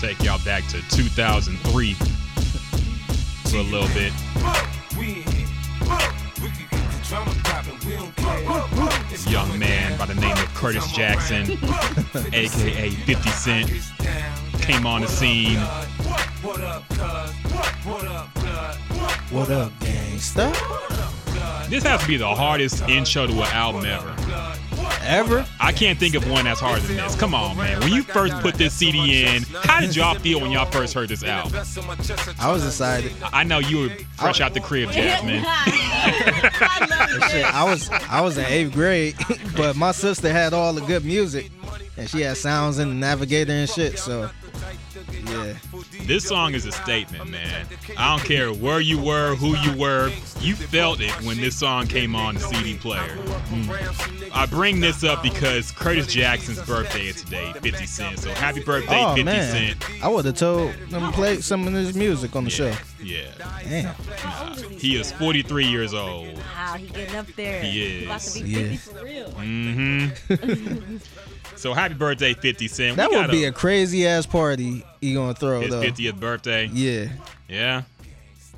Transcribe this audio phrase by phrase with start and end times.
[0.00, 4.14] take y'all back to 2003 for a little bit.
[9.10, 11.42] This young man by the name of Curtis Jackson,
[12.32, 13.70] aka 50 Cent,
[14.62, 15.58] came on the scene.
[19.30, 20.50] What up, gangsta?
[21.68, 24.49] This has to be the hardest intro to an album ever.
[25.10, 25.44] Ever?
[25.58, 27.16] I can't think of one that's harder than this.
[27.16, 27.80] Come on, man.
[27.80, 31.08] When you first put this CD in, how did y'all feel when y'all first heard
[31.08, 31.52] this album?
[32.38, 33.12] I was excited.
[33.32, 35.42] I know you were fresh out the crib, Jasmine.
[37.30, 39.16] Shit, I was I was in eighth grade,
[39.56, 41.50] but my sister had all the good music,
[41.96, 43.98] and she had sounds in the Navigator and shit.
[43.98, 44.30] So,
[45.30, 45.54] yeah,
[46.06, 47.66] This song is a statement, man.
[47.96, 50.08] I don't care where you were, who you were,
[50.40, 53.16] you felt it when this song came on the CD player.
[54.32, 58.18] I bring this up because Curtis Jackson's birthday is today, 50 Cent.
[58.18, 60.04] So happy birthday, oh 50 man, Cent.
[60.04, 62.72] I would have told them to play some of his music on the show.
[63.02, 63.30] Yeah.
[63.64, 63.94] Damn.
[64.78, 66.36] He is 43 years old.
[66.36, 67.62] Wow, he getting up there.
[67.62, 68.84] He About to be is.
[68.84, 68.98] 50 Yeah.
[68.98, 69.30] for real.
[69.30, 70.96] Mm-hmm.
[71.60, 72.96] so happy birthday, 50 Cent.
[72.96, 75.82] That would be a crazy ass party he gonna throw his though.
[75.82, 76.66] 50th birthday.
[76.72, 77.08] Yeah,
[77.48, 77.82] Yeah.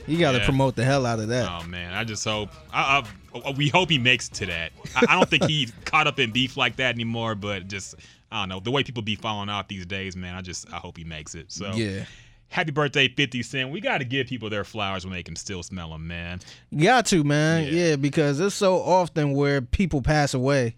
[0.08, 0.44] You got to Yeah.
[0.46, 1.48] promote the hell out of that.
[1.48, 2.50] Oh man, I just hope.
[2.72, 4.72] I, I, we hope he makes it to that.
[4.96, 7.36] I, I don't think he's caught up in beef like that anymore.
[7.36, 7.94] But just
[8.32, 10.34] I don't know the way people be falling off these days, man.
[10.34, 11.52] I just I hope he makes it.
[11.52, 12.04] So Yeah,
[12.48, 13.70] happy birthday, Fifty Cent.
[13.70, 16.40] We got to give people their flowers when they can still smell them, man.
[16.76, 17.64] got to man.
[17.66, 17.70] Yeah.
[17.90, 17.96] Yeah.
[17.96, 20.74] because it's so often where people pass away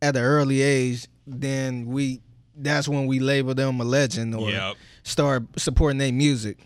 [0.00, 2.20] at an early age, then we
[2.58, 4.76] that's when we label them a legend or Yep.
[5.02, 6.58] start supporting their music.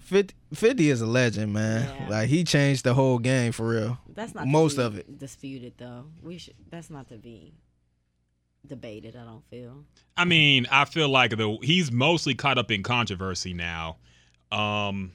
[0.00, 1.88] 50, 50 is a legend, man.
[1.88, 2.08] Yeah.
[2.08, 3.98] Like he changed the whole game for real.
[4.14, 5.18] That's not to Most be of it.
[5.18, 6.04] disputed though.
[6.22, 6.54] We should.
[6.70, 7.54] That's not to be
[8.66, 9.16] debated.
[9.16, 9.84] I don't feel.
[10.16, 13.96] I mean, I feel like the he's mostly caught up in controversy now.
[14.52, 15.12] Um,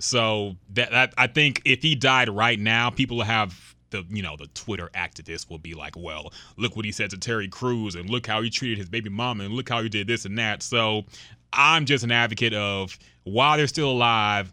[0.00, 4.36] so that, that I think if he died right now, people have the you know
[4.36, 8.08] the Twitter activists will be like, well, look what he said to Terry Crews, and
[8.10, 10.62] look how he treated his baby mama, and look how he did this and that.
[10.62, 11.04] So
[11.52, 14.52] I'm just an advocate of while they're still alive.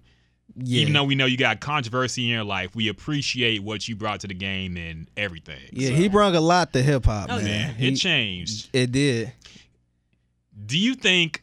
[0.56, 0.82] Yeah.
[0.82, 4.20] Even though we know you got controversy in your life, we appreciate what you brought
[4.20, 5.58] to the game and everything.
[5.72, 7.44] yeah, So, he brought a lot to hip hop, Oh, man.
[7.46, 8.70] man, He- it changed.
[8.72, 9.32] It did.
[10.66, 11.43] do you think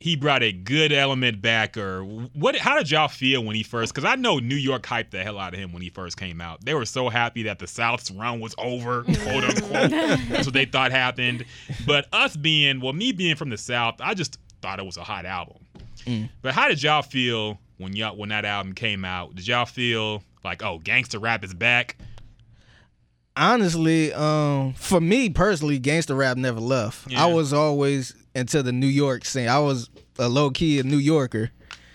[0.00, 3.92] he brought a good element back or what how did y'all feel when he first
[3.94, 6.40] because i know new york hyped the hell out of him when he first came
[6.40, 9.90] out they were so happy that the south's run was over quote unquote
[10.30, 11.44] that's what they thought happened
[11.86, 15.04] but us being well me being from the south i just thought it was a
[15.04, 15.58] hot album
[16.06, 16.30] Mm.
[16.40, 20.22] but how did y'all feel when y'all when that album came out did y'all feel
[20.42, 21.96] like oh gangster rap is back
[23.36, 27.10] honestly, um, for me personally, gangster rap never left.
[27.10, 27.24] Yeah.
[27.24, 29.48] I was always into the New York scene.
[29.48, 31.50] I was a low key a New Yorker,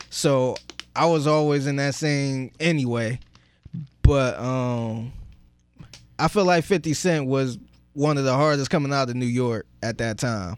[0.09, 0.56] so
[0.96, 3.19] I was always in that scene anyway.
[4.01, 5.12] But um,
[6.19, 7.57] I feel like Fifty Cent was
[7.94, 10.57] one of the hardest coming out of New York at that time.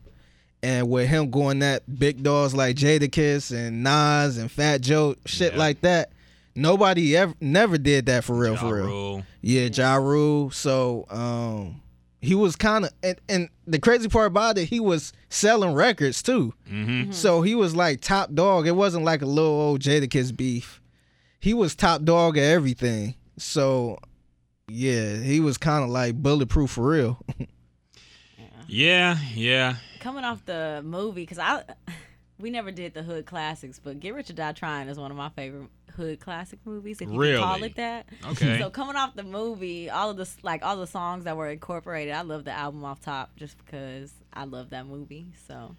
[0.64, 5.16] And with him going that big dogs like Jada Jadakiss and Nas and Fat Joe,
[5.28, 5.60] shit Yeah.
[5.60, 6.12] like that,
[6.56, 8.86] nobody ever never did that for real, Ja for real.
[8.86, 9.24] Rule.
[9.42, 10.50] Yeah, Ja Rule.
[10.50, 11.80] So um
[12.22, 16.22] he was kind of and, and the crazy part about it, he was selling records
[16.24, 16.54] too.
[16.70, 17.14] Mhm.
[17.14, 18.68] So he was like top dog.
[18.68, 20.82] It wasn't like a little old Jadakiss beef.
[21.40, 23.16] He was top dog at everything.
[23.38, 24.00] So
[24.68, 27.20] yeah, he was kind of like bulletproof for real.
[28.68, 31.64] yeah yeah Coming off the movie, because I
[32.40, 35.18] we never did the hood classics, but Get Rich or Die Trying is one of
[35.18, 38.08] my favorite hood classic movies, if you can call it that.
[38.30, 38.60] Okay.
[38.60, 42.14] So coming off the movie, all of the like all the songs that were incorporated,
[42.14, 45.26] I love the album off top just because I love that movie.
[45.48, 45.76] So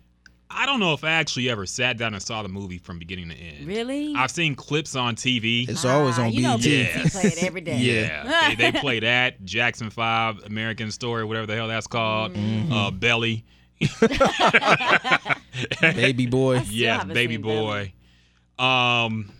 [0.50, 3.28] I don't know if I actually ever sat down and saw the movie from beginning
[3.28, 3.66] to end.
[3.66, 5.68] really, I've seen clips on TV.
[5.68, 6.64] It's always Ah, on you know BET.
[7.04, 7.78] BET play it every day.
[7.78, 12.34] yeah, they, they play that Jackson Five, American Story, whatever the hell that's called.
[12.34, 12.72] Mm-hmm.
[12.72, 13.44] Uh, Belly.
[15.80, 16.60] Baby boy.
[16.60, 17.92] still yes, Baby seen Boy.
[18.58, 19.30] Um,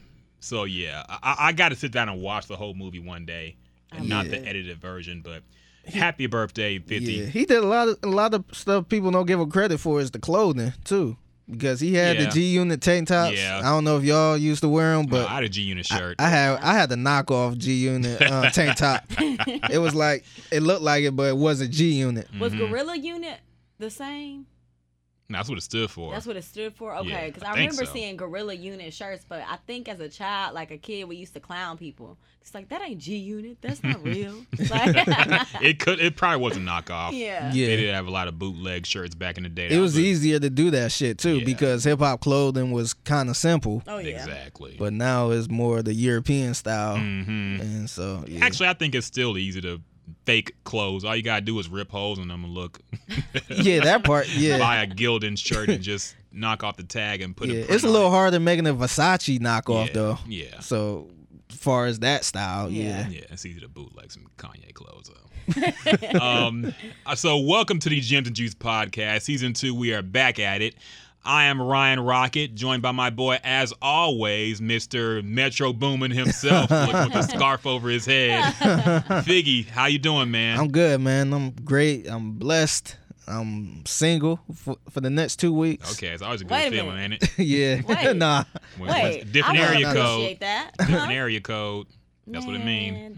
[0.40, 3.56] so yeah, I, I got to sit down and watch the whole movie one day,
[3.92, 5.20] and not the edited version.
[5.22, 5.42] But
[5.86, 7.12] happy birthday, Fifty.
[7.14, 9.78] Yeah, he did a lot of a lot of stuff people don't give him credit
[9.78, 11.16] for is the clothing too.
[11.50, 12.24] Because he had Yeah.
[12.26, 13.34] the G Unit tank tops.
[13.38, 13.60] Yeah.
[13.60, 15.62] I don't know if y'all used to wear them, But but I had a G
[15.62, 16.16] Unit shirt.
[16.18, 19.04] I had I had the knockoff G Unit uh, tank top.
[19.18, 22.28] it was like it looked like it, but it wasn't G Unit.
[22.38, 22.66] was Mm-hmm.
[22.70, 23.38] Gorilla Unit
[23.78, 24.44] the same?
[25.30, 26.10] That's what it stood for.
[26.12, 26.94] That's what it stood for.
[26.96, 27.92] Okay, Yeah, because I I, remember so.
[27.92, 31.34] seeing Gorilla Unit shirts, but I think as a child, like a kid, we used
[31.34, 32.16] to clown people.
[32.40, 33.58] It's like that ain't G Unit.
[33.60, 34.36] That's not real.
[34.70, 34.96] Like,
[35.62, 36.00] it could.
[36.00, 37.12] It probably was a knockoff.
[37.12, 37.52] yeah.
[37.52, 37.66] Yeah.
[37.66, 39.66] They did have a lot of bootleg shirts back in the day.
[39.66, 41.44] It That was a- easier to do that shit too Yeah.
[41.44, 44.16] because hip hop clothing was kind of simple, Oh yeah.
[44.16, 44.76] Exactly.
[44.78, 48.44] but now it's more the European style, hmm and so yeah.
[48.46, 49.82] Actually, I think it's still easy to
[50.24, 51.04] fake clothes.
[51.04, 52.80] All you gotta do is rip holes in them and look.
[53.48, 57.36] yeah, that part, yeah, Buy a Gildan shirt and just knock off the tag and
[57.36, 57.56] put yeah.
[57.56, 57.58] a.
[57.60, 58.12] It's print a on little it.
[58.12, 60.18] harder making a Versace knockoff yeah, though.
[60.26, 60.60] Yeah.
[60.60, 61.08] So,
[61.48, 63.08] far as that style, yeah.
[63.08, 63.08] Yeah.
[63.08, 65.28] Yeah, it's easy to bootleg some Kanye clothes though.
[66.20, 66.74] um,
[67.06, 69.74] uh, so welcome to the Gems and Juice podcast, season two.
[69.74, 70.74] We are back at it.
[71.24, 75.22] I am Ryan Rocket, joined by my boy, as always, Mr.
[75.22, 78.54] Metro Boomin himself, with a scarf over his head.
[79.24, 80.58] Figgy, how you doing, man?
[80.58, 81.32] I'm good, man.
[81.34, 82.08] I'm great.
[82.08, 82.96] I'm blessed.
[83.26, 85.92] I'm single for, for the next two weeks.
[85.92, 87.22] okay, it's always a good Wait a feeling, minute.
[87.22, 87.42] ain't it?
[87.44, 87.82] yeah.
[87.86, 88.16] Wait.
[88.16, 88.44] nah.
[88.78, 89.96] When- when- Wait, different I area code.
[89.96, 90.70] appreciate that.
[90.78, 91.10] Different Huh?
[91.12, 91.88] area code.
[92.26, 93.16] That's what it means.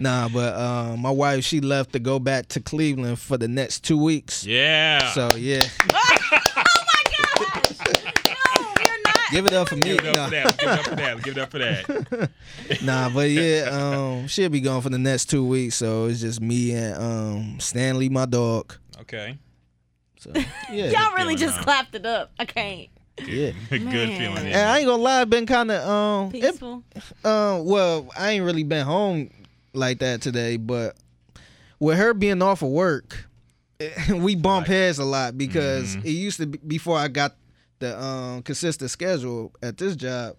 [0.00, 3.18] Man, that ain't- Nah, but uh, my wife she left to go back to Cleveland
[3.18, 4.44] for the next two weeks.
[4.46, 5.12] Yeah.
[5.12, 5.62] So yeah,
[5.92, 6.02] oh
[6.64, 7.78] my gosh!
[8.26, 9.30] No, you're not.
[9.32, 9.82] give it up for me.
[9.82, 10.24] Give it up Nah.
[10.26, 10.58] for that.
[10.58, 11.22] Give it up for that.
[11.22, 12.30] Give it up for that.
[12.82, 15.76] nah, but yeah, um, she'll be gone for the next two weeks.
[15.76, 18.74] So it's just me and um, Stanley, my dog.
[19.02, 19.38] Okay.
[20.18, 20.32] So
[20.70, 21.62] yeah, Y'all really just huh?
[21.62, 22.30] clapped it up.
[22.38, 22.88] I can't.
[23.26, 23.52] yeah.
[23.70, 24.18] Good Man.
[24.18, 24.46] feeling.
[24.52, 26.82] And I ain't gonna lie, I've been kind of um, it, Peaceful.
[27.24, 29.30] um, well, I ain't really been home
[29.72, 30.96] like that today, but
[31.78, 33.26] with her being off of work,
[34.14, 34.74] we bump Right.
[34.76, 36.04] heads a lot because Mhm.
[36.04, 37.36] it used to be before I got
[37.78, 40.36] the um consistent schedule at this job.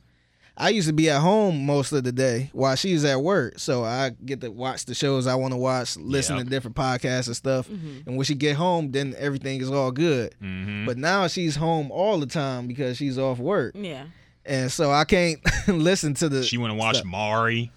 [0.57, 3.83] I used to be at home most of the day while she's at work, so
[3.83, 6.45] I get to watch the shows I want to watch, listen Yep.
[6.45, 7.67] to different podcasts and stuff.
[7.67, 8.05] Mhm.
[8.05, 10.35] And when she get home, then everything is all good.
[10.43, 10.85] Mhm.
[10.85, 14.03] But now she's home all the time because she's off work, Yeah.
[14.45, 16.43] and so I can't listen to the.
[16.43, 17.07] She want to watch Stop.
[17.07, 17.71] Mari.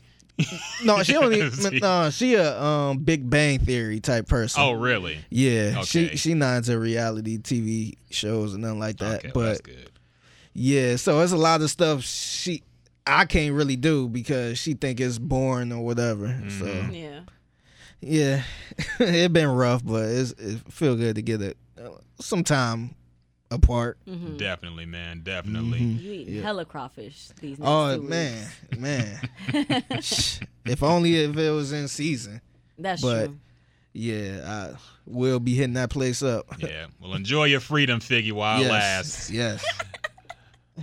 [0.84, 1.48] No, she only
[1.80, 4.60] no, she a um Big Bang Theory type person.
[4.62, 5.18] Oh, really?
[5.30, 5.74] yeah.
[5.78, 5.84] Okay.
[5.84, 9.18] She she not into reality TV shows and nothing like that.
[9.24, 9.90] okay, well, that's but good.
[10.52, 12.62] yeah, so it's a lot of stuff she
[13.06, 16.26] I can't really do because she think it's boring or whatever.
[16.48, 17.00] So Mhm.
[17.00, 17.20] Yeah.
[18.00, 18.42] yeah,
[19.06, 21.90] it been rough, but it's it feel good to get it uh,
[22.20, 22.94] some time
[23.54, 23.98] apart.
[24.06, 25.20] hmm Definitely, man.
[25.22, 25.80] Definitely.
[25.80, 26.02] Mhm.
[26.02, 26.42] You eat Yeah.
[26.42, 28.78] hella crawfish these next Oh two man, weeks.
[28.80, 29.20] man.
[30.66, 32.40] if only if it was in season.
[32.78, 33.38] That's But- true.
[33.96, 36.46] Yeah, I will be hitting that place up.
[36.58, 36.86] Yeah.
[37.00, 39.30] Well, enjoy your freedom, Figgy, while it yes, lasts.
[39.30, 39.64] yes.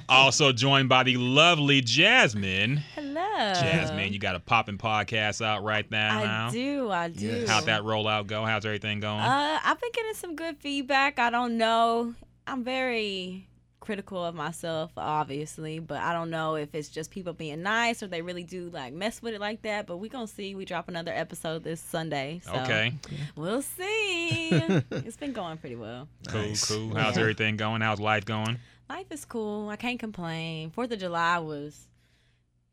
[0.07, 2.77] Also joined by the lovely Jasmine.
[2.95, 3.53] Hello.
[3.53, 6.19] Jasmine, you got a popping podcast out right now.
[6.19, 6.49] I now.
[6.51, 6.89] do.
[6.89, 7.25] I do.
[7.25, 7.49] Yes.
[7.49, 8.45] How'd that rollout go?
[8.45, 9.19] How's everything going?
[9.19, 11.19] Uh, I've been getting some good feedback.
[11.19, 12.13] I don't know.
[12.51, 13.47] I'm very
[13.79, 18.07] critical of myself, obviously, but I don't know if it's just people being nice or
[18.07, 19.87] they really do like mess with it like that.
[19.87, 20.53] But we gonna see.
[20.53, 22.41] We drop another episode this Sunday.
[22.43, 22.93] So okay.
[23.35, 24.49] We'll see.
[24.91, 26.09] it's been going pretty well.
[26.27, 26.69] Cool, Nice.
[26.69, 26.93] cool.
[26.95, 27.21] How's Yeah.
[27.21, 27.81] everything going?
[27.81, 28.59] How's life going?
[28.89, 29.69] Life is cool.
[29.69, 30.71] I can't complain.
[30.71, 31.87] Fourth of July was.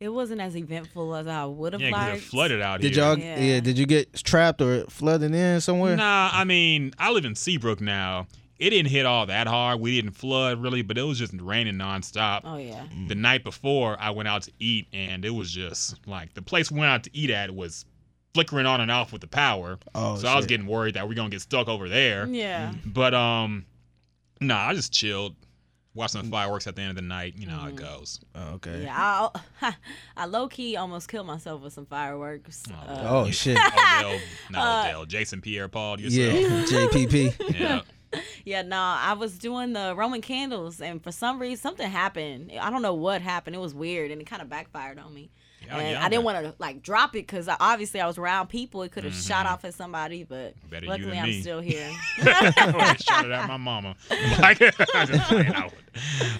[0.01, 2.17] It wasn't as eventful as I would have Yeah, 'cause liked.
[2.19, 3.05] it flooded out Did here.
[3.05, 3.19] y'all?
[3.19, 3.39] Yeah.
[3.41, 3.61] Yeah.
[3.61, 5.97] Did you get trapped or flooded in somewhere?
[5.97, 8.27] Nah, I mean, I live in Seabrook now.
[8.59, 9.81] It didn't hit all that hard.
[9.81, 12.41] We didn't flood really, but it was just raining nonstop.
[12.45, 12.85] Oh yeah.
[13.07, 16.71] The night before, I went out to eat, and it was just like the place
[16.71, 17.85] we went out to eat at was
[18.35, 19.79] flickering on and off with the power.
[19.95, 22.27] Oh, so I was getting worried that we're gonna get stuck over there.
[22.27, 22.73] Yeah.
[22.85, 23.65] But um,
[24.41, 25.37] nah, I just chilled,
[25.95, 27.35] watched some fireworks at the end of the night.
[27.37, 27.79] You know how it Mhm.
[27.79, 28.21] goes.
[28.35, 28.83] Oh, okay.
[28.83, 29.29] Yeah,
[29.63, 29.75] I,
[30.17, 32.65] I low key almost killed myself with some fireworks.
[32.71, 33.57] Oh, Uh, Oh shit.
[33.57, 34.19] Odell,
[34.51, 36.01] not Uh, Odell, Jason Pierre Paul.
[36.01, 36.33] Yeah.
[36.67, 37.59] JPP.
[37.59, 37.81] Yeah.
[38.45, 42.53] yeah, no, I was doing the Roman candles, and for some reason, something happened.
[42.61, 43.57] I don't know what happened.
[43.57, 45.31] It was weird, and it kind of backfired on me.
[45.67, 48.47] Y'all and young, I didn't want to like drop it because obviously I was around
[48.47, 48.83] people.
[48.85, 49.51] It could have shot Mhm.
[49.53, 51.41] off at somebody, but Better luckily I'm me.
[51.43, 51.91] still here.
[52.19, 53.97] Shot it at my mama.
[54.41, 54.63] Like,
[54.95, 55.73] I just playing out.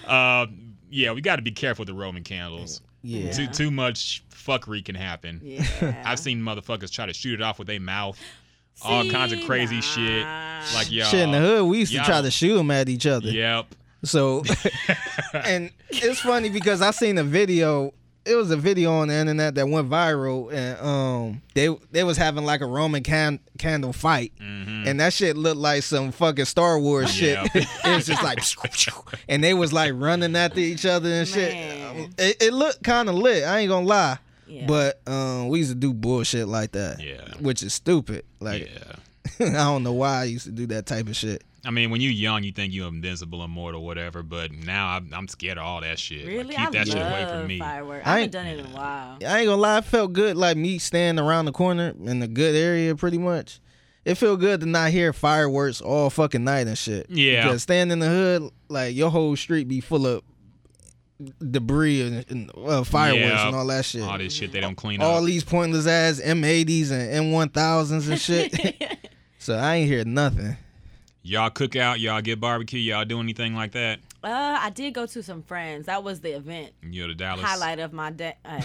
[0.07, 2.81] Um, yeah, we got to be careful with the Roman candles.
[3.03, 3.31] Yeah.
[3.31, 5.41] Too too much fuckery can happen.
[5.43, 8.17] yeah, I've seen motherfuckers try to shoot it off with their mouth.
[8.81, 10.25] All kinds of See, crazy shit.
[10.73, 11.05] Like y'all.
[11.07, 13.29] Shit in the hood, we used to y'all- try to shoot them at each other.
[13.29, 13.75] Yep.
[14.03, 14.43] So,
[15.33, 17.93] and it's funny because I seen a video.
[18.25, 22.15] It was a video on the internet that went viral, and um, they they was
[22.17, 26.45] having like a Roman can, candle fight, hmm and that shit looked like some fucking
[26.45, 27.37] Star Wars shit.
[27.37, 27.49] Yeah.
[27.85, 28.39] it was just like,
[29.27, 31.53] and they was like running after each other and shit.
[32.17, 33.43] It, it looked kind of lit.
[33.45, 34.65] I ain't gonna lie, Yeah.
[34.67, 37.21] but um, we used to do bullshit like that, Yeah.
[37.39, 38.25] which is stupid.
[38.39, 39.45] Like, yeah.
[39.47, 41.43] I don't know why I used to do that type of shit.
[41.65, 44.23] I mean, when you're young, you think you're invincible, immortal, whatever.
[44.23, 46.19] But now I'm, I'm scared of all that shit.
[46.25, 47.59] Like, Really, keep I that love shit away from me.
[47.59, 48.07] fireworks.
[48.07, 49.17] I I ain't- haven't done it in a while.
[49.27, 52.27] I ain't gonna lie, it felt good like me standing around the corner in a
[52.27, 53.59] good area pretty much.
[54.05, 57.07] It felt good to not hear fireworks all fucking night and shit.
[57.09, 57.43] Yeah.
[57.43, 60.23] Because standing in the hood, like your whole street be full of
[61.51, 63.47] debris and, and uh, fireworks Yeah.
[63.47, 64.01] and all that shit.
[64.03, 65.15] All this shit they don't clean all up.
[65.17, 68.99] All these pointless ass M80s and M1000s and shit.
[69.39, 70.55] so I ain't hear nothing.
[71.21, 73.99] Y'all cook out, y'all get barbecue, y'all do anything like that?
[74.23, 75.85] Uh, I did go to some friends.
[75.85, 77.43] That was the event You know, the Dallas.
[77.43, 78.35] highlight of my day.
[78.45, 78.61] Uh,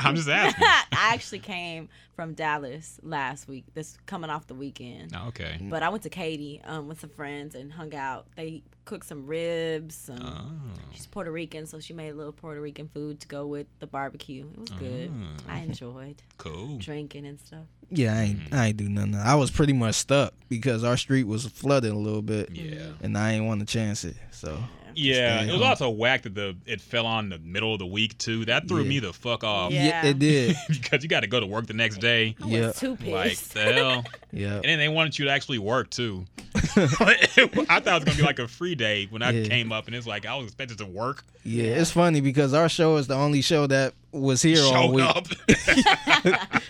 [0.00, 0.64] I'm just asking.
[0.64, 1.88] I actually came
[2.18, 3.64] from Dallas last week.
[3.74, 5.12] This coming off the weekend.
[5.14, 5.52] Oh, okay.
[5.54, 5.68] Mm-hmm.
[5.68, 8.26] But I went to Katy um, with some friends and hung out.
[8.34, 9.94] They cooked some ribs.
[9.94, 10.80] Some, Oh.
[10.92, 13.86] She's Puerto Rican, so she made a little Puerto Rican food to go with the
[13.86, 14.48] barbecue.
[14.52, 15.12] It was good.
[15.14, 15.44] Oh.
[15.48, 16.78] I enjoyed Cool.
[16.78, 17.66] drinking and stuff.
[17.88, 18.54] Yeah, I ain't mm-hmm.
[18.54, 19.14] I ain't do nothing.
[19.14, 22.50] I was pretty much stuck because our street was flooded a little bit.
[22.50, 22.64] Yeah.
[22.80, 23.04] Mm-hmm.
[23.04, 24.16] And I ain't want to chance it.
[24.32, 24.58] So
[24.94, 25.62] Yeah, it was home.
[25.62, 28.44] also whack that the it fell on the middle of the week too.
[28.46, 28.88] That threw Yeah.
[28.88, 30.04] me the fuck off Yeah.
[30.04, 30.56] it did.
[30.68, 32.07] because you got to go to work the next day.
[32.08, 32.66] I Yeah.
[32.68, 34.54] was too Like the hell, Yeah.
[34.56, 36.24] and then they wanted you to actually work too.
[36.54, 39.48] I thought it was gonna be like a free day when I Yeah.
[39.48, 41.24] came up, and it's like I was expected to work.
[41.44, 45.04] Yeah, it's funny because our show is the only show that was here all week.
[45.04, 45.26] up.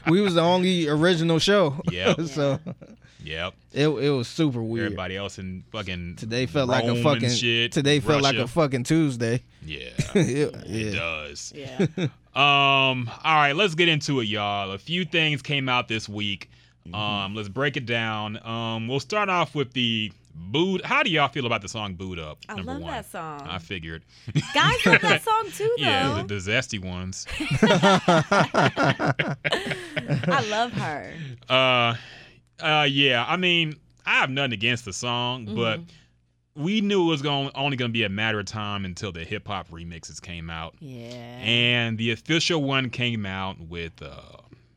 [0.08, 1.80] We was the only original show.
[1.90, 2.20] Yep.
[2.22, 2.58] so
[3.28, 3.54] yep.
[3.72, 4.86] it it was super weird.
[4.86, 8.84] Everybody else in fucking Today felt like a fucking shit, today felt like a fucking
[8.84, 9.42] Tuesday.
[9.64, 9.90] yeah.
[10.14, 11.52] It- It does.
[11.54, 11.86] yeah.
[12.38, 13.10] Um.
[13.24, 14.70] All right, let's get into it, y'all.
[14.70, 16.48] A few things came out this week.
[16.86, 16.94] Mm-hmm.
[16.94, 17.34] Um.
[17.34, 18.38] Let's break it down.
[18.46, 18.86] Um.
[18.86, 20.84] We'll start off with the boot.
[20.84, 22.38] How do y'all feel about the song "Boot Up"?
[22.48, 22.92] I number love one.
[22.92, 23.40] that song.
[23.48, 24.04] I figured.
[24.54, 25.82] Guys love that song too, though.
[25.84, 27.26] Yeah, the, the zesty ones.
[30.30, 31.12] I love her.
[31.48, 31.94] Uh.
[32.60, 32.86] Uh.
[32.88, 33.24] Yeah.
[33.26, 36.62] I mean, I have nothing against the song, but Mm-hmm.
[36.64, 39.24] we knew it was going only going to be a matter of time until the
[39.24, 40.74] hip hop remixes came out.
[40.80, 41.12] Yeah.
[41.12, 44.20] And the official one came out with uh,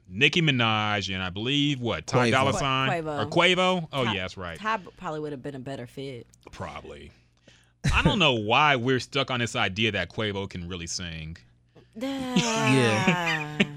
[0.07, 2.31] Nicki Minaj and I believe what Ty Quavo.
[2.31, 3.21] Dolla Sign Quavo.
[3.23, 3.87] or Quavo.
[3.93, 4.59] Oh Ty- yeah, that's right.
[4.59, 6.27] Ty probably would have been a better fit.
[6.51, 7.11] Probably.
[7.91, 11.37] I don't know why we're stuck on this idea that Quavo can really sing.
[11.95, 13.57] Yeah.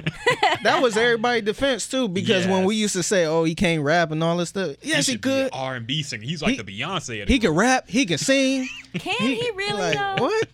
[0.63, 4.11] That was everybody's defense too, because when we used to say, "Oh, he can't rap
[4.11, 5.51] and all this stuff," yes, he, should be could.
[5.53, 6.23] R&B singer.
[6.23, 7.27] He's like He- the Beyonce.
[7.29, 7.89] He the could rap.
[7.89, 8.67] He can sing.
[8.95, 10.25] Can he really like, though?
[10.25, 10.49] What?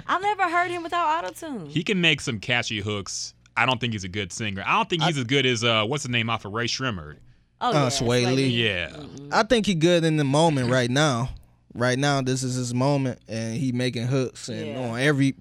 [0.06, 1.68] I've never heard him without autotune.
[1.68, 3.34] He can make some catchy hooks.
[3.56, 4.62] I don't think he's a good singer.
[4.66, 7.16] I don't think he's as good as uh, what's his name off of Rae Sremmurd.
[7.60, 8.46] oh, uh, Swae Lee.
[8.46, 8.96] Yeah.
[9.30, 11.30] I think he good in the moment right now.
[11.74, 14.78] Right now, this is his moment, and he making hooks and Yeah.
[14.90, 15.34] on every,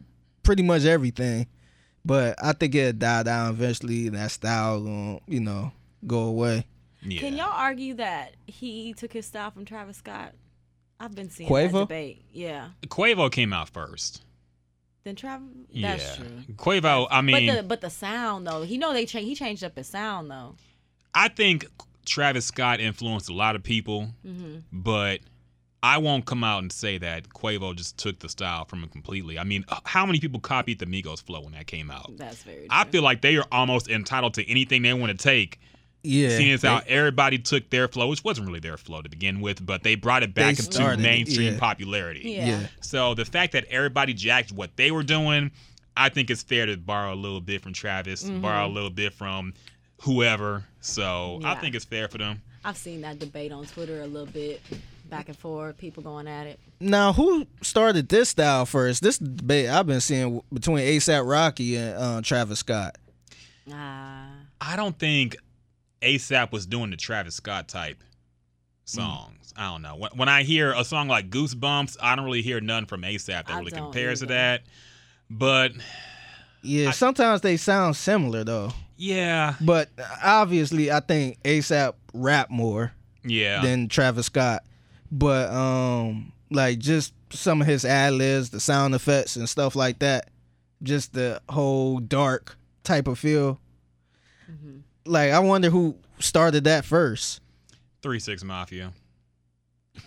[0.44, 1.48] pretty much everything.
[2.04, 4.08] But I think it'll die down eventually.
[4.08, 5.72] And that style gonna, you know,
[6.06, 6.66] go away.
[7.04, 7.20] Yeah.
[7.20, 10.34] Can y'all argue that he took his style from Travis Scott?
[11.00, 11.72] I've been seeing Quavo?
[11.72, 12.26] that debate.
[12.32, 12.70] Yeah.
[12.88, 14.24] Quavo came out first.
[15.04, 15.48] Then Travis.
[15.72, 15.96] Yeah.
[15.96, 16.28] That's true.
[16.56, 19.28] Quavo, I mean, but the but the sound though, he know they changed.
[19.28, 20.56] He changed up his sound though.
[21.16, 21.66] I think
[22.06, 25.22] Travis Scott influenced a lot of people, hmm but
[25.84, 29.40] I won't come out and say that Quavo just took the style from him completely.
[29.40, 32.18] I mean, how many people copied the Migos flow when that came out?
[32.18, 32.58] That's very.
[32.60, 32.68] True.
[32.70, 35.60] I feel like they are almost entitled to anything they want to take,
[36.04, 36.30] Yeah.
[36.30, 39.66] seeing as how everybody took their flow, which wasn't really their flow to begin with,
[39.66, 41.60] but they brought it back into started mainstream yeah.
[41.60, 42.22] popularity.
[42.26, 42.46] Yeah.
[42.46, 42.68] yeah.
[42.82, 45.50] So the fact that everybody jacked what they were doing,
[45.98, 48.42] I think it's fair to borrow a little bit from Travis, mm-hmm.
[48.42, 49.56] borrow a little bit from
[50.02, 50.64] whoever.
[50.80, 52.42] So I think it's fair for them.
[52.64, 54.62] I've seen that debate on Twitter a little bit,
[55.12, 56.60] back and forth, people going at it.
[56.80, 59.04] Now, who started this style first?
[59.04, 62.98] This debate I've been seeing between ASAP Rocky and uh, Travis Scott.
[63.72, 64.30] Ah.
[64.60, 65.36] I don't think
[66.02, 68.04] ASAP was doing the Travis Scott type
[68.86, 69.54] songs.
[69.58, 69.96] I don't know.
[69.98, 73.28] When, when I hear a song like Goosebumps, I don't really hear none from ASAP
[73.28, 74.64] that I really don't compares to that.
[75.30, 75.74] But
[76.62, 78.72] Yeah, I- sometimes they sound similar though.
[78.98, 79.90] yeah, But
[80.24, 82.94] obviously, I think ASAP rap more
[83.26, 83.62] yeah.
[83.62, 84.64] than Travis Scott.
[85.12, 90.00] But um, like just some of his ad libs, the sound effects and stuff like
[90.00, 90.30] that,
[90.84, 93.60] just the whole dark type of feel.
[94.50, 94.80] Mm-hmm.
[95.06, 97.42] Like I wonder who started that first.
[98.02, 98.94] Three Six Mafia.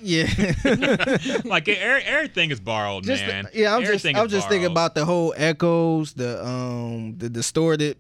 [0.01, 0.27] Yeah.
[1.45, 3.49] like er- everything is borrowed, just man.
[3.53, 7.99] yeah, I'm just I'm is just thinking about the whole echoes, the um the distorted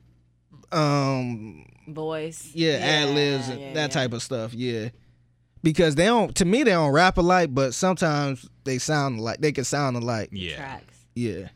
[0.73, 2.50] um Voice.
[2.54, 3.88] yeah, ad libs and yeah, that yeah.
[3.88, 4.88] type of stuff, yeah.
[5.64, 9.50] Because they don't to me they don't rap alike, but sometimes they sound like they
[9.50, 10.28] can sound alike.
[10.30, 10.56] yeah.
[10.56, 10.94] Tracks.
[11.14, 11.49] Yeah.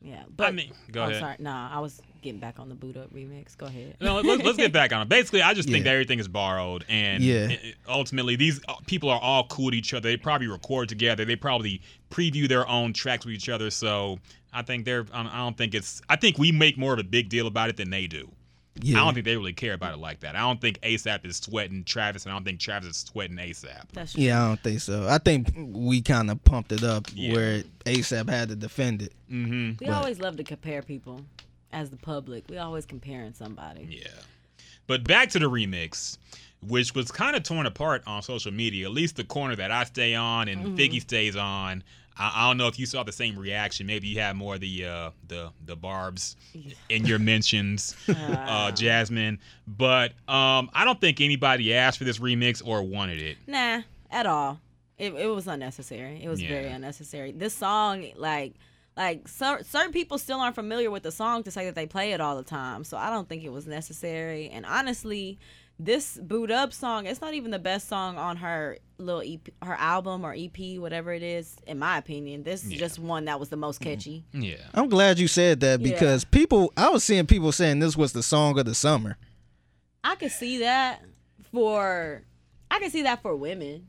[0.00, 0.22] Yeah.
[0.34, 1.20] But I mean, go oh, ahead.
[1.20, 1.36] sorry.
[1.40, 3.56] No, I was getting back on the boot up remix.
[3.56, 3.96] Go ahead.
[4.00, 5.08] No, let's, let's get back on it.
[5.08, 7.56] Basically, I just think that everything is borrowed, and Yeah.
[7.88, 10.08] ultimately, these uh, people are all cool to each other.
[10.08, 11.24] They probably record together.
[11.24, 13.70] They probably preview their own tracks with each other.
[13.70, 14.18] So
[14.52, 15.06] I think they're.
[15.12, 16.00] I don't think it's.
[16.08, 18.30] I think we make more of a big deal about it than they do.
[18.80, 19.00] Yeah.
[19.00, 20.36] I don't think they really care about it like that.
[20.36, 23.84] I don't think ASAP is sweating Travis, and I don't think Travis is sweating ASAP.
[23.92, 24.22] That's true.
[24.22, 25.06] Yeah, I don't think so.
[25.08, 27.32] I think we kind of pumped it up Yeah.
[27.34, 29.12] where ASAP had to defend it.
[29.30, 29.70] Mm-hmm.
[29.80, 31.24] We But- always love to compare people
[31.72, 32.44] as the public.
[32.48, 33.86] We always comparing somebody.
[33.90, 34.08] Yeah.
[34.86, 36.16] But back to the remix,
[36.66, 39.84] which was kind of torn apart on social media, at least the corner that I
[39.84, 41.82] stay on and Figgy stays on.
[42.18, 43.86] I, I don't know if you saw the same reaction.
[43.86, 46.36] Maybe you had more of the uh, the the barbs
[46.88, 49.38] in your mentions, uh, Jasmine.
[49.66, 53.36] But um, I don't think anybody asked for this remix or wanted it.
[53.46, 54.60] Nah, at all.
[54.98, 56.20] It, it was unnecessary.
[56.24, 56.48] It was Yeah.
[56.48, 57.30] very unnecessary.
[57.30, 58.54] This song, like,
[58.96, 62.10] like cer- certain people still aren't familiar with the song to say that they play
[62.12, 62.82] it all the time.
[62.82, 64.48] So I don't think it was necessary.
[64.48, 65.38] And honestly,
[65.78, 69.74] this boot up song, it's not even the best song on her little EP, her
[69.74, 71.56] album or EP, whatever it is.
[71.66, 72.78] In my opinion, this is Yeah.
[72.78, 73.90] just one that was the most Mm-hmm.
[73.90, 74.24] catchy.
[74.32, 74.56] Yeah.
[74.74, 75.92] I'm glad you said that Yeah.
[75.92, 79.16] because people, I was seeing people saying this was the song of the summer.
[80.02, 81.02] I could see that
[81.52, 82.24] for
[82.70, 83.86] I could see that for women.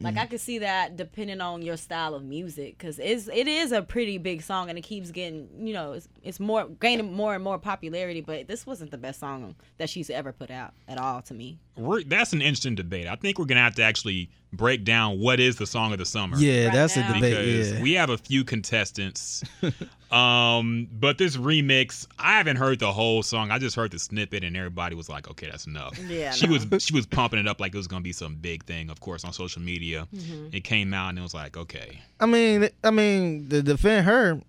[0.00, 0.30] Like I mm-hmm.
[0.30, 4.18] could see that depending on your style of music cuz it's it is a pretty
[4.18, 7.58] big song and it keeps getting, you know, it's, it's more gaining more and more
[7.58, 11.34] popularity, but this wasn't the best song that she's ever put out at all to
[11.34, 11.58] me.
[11.76, 13.06] We're, that's an interesting debate.
[13.06, 16.06] I think we're gonna have to actually break down what is the song of the
[16.06, 16.36] summer.
[16.38, 17.10] Yeah, Right that's now.
[17.10, 17.36] a debate.
[17.46, 17.82] because Yeah.
[17.82, 19.42] we have a few contestants.
[20.10, 23.50] um, but this remix, I haven't heard the whole song.
[23.50, 26.52] I just heard the snippet, and everybody was like, "Okay, that's enough." Yeah, she no.
[26.54, 28.88] was she was pumping it up like it was gonna be some big thing.
[28.90, 30.48] Of course, on social media, Mm-hmm.
[30.56, 34.40] it came out, and it was like, "Okay, I mean, I mean, to defend her,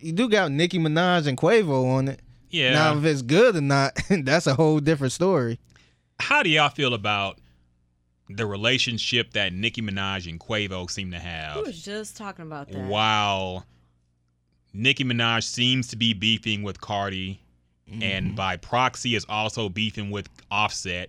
[0.00, 2.20] you do got Nicki Minaj and Quavo on it.
[2.50, 5.58] yeah." Now, if it's good or not, that's a whole different story.
[6.20, 7.38] How do y'all feel about
[8.28, 11.56] the relationship that Nicki Minaj and Quavo seem to We have?
[11.66, 12.86] was just talking about that.
[12.88, 13.64] While
[14.74, 17.40] Nicki Minaj seems to be beefing with Cardi,
[17.90, 18.02] Mm-hmm.
[18.02, 21.08] and by proxy is also beefing with Offset.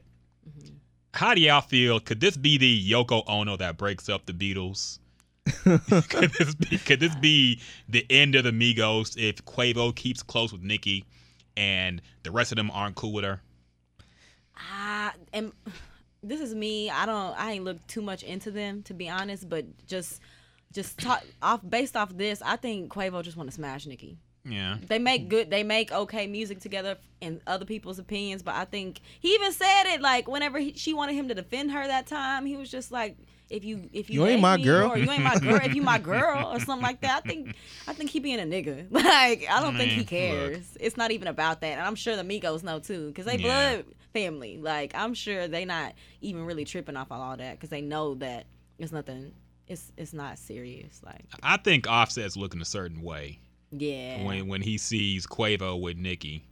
[1.14, 2.00] How do y'all feel?
[2.00, 5.00] Could this be the Yoko Ono that breaks up the Beatles?
[6.08, 10.54] could this be could this be the end of the Migos if Quavo keeps close
[10.54, 11.04] with Nicki
[11.58, 13.42] and the rest of them aren't cool with her?
[14.60, 15.54] I am.
[16.22, 16.90] This is me.
[16.90, 17.38] I don't.
[17.40, 19.48] I ain't looked too much into them to be honest.
[19.48, 20.22] But just,
[20.74, 22.42] just talk off based off this.
[22.44, 24.18] I think Quavo just want to smash Nicki.
[24.46, 24.78] Yeah.
[24.88, 25.50] They make good.
[25.50, 28.42] They make okay music together in other people's opinions.
[28.44, 31.72] But I think he even said it like whenever he, she wanted him to defend
[31.72, 33.18] her that time, he was just like.
[33.52, 34.92] If you if you, You ain't my girl.
[34.92, 37.56] or you ain't my girl if you my girl or something like that I think
[37.88, 40.78] I think he being a nigga like I don't think he cares look.
[40.80, 43.42] it's not even about that and I'm sure the Migos know too because they Yeah.
[43.82, 44.58] blood family.
[44.58, 48.46] Like I'm sure they not even really tripping off all that because they know that
[48.78, 49.34] it's nothing.
[49.68, 51.02] It's it's not serious.
[51.06, 53.40] Like I think Offset's looking a certain way
[53.72, 56.44] yeah, when when he sees Quavo with Nicki.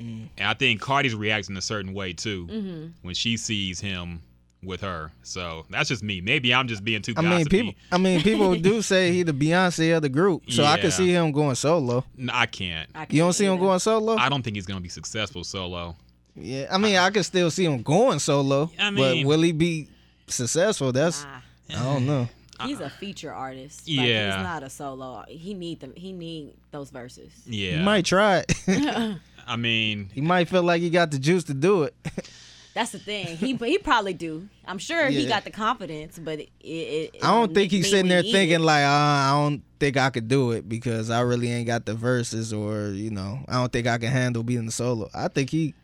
[0.00, 0.28] Mm.
[0.38, 4.22] And I think Cardi's reacting a certain way too hmm when she sees him
[4.62, 5.10] with her.
[5.22, 6.20] So that's just me.
[6.20, 7.62] Maybe I'm just being too I gossipy.
[7.62, 7.80] mean, people.
[7.92, 10.82] I mean, people do say he the Beyonce of the group, so I Yeah.
[10.82, 12.04] could see him going solo.
[12.16, 12.88] No, I can't.
[12.94, 13.62] I You don't can't see him either.
[13.62, 14.16] going solo?
[14.16, 15.96] I don't think he's gonna be successful solo.
[16.36, 19.52] Yeah, I mean, I could still see him going solo, I but mean- will he
[19.52, 19.88] be
[20.26, 20.92] successful?
[20.92, 21.80] That's Nah.
[21.80, 22.28] I don't know.
[22.64, 23.88] He's a feature artist.
[23.88, 24.36] Like, Yeah.
[24.36, 25.24] he's not a solo.
[25.28, 25.94] He need them.
[25.96, 27.32] He need those verses.
[27.46, 27.78] Yeah.
[27.78, 28.52] He might try it.
[29.46, 31.94] I mean, he might feel like he got the juice to do it.
[32.74, 33.36] That's the thing.
[33.36, 34.48] He he probably do.
[34.64, 36.48] I'm sure he got the confidence, but it.
[36.60, 38.60] it, it I don't think he's sitting there thinking it.
[38.60, 41.94] like, uh, I don't think I could do it because I really ain't got the
[41.94, 45.10] verses, or you know, I don't think I can handle being the solo.
[45.12, 45.74] I think he,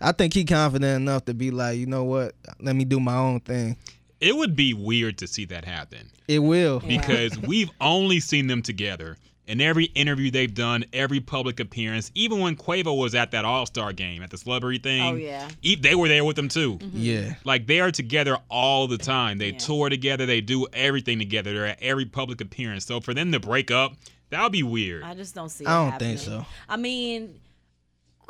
[0.00, 3.16] I think he confident enough to be like, you know what, let me do my
[3.16, 3.76] own thing.
[4.20, 6.82] it would be weird to see that happen It will.
[6.84, 7.00] Yeah.
[7.00, 12.38] because we've only seen them together in every interview they've done, every public appearance, even
[12.38, 15.02] when Quavo was at that All Star game at the celebrity thing.
[15.02, 15.48] Oh yeah.
[15.80, 16.76] They were there with them too.
[16.76, 16.90] Mm-hmm.
[16.96, 17.34] Yeah.
[17.44, 19.38] Like they are together all the time.
[19.38, 19.58] They Yeah.
[19.58, 20.24] tour together.
[20.24, 21.52] They do everything together.
[21.52, 22.86] They're at every public appearance.
[22.86, 23.94] So for them to break up,
[24.28, 25.02] that would be weird.
[25.02, 25.64] I just don't see.
[25.64, 25.68] It.
[25.68, 26.46] I don't think so.
[26.68, 27.49] I mean, Qua- I-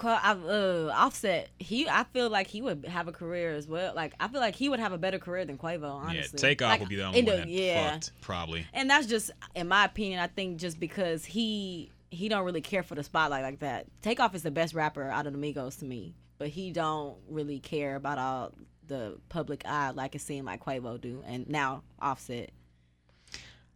[0.09, 1.49] uh, Offset.
[1.59, 3.95] He, I feel like he would have a career as well.
[3.95, 5.91] Like I feel like he would have a better career than Quavo.
[5.93, 7.93] Honestly, yeah, Takeoff Like, will be the only one the- that yeah.
[7.93, 8.67] fucked, probably.
[8.73, 12.83] And that's just, in my opinion, I think just because he he don't really care
[12.83, 13.87] for the spotlight like that.
[14.03, 17.61] Takeoff is the best rapper out of the Migos to me, but he don't really
[17.61, 18.53] care about all
[18.89, 21.23] the public eye like it seemed like Quavo do.
[21.25, 22.51] And now Offset,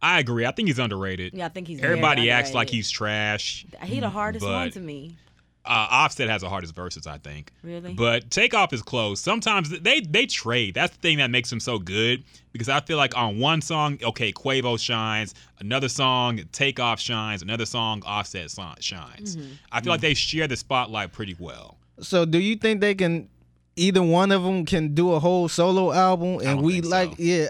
[0.01, 0.45] I agree.
[0.45, 1.33] I think he's underrated.
[1.33, 3.65] yeah, I think he's very Everybody acts like he's trash.
[3.83, 5.15] he the hardest one to me.
[5.65, 7.51] Uh, Offset has the hardest verses, I think.
[7.63, 7.93] Really?
[7.93, 9.19] But Takeoff is close.
[9.19, 10.75] Sometimes they they trade.
[10.75, 13.97] That's the thing that makes them so good because I feel like on one song,
[14.03, 15.33] okay, Quavo shines.
[15.59, 17.41] Another song, Takeoff shines.
[17.41, 18.49] Another song, Offset
[18.79, 19.35] shines.
[19.35, 19.47] Mm-hmm.
[19.71, 21.77] I feel like they share the spotlight pretty well.
[21.99, 23.29] So do you think they can
[23.77, 26.89] either one of them can do a whole solo album and we think so.
[26.91, 27.47] like yeah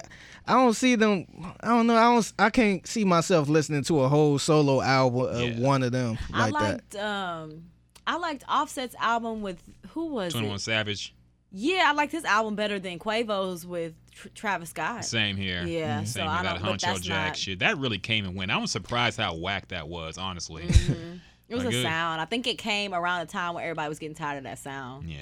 [0.47, 1.25] I don't see them
[1.61, 5.21] I don't know I don't I can't see myself listening to a whole solo album
[5.21, 5.59] of Yeah.
[5.59, 6.71] one of them I like that.
[6.71, 7.63] liked um
[8.07, 10.59] I liked Offset's album with who was Twenty One it?
[10.61, 11.13] Savage,
[11.51, 15.05] Yeah, I liked his album better than Quavo's with Tr- Travis Scott.
[15.05, 15.63] same here.
[15.65, 16.61] Yeah, so Same I with that don't.
[16.63, 17.37] But Huncho that's Jack not.
[17.37, 17.59] shit.
[17.59, 18.51] That really came and went.
[18.51, 20.63] I was surprised how whack that was, honestly.
[20.63, 21.19] Mhm.
[21.49, 21.83] It was Like a good.
[21.83, 22.21] sound.
[22.21, 25.09] I think it came around the time where everybody was getting tired of that sound.
[25.09, 25.19] yeah.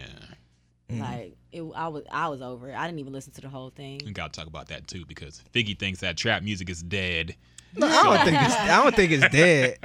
[0.90, 2.76] Like it, I was, I was over it.
[2.76, 4.02] I didn't even listen to the whole thing.
[4.06, 7.36] We gotta talk about that too because Figgy thinks that trap music is dead.
[7.76, 9.78] No, I don't think it's I don't think it's dead,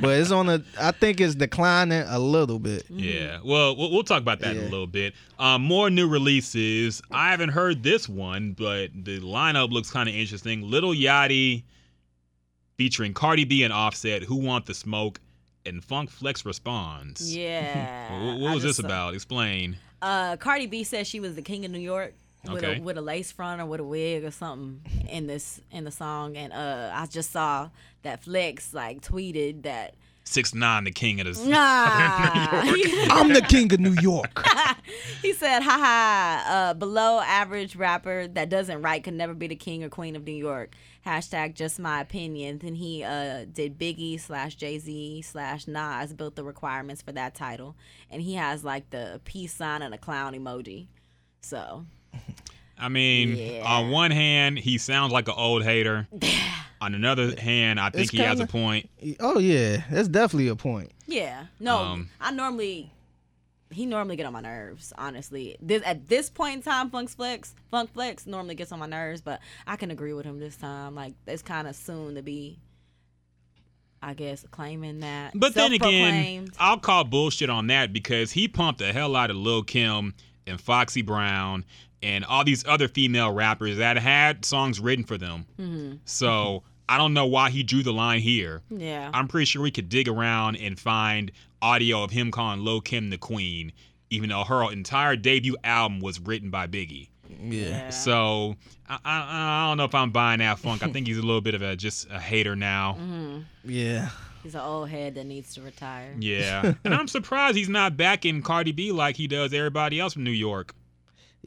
[0.00, 0.62] but it's on a.
[0.80, 2.86] I think it's declining a little bit.
[2.90, 3.38] Yeah.
[3.44, 5.14] Well, we'll, we'll talk about that in a little bit.
[5.38, 7.00] Um, more new releases.
[7.10, 10.68] I haven't heard this one, but the lineup looks kind of interesting.
[10.68, 11.62] Lil Yachty
[12.76, 15.20] featuring Cardi B and Offset, Who Want the Smoke,
[15.64, 17.34] and Funk Flex responds.
[17.34, 18.02] Yeah.
[18.26, 19.14] What, what was just this saw- about?
[19.14, 19.76] Explain.
[20.02, 22.14] Uh, Cardi B said she was the king of New York
[22.50, 22.78] with Okay.
[22.78, 25.90] a with a lace front or with a wig or something in this in the
[25.90, 27.70] song, and uh, I just saw
[28.02, 29.94] that Flex like tweeted that.
[30.28, 31.48] Six nine, the king of the.
[31.48, 31.56] Nah.
[33.12, 34.44] I'm the king of New York.
[35.22, 39.84] he said, haha, uh, below average rapper that doesn't write could never be the king
[39.84, 40.74] or queen of New York.
[41.06, 42.58] Hashtag just my opinion.
[42.58, 47.36] Then he uh, did Biggie slash Jay Z slash Nas built the requirements for that
[47.36, 47.76] title.
[48.10, 50.88] And he has like the peace sign and a clown emoji.
[51.40, 51.86] So,
[52.78, 53.62] I mean, Yeah.
[53.64, 56.06] on one hand, he sounds like an old hater.
[56.80, 58.90] on another hand, I think It's he has a point.
[59.20, 60.92] oh yeah, that's definitely a point.
[61.06, 61.46] yeah.
[61.60, 62.92] No, Um, I normally.
[63.68, 65.56] He normally get on my nerves, honestly.
[65.60, 69.20] This at this point in time, Funk Flex, Funk Flex normally gets on my nerves,
[69.22, 70.94] but I can agree with him this time.
[70.94, 72.60] Like it's kind of soon to be,
[74.00, 75.32] I guess, claiming that.
[75.34, 79.36] But then again, I'll call bullshit on that because he pumped the hell out of
[79.36, 80.14] Lil Kim
[80.46, 81.64] and Foxy Brown
[82.06, 85.44] and all these other female rappers that had songs written for them.
[85.58, 85.96] Mm-hmm.
[86.04, 88.62] So I don't know why he drew the line here.
[88.70, 92.80] yeah, I'm pretty sure we could dig around and find audio of him calling Lil
[92.80, 93.72] Kim the queen,
[94.10, 97.08] even though her entire debut album was written by Biggie.
[97.42, 97.68] Yeah.
[97.68, 97.90] yeah.
[97.90, 98.54] So
[98.88, 100.84] I, I, I don't know if I'm buying that funk.
[100.84, 102.96] I think he's a little bit of a just a hater now.
[103.00, 103.40] Mm-hmm.
[103.64, 104.10] Yeah.
[104.44, 106.14] he's an old head that needs to retire.
[106.20, 110.22] Yeah, and I'm surprised he's not backing Cardi B like he does everybody else from
[110.22, 110.72] New York.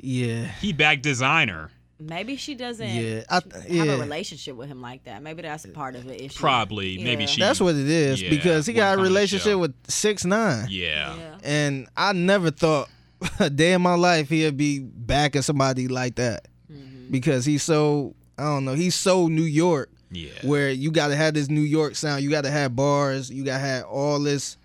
[0.01, 0.45] Yeah.
[0.61, 1.69] He backed Desiigner,
[2.01, 3.23] Maybe she doesn't Yeah.
[3.29, 3.83] I, have yeah.
[3.83, 5.21] a relationship with him like that.
[5.21, 6.39] Maybe that's a part of the issue.
[6.39, 6.97] probably.
[6.97, 7.41] Maybe she.
[7.41, 10.23] That's what it is Yeah, because he got a come on the relationship with six
[10.23, 11.13] nine, Yeah.
[11.17, 11.37] Yeah.
[11.43, 12.87] and I never thought
[13.41, 17.11] a day in my life he'd be backing somebody like that Mhm.
[17.11, 20.29] because he's so I don't know he's so New York Yeah.
[20.43, 23.43] where you got to have this New York sound, you got to have bars, you
[23.43, 24.55] got to have all this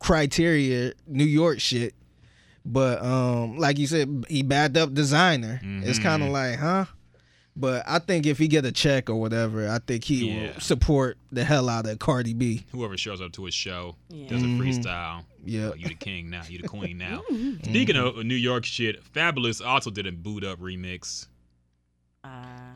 [0.00, 1.94] criteria New York shit.
[2.70, 5.60] But um, like you said, he backed up Desiigner.
[5.86, 6.84] It's kind of like, huh?
[7.56, 10.52] But I think if he get a check or whatever, I think he Yeah.
[10.52, 12.64] will support the hell out of Cardi B.
[12.70, 14.28] Whoever shows up to his show Yeah.
[14.28, 14.58] does a Mhm.
[14.60, 15.24] freestyle.
[15.44, 15.70] Yeah.
[15.70, 16.42] Oh, you the king now.
[16.48, 17.22] You the queen now.
[17.32, 17.64] Mhm.
[17.64, 21.26] Speaking of New York shit, Fabolous also did a boot up remix.
[22.24, 22.28] Uh,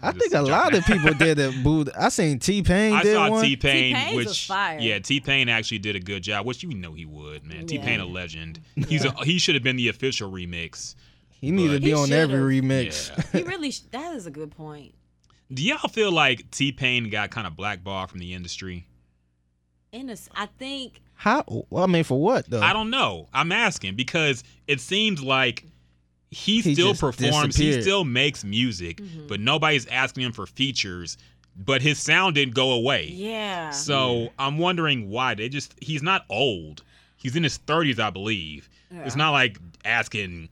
[0.03, 0.79] I think a lot in.
[0.79, 1.89] of people did a boot.
[1.99, 3.45] I seen T Pain I did saw one.
[3.45, 4.79] T Pain, T-Pain's which fire.
[4.79, 7.67] yeah, T Pain actually did a good job, which you know he would, man.
[7.67, 8.13] T Pain a Yeah.
[8.13, 8.61] legend.
[8.89, 10.95] He's a, he should have been the official remix.
[11.31, 12.65] he need to be He on every should've.
[12.71, 13.11] remix.
[13.35, 13.41] Yeah.
[13.41, 13.71] he really.
[13.73, 14.95] Sh- that is a good point.
[15.53, 18.87] Do y'all feel like T Pain got kind of blackballed from the industry?
[19.93, 21.45] In a, s- I think How?
[21.69, 22.63] Well, I mean, for what though?
[22.63, 23.29] I don't know.
[23.35, 25.65] I'm asking because it seems like
[26.33, 29.29] he, He still performs, he still makes music, Mhm.
[29.29, 31.17] but nobody's asking him for features.
[31.55, 33.11] But his sound didn't go away.
[33.15, 33.71] yeah.
[33.71, 36.83] So I'm wondering why they just he's not old.
[37.17, 38.69] He's in his 30s, I believe.
[38.91, 40.49] It's not like asking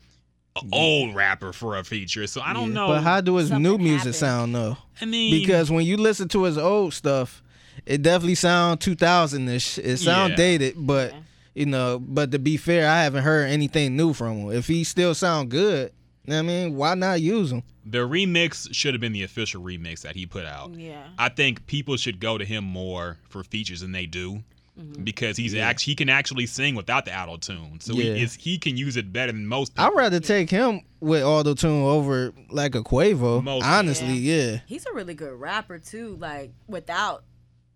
[0.60, 2.26] an old rapper for a feature.
[2.26, 2.74] So I don't Yeah.
[2.74, 2.86] know.
[2.88, 4.14] But how do his new music happened.
[4.16, 4.76] sound though?
[5.00, 7.42] I mean, Because when you listen to his old stuff,
[7.86, 9.78] it definitely sound 2000 ish.
[9.78, 10.36] It sound Yeah.
[10.36, 11.20] dated, but Yeah.
[11.54, 11.98] You know.
[11.98, 14.50] But to be fair, I haven't heard anything new from him.
[14.52, 15.92] If he still sound good,
[16.24, 17.62] you know what I mean, why not use him?
[17.86, 20.72] the remix should have been the official remix that he put out.
[20.74, 21.08] yeah.
[21.18, 24.42] I think people should go to him more for features than they do.
[24.78, 25.02] Mhm.
[25.04, 25.66] Because he's Yeah.
[25.66, 28.14] actually he can actually sing without the auto tune, so Yeah.
[28.14, 29.86] he is he can use it better than most people.
[29.92, 33.42] I'd rather take him with auto tune over like a Quavo.
[33.42, 34.60] Most- honestly, yeah.
[34.66, 36.16] He's a really good rapper too.
[36.20, 37.24] Like without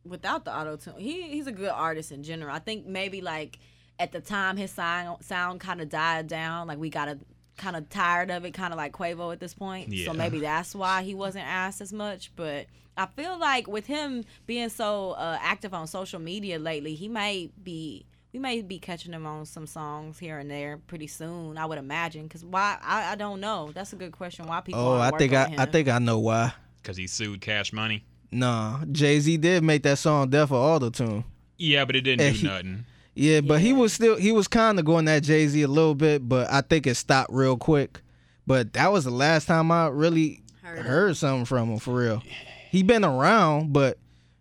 [0.05, 2.55] without the auto tune, he he's a good artist in general.
[2.55, 3.59] I think maybe like
[3.99, 6.67] at the time his sound sound kind of died down.
[6.67, 7.19] Like we got a
[7.57, 9.89] kind of tired of it, kind of like Quavo at this point.
[9.89, 10.07] Yeah.
[10.07, 12.33] So maybe that's why he wasn't asked as much.
[12.37, 17.09] But I feel like with him being so uh, active on social media lately, he
[17.09, 18.07] might be.
[18.33, 21.57] We may be catching him on some songs here and there pretty soon.
[21.57, 22.29] I would imagine.
[22.29, 22.79] Cause why?
[22.83, 23.71] I, I don't know.
[23.73, 24.49] That's a good question.
[24.49, 24.81] Why people?
[24.81, 25.71] Oh, aren't I think I, I him.
[25.71, 26.53] think I know why.
[26.83, 28.03] Because he sued Cash Money.
[28.35, 31.25] Nah, Jay Z did make that song "Death for Auto Tune."
[31.57, 32.85] Yeah, but it didn't And do he- nothing.
[33.17, 35.95] Yeah, but he was still he was kind of going at Jay Z a little
[35.95, 38.01] bit, but I think it stopped real quick.
[38.47, 42.23] But that was the last time I really Heard heard, something from him for real.
[42.71, 43.99] He been around, but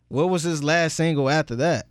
[0.08, 1.86] what was his last single after that?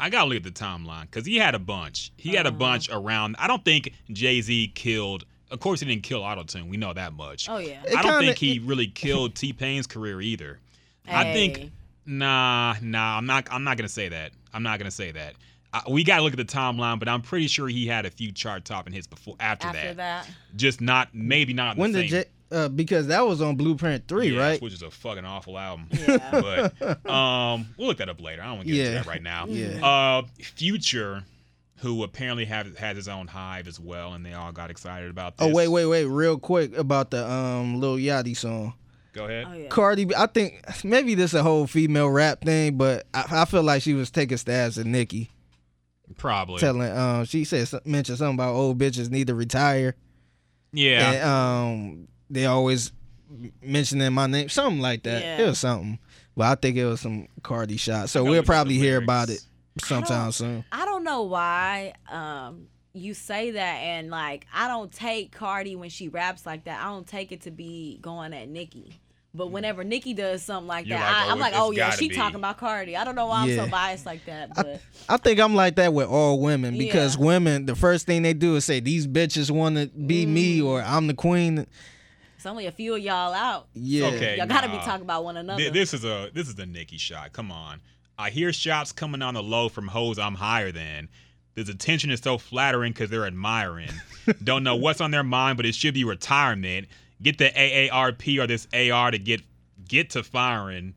[0.00, 2.10] I gotta look at the timeline because he had a bunch.
[2.16, 2.58] He had a Uh-huh.
[2.58, 3.36] bunch around.
[3.38, 5.24] I don't think Jay Z killed.
[5.54, 6.68] Of course, he didn't kill Autotune.
[6.68, 7.48] We know that much.
[7.48, 7.80] Oh yeah.
[7.84, 10.58] It I don't kinda- think he really killed T Pain's career either.
[11.08, 11.70] I think Hey.
[12.06, 13.16] nah, nah.
[13.18, 13.46] I'm not.
[13.50, 14.32] I'm not gonna say that.
[14.52, 15.34] I'm not gonna say that.
[15.72, 18.30] I, we gotta look at the timeline, but I'm pretty sure he had a few
[18.32, 20.28] chart topping hits before after, After that.
[20.56, 21.76] Just not maybe not.
[21.76, 22.28] When the did same, Jay?
[22.52, 24.62] Uh, because that was on Blueprint Three, Yes, right?
[24.62, 25.88] Which is a fucking awful album.
[25.92, 26.70] Yeah.
[26.80, 28.42] but um, we'll look that up later.
[28.42, 28.84] I don't want to get Yeah.
[28.92, 29.46] into that right now.
[29.46, 29.84] Yeah.
[29.84, 31.24] Uh, Future,
[31.84, 35.36] who apparently have has his own hive as well, and they all got excited about
[35.36, 35.46] this.
[35.46, 38.72] Oh wait, wait, wait, real quick about the um Lil Yachty song.
[39.12, 39.46] Go ahead.
[39.46, 39.68] Oh yeah.
[39.68, 43.62] Cardi, B, I think maybe this a whole female rap thing, but I, I feel
[43.62, 45.30] like she was taking stabs at Nicki,
[46.16, 46.58] Probably.
[46.58, 49.94] telling um she said mentioned something about old bitches need to retire,
[50.72, 51.12] yeah.
[51.12, 52.92] and um they always
[53.60, 55.22] mentioning my name, something like that.
[55.22, 55.44] Yeah.
[55.44, 55.98] It was something,
[56.34, 58.08] but I think it was some Cardi shot.
[58.08, 59.44] So we'll look at the probably hear about it
[59.76, 59.88] lyrics.
[59.88, 60.64] sometime soon.
[60.72, 65.90] I don't know why um you say that and like I don't take Cardi when
[65.90, 66.80] she raps like that.
[66.80, 69.00] I don't take it to be going at Nicki.
[69.36, 71.90] But whenever Nicki does something like You're that, like, I, oh, I'm like, oh yeah,
[71.90, 72.14] she be.
[72.14, 72.96] talking about Cardi.
[72.96, 73.64] I don't know why I'm Yeah.
[73.64, 77.16] so biased like that, I- but I think I'm like that with all women because
[77.18, 77.24] Yeah.
[77.24, 80.66] women, the first thing they do is say these bitches want to be me Mm.
[80.66, 81.66] or I'm the queen.
[82.36, 83.66] it's only a few of y'all out.
[83.74, 84.06] Yeah.
[84.06, 84.36] Okay.
[84.38, 85.58] Y'all gotta be talking about one another.
[85.58, 87.32] Th- this is a this is the Nicki shot.
[87.32, 87.80] Come on.
[88.18, 91.08] I hear shots coming on the low from hoes I'm higher than.
[91.54, 93.90] This attention is so flattering because they're admiring.
[94.44, 96.88] Don't know what's on their mind, but it should be retirement.
[97.22, 99.42] Get the AARP or this AR to get
[99.88, 100.94] get to firing.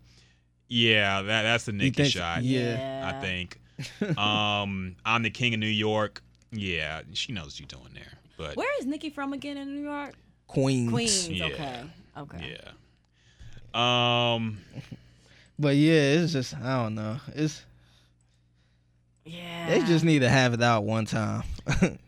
[0.67, 2.43] Yeah, that that's the Nicki think- shot.
[2.43, 3.12] yeah.
[3.15, 3.60] I think.
[4.17, 6.23] Um, I'm the king of New York.
[6.51, 8.12] Yeah, she knows what she's doing there.
[8.36, 10.13] But Where is Nicki from again in New York?
[10.47, 10.89] Queens.
[10.91, 11.30] Queens.
[11.30, 11.45] Yeah.
[11.45, 11.82] Okay.
[12.17, 12.58] Okay.
[13.75, 14.34] yeah.
[14.34, 14.58] Um,
[15.59, 17.17] But yeah, it's just I don't know.
[17.33, 17.63] It's
[19.25, 19.69] Yeah.
[19.69, 21.43] they just need to have it out one time.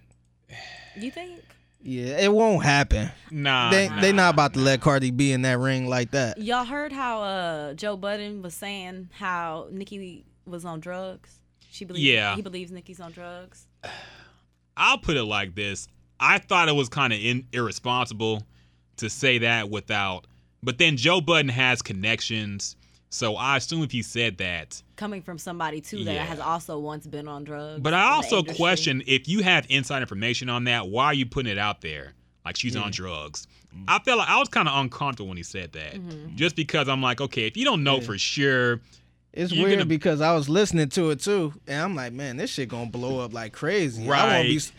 [0.99, 1.41] You think?
[1.81, 3.09] yeah, it won't happen.
[3.31, 3.69] nah.
[3.71, 4.01] they nah.
[4.01, 6.37] they not about to let Cardi be in that ring like that.
[6.37, 11.39] Y'all heard how uh Joe Budden was saying how Nicki was on drugs?
[11.71, 12.35] She believes Yeah.
[12.35, 13.67] he believes Nicki's on drugs.
[14.77, 15.87] I'll put it like this.
[16.19, 18.43] I thought it was kind of in, irresponsible
[18.97, 20.25] to say that without,
[20.61, 22.75] but then Joe Budden has connections,
[23.09, 24.81] so I assume if he said that.
[24.95, 26.25] Coming from somebody too that Yeah.
[26.25, 27.81] has also once been on drugs.
[27.81, 31.51] But I also question if you have inside information on that, why are you putting
[31.51, 32.13] it out there?
[32.45, 33.47] Like she's on drugs.
[33.87, 36.35] I felt like I was kind of uncomfortable when he said that, Mm-hmm.
[36.35, 38.01] just because I'm like, okay, if you don't know Yeah.
[38.05, 38.81] for sure,
[39.31, 42.37] It's You're weird gonna- because I was listening to it too, and I'm like, man,
[42.37, 44.09] this shit gonna blow up like crazy.
[44.09, 44.71] I won't be su-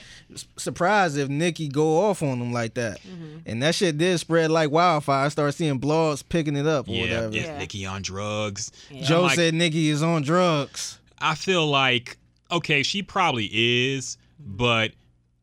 [0.56, 3.00] surprised if Nicki go off on them like that.
[3.02, 3.38] Mm-hmm.
[3.46, 5.26] And that shit did spread like wildfire.
[5.26, 7.28] I started seeing blogs picking it up or yeah, whatever.
[7.36, 7.58] is Yeah.
[7.58, 8.72] Nicki on drugs?
[8.90, 9.04] Yeah.
[9.04, 10.98] Joe like- said Nicki is on drugs.
[11.18, 12.18] I feel like
[12.50, 14.90] okay, she probably is, but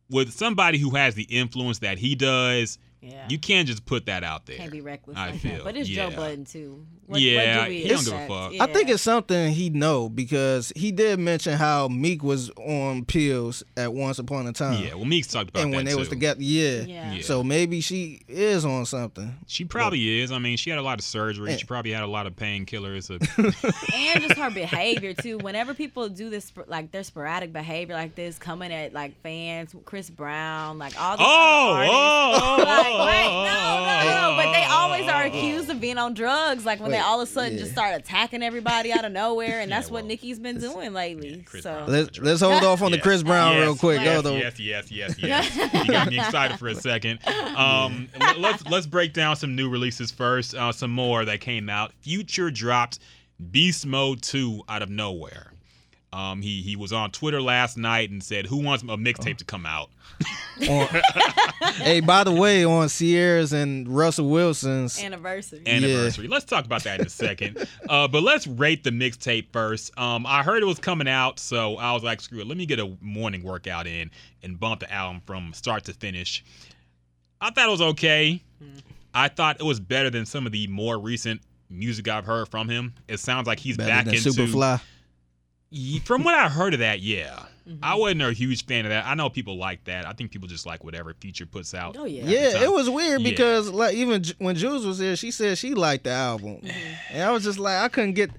[0.10, 3.26] with somebody who has the influence that he does, Yeah.
[3.30, 4.58] you can't just put that out there.
[4.58, 5.64] can't be reckless I like feel, that.
[5.64, 6.10] But it's yeah.
[6.10, 6.86] Joe Budden too.
[7.08, 8.28] What, Yeah, what do we he don't give a expect?
[8.30, 8.54] fuck.
[8.70, 13.64] I think it's something he know because he did mention how Meek was on pills
[13.78, 14.84] at once upon a time.
[14.84, 16.16] Yeah, well, Meeks talked about and when that they was too.
[16.16, 16.82] together, yeah.
[16.82, 17.14] Yeah.
[17.14, 17.22] Yeah.
[17.22, 19.34] So maybe she is on something.
[19.48, 20.32] She probably is.
[20.34, 21.52] I mean, she had a lot of surgery.
[21.52, 23.08] And- She probably had a lot of painkillers.
[23.10, 25.38] Uh, and just her behavior too.
[25.38, 30.10] Whenever people do this, like their sporadic behavior like this, coming at like fans, Chris
[30.10, 32.44] Brown, like all these Oh, other artists.
[32.44, 34.44] oh, oh, like, wait, oh, no, no, no.
[34.44, 36.66] But they always are accused of being on drugs.
[36.66, 37.60] Like when they all of a sudden yeah.
[37.60, 40.94] just start attacking everybody out of nowhere, and Yeah, that's what well, Nicki's been doing
[40.94, 41.46] lately.
[41.54, 41.92] yeah, so Brown.
[41.92, 44.02] Let's let's hold off on the Chris Brown yes, real quick.
[44.02, 44.36] Yes, though.
[44.36, 45.86] yes, yes, yes, yes.
[45.86, 47.20] You got me excited for a second.
[47.28, 50.56] Um, let- let's let's break down some new releases first.
[50.56, 51.92] Uh, some more that came out.
[52.02, 53.00] Future dropped
[53.52, 55.54] Beast Mode 2 out of nowhere.
[56.18, 59.46] Um, he he was on Twitter last night and said, "Who wants a mixtape to
[59.46, 59.92] come out?"
[60.68, 60.88] On-
[61.76, 65.62] hey, by the way, on Ciara's and Russell Wilson's, Anniversary.
[65.68, 66.28] anniversary.
[66.28, 67.68] Let's talk about that in a second.
[67.88, 69.96] Uh, but let's rate the mixtape first.
[70.00, 72.48] Um, I heard it was coming out, so I was like, screw it.
[72.48, 74.10] Let me get a morning workout in
[74.42, 76.44] and bump the album from start to finish.
[77.40, 78.42] I thought it was okay.
[79.14, 82.70] I thought it was better than some of the more recent music I've heard from
[82.70, 82.96] him.
[83.08, 84.82] It sounds like he's better back than into Superfly.
[85.70, 87.44] Ye- From what I heard of that, yeah.
[87.68, 87.84] Mm-hmm.
[87.84, 89.06] I wasn't a huge fan of that.
[89.06, 90.06] I know people like that.
[90.06, 91.98] I think people just like whatever Future puts out.
[91.98, 92.24] Oh yeah.
[92.24, 93.30] Yeah, it was weird yeah.
[93.30, 97.14] because like even Ju- when Jules was there, she said she liked the album, mm-hmm.
[97.14, 98.32] and I was just like, I couldn't get.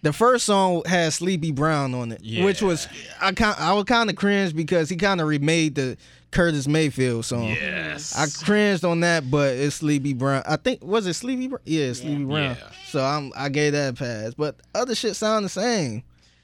[0.00, 2.88] The first song had Sleepy Brown on it, which was
[3.20, 5.96] I kind I was kind of cringe because he kind of remade the
[6.32, 7.50] Curtis Mayfield song.
[7.50, 8.16] Yes.
[8.16, 10.42] I cringed on that, but it's Sleepy Brown.
[10.44, 11.60] I think was it Sleepy Brown?
[11.64, 12.56] Yeah, Sleepy Brown.
[12.56, 12.70] Yeah.
[12.86, 16.02] So I'm I gave that a pass, but other shit sound the same.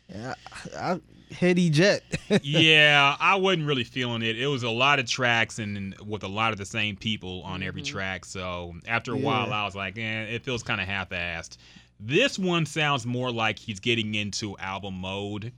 [0.09, 0.35] Yeah,
[0.77, 2.03] I, I heady jet.
[2.43, 4.39] yeah, I wasn't really feeling it.
[4.39, 7.43] It was a lot of tracks and, and with a lot of the same people
[7.43, 8.25] on every track.
[8.25, 11.59] So after a while, I was like, eh, it feels kind of half-assed.
[12.01, 15.53] This one sounds more like he's getting into album mode.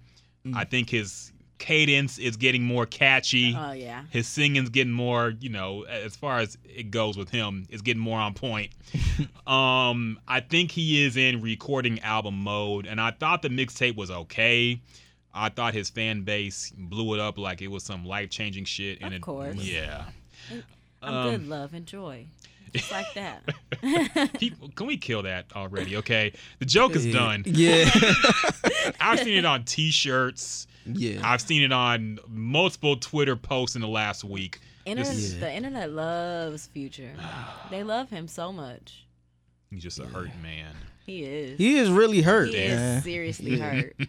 [0.54, 3.54] I think his cadence is getting more catchy.
[3.56, 4.02] Oh yeah.
[4.10, 8.02] his singing's getting more, you know, as far as it goes with him, is getting
[8.02, 8.72] more on point.
[9.46, 14.10] um, I think he is in recording album mode, and I thought the mixtape was
[14.10, 14.80] okay.
[15.32, 18.98] I thought his fan base blew it up like it was some life changing shit.
[19.00, 19.56] And Of it, course.
[19.56, 20.06] yeah.
[21.02, 22.26] I'm Um, good, love, and joy.
[22.74, 23.42] Just like that.
[24.38, 25.96] People, can we kill that already?
[25.98, 27.42] Okay, the joke is done.
[27.46, 27.90] yeah,
[29.00, 30.66] I've seen it on T-shirts.
[30.86, 31.20] Yeah.
[31.24, 34.58] I've seen it on multiple Twitter posts in the last week.
[34.86, 35.40] Internet, This- Yeah.
[35.40, 37.12] The internet loves Future.
[37.70, 39.04] they love him so much.
[39.70, 40.74] He's just a hurt man.
[41.06, 41.58] He is.
[41.58, 42.98] He is really hurt, He man.
[42.98, 43.94] is seriously hurt.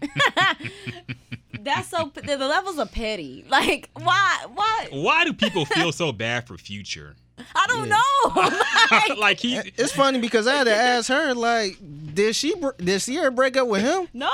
[1.59, 2.11] That's so.
[2.15, 3.45] The the levels are petty.
[3.49, 4.45] Like why?
[4.53, 4.87] Why?
[4.91, 7.15] Why do people feel so bad for Future?
[7.55, 7.95] I don't Yeah.
[7.95, 8.51] know.
[8.91, 11.77] like, like he It's funny because I had to ask her, like,
[12.13, 14.07] did she did Ciara break up with him?
[14.13, 14.31] no.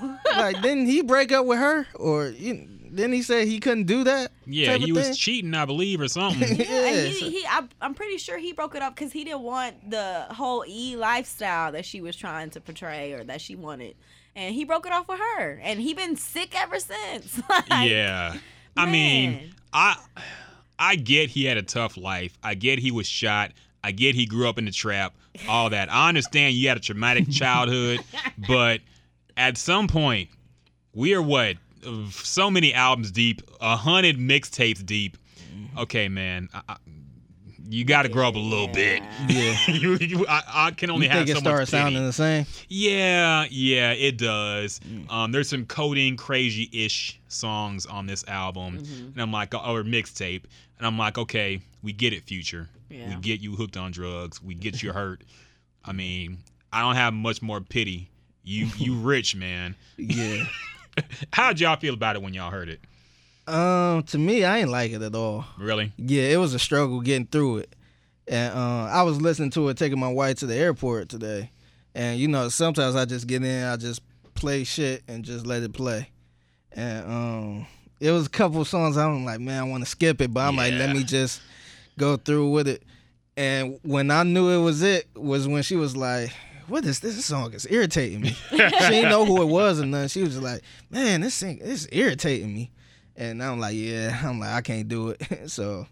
[0.36, 4.04] Like, didn't he break up with her, or you, didn't he say he couldn't do
[4.04, 4.30] that?
[4.46, 5.14] yeah he was thing?
[5.14, 8.74] cheating i believe or something Yeah, and he, he I, I'm pretty sure he broke
[8.74, 12.60] it up because he didn't want the whole E lifestyle that she was trying to
[12.60, 13.94] portray or that she wanted,
[14.34, 17.40] and he broke it off with her, and he been sick ever since.
[17.48, 18.36] Like, yeah
[18.76, 19.96] i mean i
[20.80, 23.52] i get he had a tough life i get he was shot
[23.84, 25.14] i get he grew up in the trap
[25.48, 28.00] all that i understand you had a traumatic childhood
[28.48, 28.80] but
[29.36, 30.28] at some point
[30.92, 31.56] we are what
[32.10, 35.16] so many albums deep a hundred mixtapes deep
[35.78, 36.76] okay man I, I,
[37.68, 39.56] you got to grow up a little bit Yeah.
[39.68, 41.70] you, you, I, I can only You have think it so much pity.
[41.70, 42.44] sounding the same?
[42.68, 44.80] Yeah, yeah, it does.
[44.80, 45.08] Mm.
[45.08, 49.06] Um, there's some coding crazy ish songs on this album, Mm-hmm.
[49.12, 50.46] and I'm like, or mixtape,
[50.80, 52.66] and I'm like, okay, we get it, Future.
[52.88, 54.42] We get you hooked on drugs.
[54.42, 55.20] We get you hurt.
[55.84, 56.38] I mean,
[56.72, 58.08] I don't have much more pity.
[58.42, 59.76] You, you rich man.
[59.98, 60.44] Yeah.
[61.34, 62.80] How'd y'all feel about it when y'all heard it?
[63.46, 65.44] um, to me, I ain't like it at all.
[65.58, 65.92] Really?
[65.98, 67.76] Yeah, it was a struggle getting through it.
[68.26, 71.50] And uh, I was listening to it, taking my wife to the airport today.
[71.94, 74.00] And you know, sometimes I just get in, I just
[74.34, 76.08] play shit and just let it play.
[76.72, 77.66] And um,
[78.00, 80.56] it was a couple songs I'm like, man, I want to skip it, but I'm
[80.56, 81.40] like, let me just
[81.98, 82.82] go through with it.
[83.36, 86.30] And when I knew it was it, was when she was like,
[86.66, 87.16] "What is this?
[87.16, 90.08] This song is irritating me." she didn't know who it was or nothing.
[90.08, 92.70] She was just like, "Man, this thing is irritating me."
[93.16, 95.86] And I'm like, "Yeah," I'm like, "I can't do it." so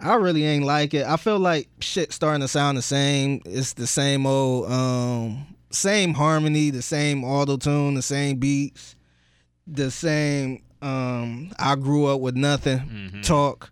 [0.00, 1.06] I really ain't like it.
[1.06, 3.40] I feel like shit starting to sound the same.
[3.44, 8.94] It's the same old, um, same harmony, the same auto tune, the same beats,
[9.66, 10.62] the same.
[10.82, 12.78] Um, I grew up with nothing
[13.12, 13.22] Mhm.
[13.22, 13.70] talk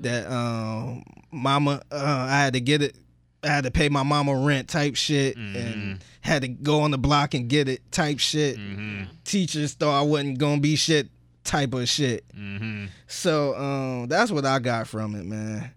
[0.00, 1.82] that um, mama.
[1.90, 2.96] Uh, I had to get it.
[3.44, 6.98] I had to pay my mama rent type shit, and had to go on the
[6.98, 8.56] block and get it type shit.
[8.58, 9.04] Mm-hmm.
[9.24, 11.08] Teachers thought I wasn't gonna be shit
[11.44, 12.24] type of shit.
[12.36, 12.86] Mm-hmm.
[13.06, 15.70] So um, that's what I got from it, man.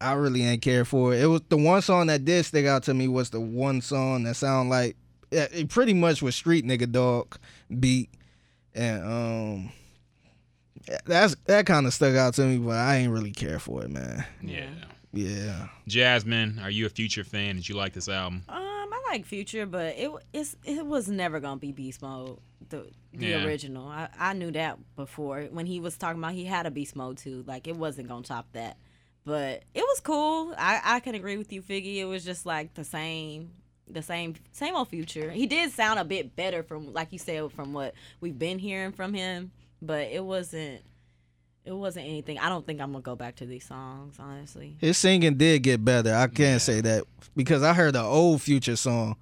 [0.00, 1.20] I really ain't care for it.
[1.20, 4.24] It was the one song that did stick out to me was the one song
[4.24, 4.96] that sound like
[5.30, 7.38] it pretty much was Street Nigga Dog
[7.78, 8.10] beat,
[8.74, 9.72] and um,
[11.04, 12.58] that's that kind of stuck out to me.
[12.58, 14.24] But I ain't really care for it, man.
[14.42, 14.68] Yeah.
[15.14, 17.56] Yeah, Jasmine, are you a Future fan?
[17.56, 18.44] Did you like this album?
[18.48, 22.38] Um, I like Future, but it it's it was never gonna be Beast Mode,
[22.70, 23.44] the the Yeah.
[23.44, 23.86] original.
[23.88, 27.18] I, I knew that before when he was talking about he had a Beast Mode
[27.18, 27.44] too.
[27.46, 28.78] Like it wasn't gonna top that,
[29.26, 30.54] but it was cool.
[30.56, 31.96] I I can agree with you, Figgy.
[31.98, 33.50] It was just like the same.
[33.90, 35.30] the same same old future.
[35.30, 37.92] He did sound a bit better from like you said from what
[38.22, 39.50] we've been hearing from him,
[39.82, 40.80] but it wasn't
[41.64, 42.38] it wasn't anything.
[42.38, 44.76] I don't think I'm gonna go back to these songs, honestly.
[44.80, 46.14] His singing did get better.
[46.14, 47.04] I can't say that
[47.36, 49.16] because I heard the old Future song,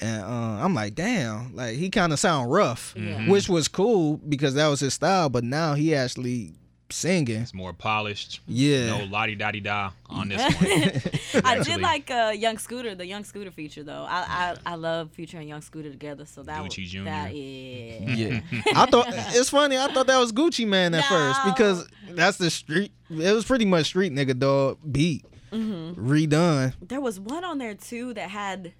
[0.00, 0.26] and uh,
[0.64, 3.28] I'm like, damn, like he kind of sound rough, Yeah.
[3.28, 5.28] which was cool because that was his style.
[5.28, 6.54] But now he actually
[6.90, 7.42] singing.
[7.42, 8.40] It's more polished.
[8.46, 8.98] Yeah.
[8.98, 10.40] No lottie dotty da on this
[11.34, 11.44] one.
[11.44, 14.06] I did like uh, Young Scooter, the Young Scooter feature though.
[14.08, 17.04] I I, I love Future and Young Scooter together, so that Gucci was, Jr..
[17.04, 18.14] That, yeah.
[18.14, 18.40] Yeah,
[18.74, 19.76] I thought it's funny.
[19.78, 22.92] I thought that was Gucci Mane at first because that's the street.
[23.10, 26.06] It was pretty much street nigga dog beat Mm-hmm.
[26.10, 26.74] redone.
[26.86, 28.74] There was one on there too that had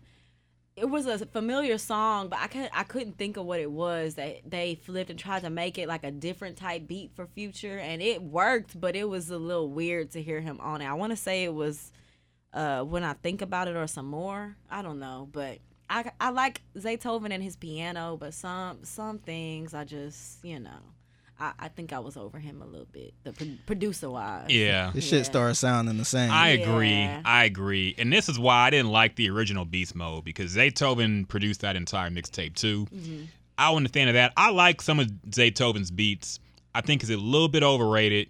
[0.79, 4.15] it was a familiar song, but I could I couldn't think of what it was
[4.15, 7.79] that they flipped and tried to make it like a different type beat for Future,
[7.79, 10.87] and it worked, but it was a little weird to hear him on it.
[10.87, 11.93] I want to say it was
[12.53, 14.57] uh, when I think about it or some more.
[14.71, 15.59] I don't know, but
[15.91, 20.81] I I like Zaytoven and his piano, but some some things I just you know.
[21.41, 24.47] I, I think I was over him a little bit, the pro- producer wise.
[24.51, 24.91] yeah.
[24.95, 25.19] This Yeah.
[25.19, 26.31] shit started sounding the same.
[26.31, 26.91] I agree.
[26.91, 27.23] Yeah.
[27.25, 27.95] I agree.
[27.97, 31.77] And this is why I didn't like the original Beast Mode because Zaytoven produced that
[31.77, 32.87] entire mixtape too.
[32.87, 33.25] Mm-hmm.
[33.57, 34.33] I wasn't a fan of that.
[34.37, 36.41] I like some of Zaytoven's beats.
[36.75, 38.29] I think it's a little bit overrated.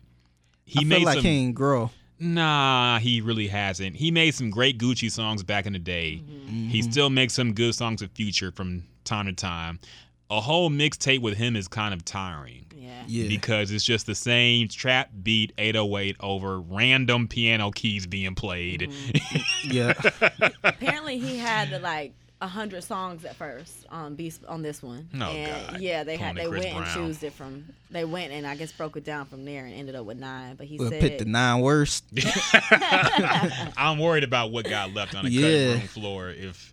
[0.65, 1.25] He I made feel like some.
[1.25, 1.91] he ain't grow.
[2.21, 3.97] Nah, he really hasn't.
[3.97, 6.21] He made some great Gucci songs back in the day.
[6.23, 6.69] Mm-hmm.
[6.69, 9.79] He still makes some good songs with Future from time to time.
[10.31, 13.03] A whole mixtape with him is kind of tiring Yeah.
[13.07, 18.83] Yeah, because it's just the same trap beat 808 over random piano keys being played.
[18.83, 19.71] Mm-hmm.
[19.71, 19.95] yeah.
[20.63, 25.09] Apparently, he had like a hundred songs at first on Beast on this one.
[25.15, 25.81] Oh, and God.
[25.81, 26.95] yeah, they Pulling had they Chris went and Brown.
[26.95, 27.65] choosed it from.
[27.91, 30.55] They went and I guess broke it down from there and ended up with nine.
[30.57, 32.05] But he We'll said pick the nine worst.
[33.77, 35.41] I'm worried about what got left on the Yeah.
[35.43, 36.29] cutting room floor.
[36.31, 36.73] If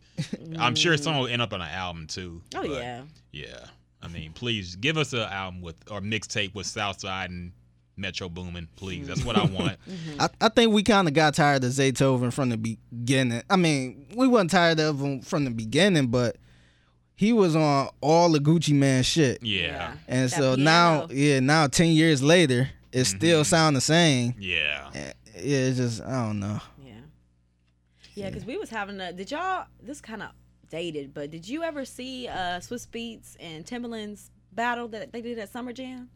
[0.60, 1.00] I'm sure mm.
[1.00, 2.42] some will end up on an album too.
[2.56, 3.04] Oh yeah.
[3.32, 3.66] yeah.
[4.02, 7.52] I mean, please give us an album with or mixtape with Southside and
[7.98, 8.68] Metro Boomin.
[8.76, 9.54] Please, that's what I mm.
[9.54, 9.78] want.
[9.88, 10.26] I, mm-hmm.
[10.42, 13.42] I think we kind of got tired of Zaytoven from the beginning.
[13.50, 16.38] I mean, we wasn't tired of him from the beginning, but
[17.16, 19.42] he was on all the Gucci Mane shit.
[19.42, 23.18] Yeah, And That so now, yeah, now ten years later, it Mm-hmm.
[23.18, 24.36] still sound the same.
[24.40, 24.90] yeah.
[24.94, 26.62] Yeah, it's just I don't know.
[28.14, 28.26] Yeah.
[28.26, 29.12] Yeah, because we was having a.
[29.14, 29.66] Did y'all?
[29.82, 30.30] This kind of
[30.70, 35.40] dated, but did you ever see uh Swizz Beatz and Timbaland's battle that they did
[35.40, 36.10] at Summer Jam?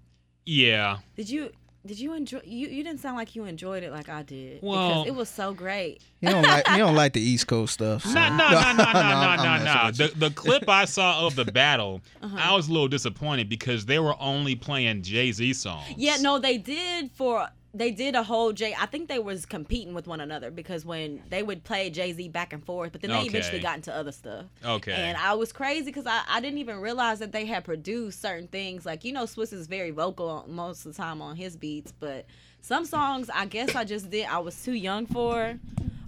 [0.46, 0.98] Yeah.
[1.16, 1.52] Did you?
[1.86, 2.42] Did you enjoy?
[2.44, 4.62] You you didn't sound like you enjoyed it like I did.
[4.62, 6.02] Well- because it was so great.
[6.20, 8.04] He don't like he don't like the East Coast stuff.
[8.04, 9.92] so- No, no, no, no, no, I'm- no, no, no.
[9.92, 12.36] The the clip I saw of the battle, Uh-huh.
[12.38, 15.86] I was a little disappointed because they were only playing Jay Z songs.
[15.96, 18.76] Yeah, no, they did for they did a whole Jay.
[18.78, 22.30] I think they was competing with one another because when they would play Jay Z
[22.30, 24.46] back and forth, but then they eventually got into other stuff.
[24.66, 24.92] Okay.
[24.94, 28.48] And I was crazy because I, I didn't even realize that they had produced certain
[28.48, 28.86] things.
[28.86, 31.92] Like you know, Swizz is very vocal on- most of the time on his beats,
[31.92, 32.26] but
[32.62, 35.60] some songs I guess I just did I was too young for,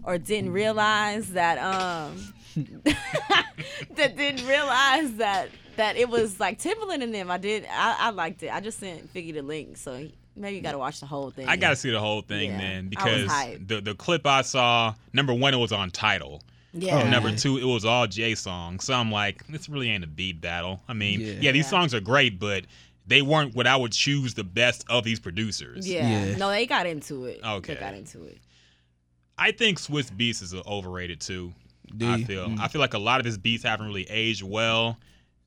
[0.04, 2.34] or didn't realize that um
[3.96, 7.30] that didn't realize that that it was like Timbaland and them.
[7.30, 8.52] I did I, I liked it.
[8.52, 11.48] I just sent Figgy the link, so maybe you got to watch the whole thing.
[11.48, 13.28] I gotta see the whole thing, Yeah, man, because
[13.68, 16.42] the the clip I saw, number one, it was on Tidal.
[16.74, 17.00] Yeah.
[17.00, 18.86] And number two, it was all Jay songs.
[18.86, 20.80] So I'm like, this really ain't a beat battle.
[20.88, 21.34] I mean, Yeah.
[21.42, 21.70] yeah, these Yeah.
[21.70, 22.64] songs are great, but
[23.06, 25.88] they weren't what I would choose the best of these producers.
[25.90, 26.26] Yeah.
[26.28, 26.38] Yeah.
[26.38, 27.42] No, they got into it.
[27.44, 27.74] Okay.
[27.74, 28.38] They got into it.
[29.38, 31.52] I think Swizz Beatz is overrated too.
[31.98, 32.48] Do I feel.
[32.48, 32.60] Mm.
[32.60, 34.98] I feel like a lot of his beats haven't really aged well.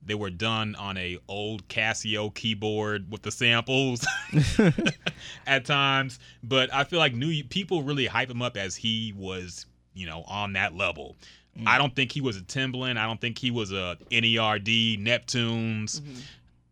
[0.07, 4.07] They were done on a old Casio keyboard with the samples
[5.47, 9.67] at times, but I feel like new people really hype him up as he was,
[9.95, 11.17] you know, on that level.
[11.59, 11.67] Mm.
[11.69, 12.99] I don't think he was a Timbaland.
[12.99, 16.01] I don't think he was a NERD, Neptunes.
[16.01, 16.21] Mm-hmm.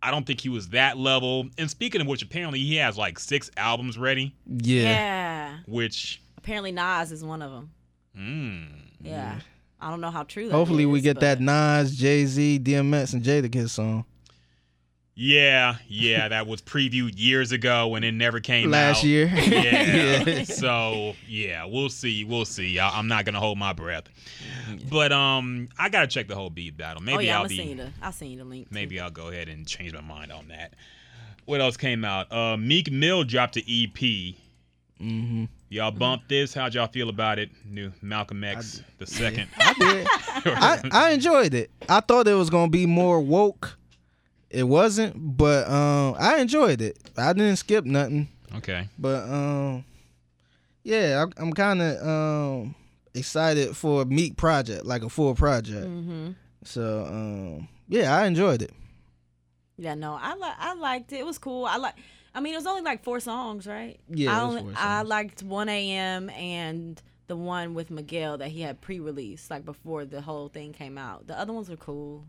[0.03, 1.47] I don't think he was that level.
[1.59, 4.83] And speaking of which, apparently he has like six albums ready, Yeah.
[4.83, 5.57] Yeah.
[5.67, 7.71] which, Apparently Nas is one of them.
[8.19, 8.67] mm,
[9.01, 9.39] Yeah.
[9.83, 12.61] I don't know how true that Hopefully we is, get that but- Nas, Jay Z,
[12.63, 14.05] DMX, and Jadakiss song
[15.15, 19.05] Yeah, yeah, that was previewed years ago and it never came last out.
[19.05, 19.27] year.
[19.35, 20.23] Yeah.
[20.25, 20.45] Yeah.
[20.45, 22.25] so yeah, we'll see.
[22.25, 22.79] We'll see.
[22.79, 24.05] I, I'm not gonna hold my breath,
[24.89, 27.03] but um, I gotta check the whole beat battle.
[27.03, 27.57] Maybe oh yeah, I'll I'm be.
[27.57, 28.69] send you the I'll send you the link.
[28.69, 28.75] too.
[28.75, 30.75] Maybe I'll go ahead and change my mind on that.
[31.45, 32.31] What else came out?
[32.33, 34.35] Uh, Meek Mill dropped an EP.
[34.99, 36.53] hmm Y'all bumped this.
[36.53, 37.51] How'd y'all feel about it?
[37.65, 39.49] New Malcolm X the second.
[39.59, 40.07] I did.
[40.45, 41.71] I, I enjoyed it.
[41.89, 43.79] I thought it was gonna be more woke.
[44.51, 46.99] It wasn't, but um, I enjoyed it.
[47.17, 48.29] I didn't skip nothing.
[48.57, 48.87] okay.
[48.99, 49.87] But um,
[50.83, 52.75] yeah, I, I'm kind of um
[53.15, 55.87] excited for a Meek project, like a full project.
[55.87, 56.33] Mm-hmm.
[56.65, 58.73] So um, yeah, I enjoyed it.
[59.79, 61.21] Yeah, no, I li- I liked it.
[61.21, 61.65] It was cool.
[61.65, 61.95] I like.
[62.35, 64.01] I mean, it was only like four songs, right?
[64.09, 66.31] Yeah, I, it was only, four I liked 1 a.m.
[66.31, 70.99] and the one with Miguel that he had pre-released, like before the whole thing came
[70.99, 71.27] out.
[71.27, 72.27] The other ones were cool.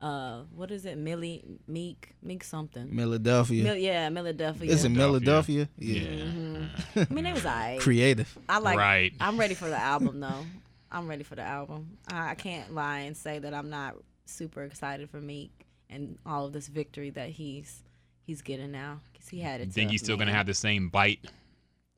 [0.00, 0.96] Uh, what is it?
[0.96, 2.94] Millie Meek Meek something.
[2.94, 3.64] Philadelphia.
[3.64, 4.70] Mil- yeah, Philadelphia.
[4.70, 5.66] Is it Philadelphia.
[5.66, 5.68] Philadelphia?
[5.76, 6.64] Yeah.
[6.94, 7.04] Yeah.
[7.10, 7.80] I mean, it was alright.
[7.80, 8.38] Creative.
[8.48, 8.78] I like.
[8.78, 9.12] Right.
[9.20, 10.46] I'm ready for the album though.
[10.92, 11.98] I'm ready for the album.
[12.12, 16.46] I, I can't lie and say that I'm not super excited for Meek and all
[16.46, 17.82] of this victory that he's
[18.24, 19.66] he's getting now because he had it.
[19.66, 20.26] You think tough, he's still man.
[20.28, 21.20] gonna have the same bite,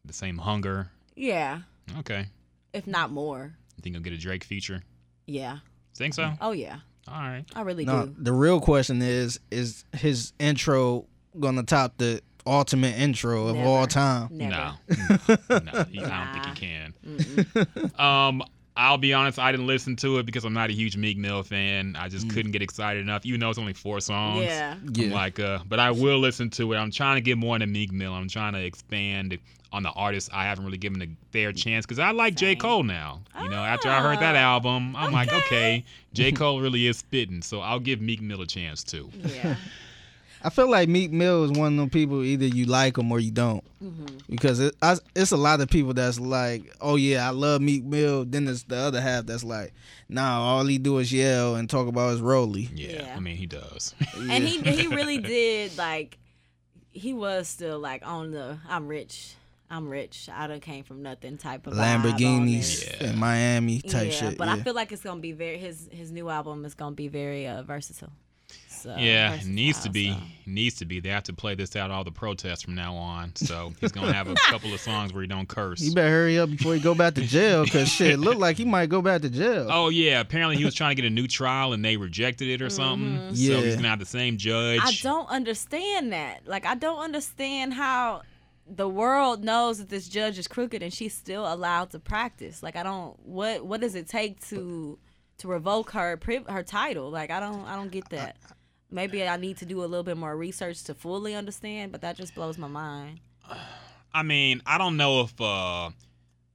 [0.05, 0.91] the same hunger?
[1.17, 1.61] Yeah,
[1.99, 2.27] Okay.
[2.73, 3.55] if not more.
[3.77, 4.83] You think he'll get a Drake feature?
[5.27, 5.59] Yeah.
[5.97, 6.33] Think so?
[6.41, 6.79] Oh yeah.
[7.09, 7.45] All right.
[7.55, 8.15] I really No, do.
[8.19, 11.07] the real question is: Is his intro
[11.39, 14.29] gonna top the ultimate intro of all time?
[14.31, 14.51] Never.
[14.51, 14.73] No.
[15.51, 18.01] no, he- I don't think he can.
[18.01, 18.43] Um,
[18.77, 21.43] I'll be honest, I didn't listen to it because I'm not a huge Meek Mill
[21.43, 21.97] fan.
[21.99, 24.45] I just couldn't get excited enough, even though it's only four songs.
[24.47, 24.77] Yeah.
[24.81, 25.13] I'm Yeah.
[25.15, 26.77] like, uh, but I will listen to it.
[26.77, 28.13] I'm trying to get more into Meek Mill.
[28.13, 29.39] I'm trying to expand
[29.73, 32.57] on the artists I haven't really given a fair chance because I like J.
[32.57, 33.21] Cole now.
[33.41, 35.39] You know, after I heard that Ah, album, I'm like, okay.
[35.47, 36.33] okay, J.
[36.33, 37.43] Cole really is spitting.
[37.43, 39.11] So I'll give Meek Mill a chance too.
[39.27, 39.57] Yeah.
[40.43, 43.21] I feel like Meek Mill is one of them people either you like him or
[43.21, 47.27] you don't, hmm because it, I, it's a lot of people that's like, oh yeah,
[47.27, 48.25] I love Meek Mill.
[48.25, 49.73] Then there's the other half that's like,
[50.09, 52.69] nah, all he do is yell and talk about his Rolly.
[52.75, 53.15] Yeah, Yeah.
[53.17, 53.95] I mean, he does.
[54.17, 56.19] And he he really did like
[56.93, 59.35] he was still like on the I'm rich.
[59.69, 60.29] I'm rich.
[60.33, 62.97] I done came from nothing type of Lamborghinis it.
[63.01, 63.11] Yeah.
[63.11, 64.39] in Miami type yeah, shit.
[64.39, 64.55] but yeah.
[64.55, 67.47] I feel like it's gonna be very his his new album is gonna be very
[67.47, 68.13] uh, versatile.
[68.83, 70.13] So, yeah, needs to be.
[70.13, 70.19] so.
[70.47, 71.01] Needs to be.
[71.01, 73.37] They have to play this out all the protests from now on.
[73.37, 75.81] So he's gonna have a couple of songs where he don't curse.
[75.81, 78.65] you better hurry up before he go back to jail, cause shit, look like he
[78.65, 79.69] might go back to jail.
[79.71, 82.63] Oh yeah, apparently he was trying to get a new trial and they rejected it
[82.63, 83.17] or something.
[83.19, 83.37] Mhm.
[83.37, 83.61] So Yeah.
[83.61, 84.81] he's gonna have the same judge.
[84.83, 86.47] I don't understand that.
[86.47, 88.23] Like I don't understand how
[88.73, 92.63] the world knows that this judge is crooked and she's still allowed to practice.
[92.63, 94.99] Like I don't what what does it take to
[95.39, 97.11] to revoke her priv- her title?
[97.11, 98.37] Like I don't I don't get that.
[98.91, 102.17] Maybe I need to do a little bit more research to fully understand, but that
[102.17, 103.21] just blows my mind.
[104.13, 105.91] I mean, I don't know if uh,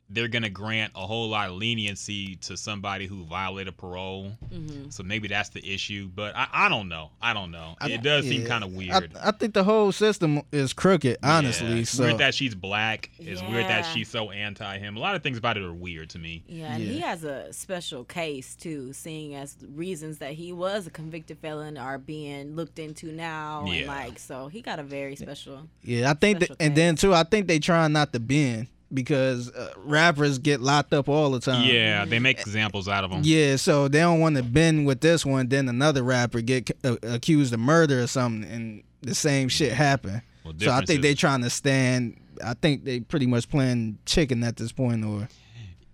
[0.10, 4.32] they're gonna grant a whole lot of leniency to somebody who violated parole.
[4.52, 6.08] hmm So maybe that's the issue.
[6.14, 7.10] But I, I don't know.
[7.22, 7.76] I don't know.
[7.82, 9.12] I- it does seem kind of weird.
[9.22, 11.38] I think the whole system is crooked, Yeah.
[11.38, 11.80] honestly.
[11.82, 13.10] It's So weird that she's black.
[13.18, 14.96] It's weird that she's so anti him.
[14.96, 16.44] A lot of things about it are weird to me.
[16.48, 20.92] Yeah, and he has a special case too, seeing as reasons that he was a
[20.92, 25.68] convicted felon are being looked into now, and like so he got a very special.
[25.84, 28.68] yeah, I think, that, Special and then too, I think they trying not to bend
[28.96, 31.66] because uh, rappers get locked up all the time.
[31.70, 33.22] Yeah, they make examples out of them.
[33.24, 35.48] Yeah, so they don't want to bend with this one.
[35.50, 40.22] Then another rapper get uh, accused of murder or something, and the same shit happen.
[40.44, 42.18] Well, So I think is- they trying to stand.
[42.44, 45.28] I think they pretty much playing chicken at this point, or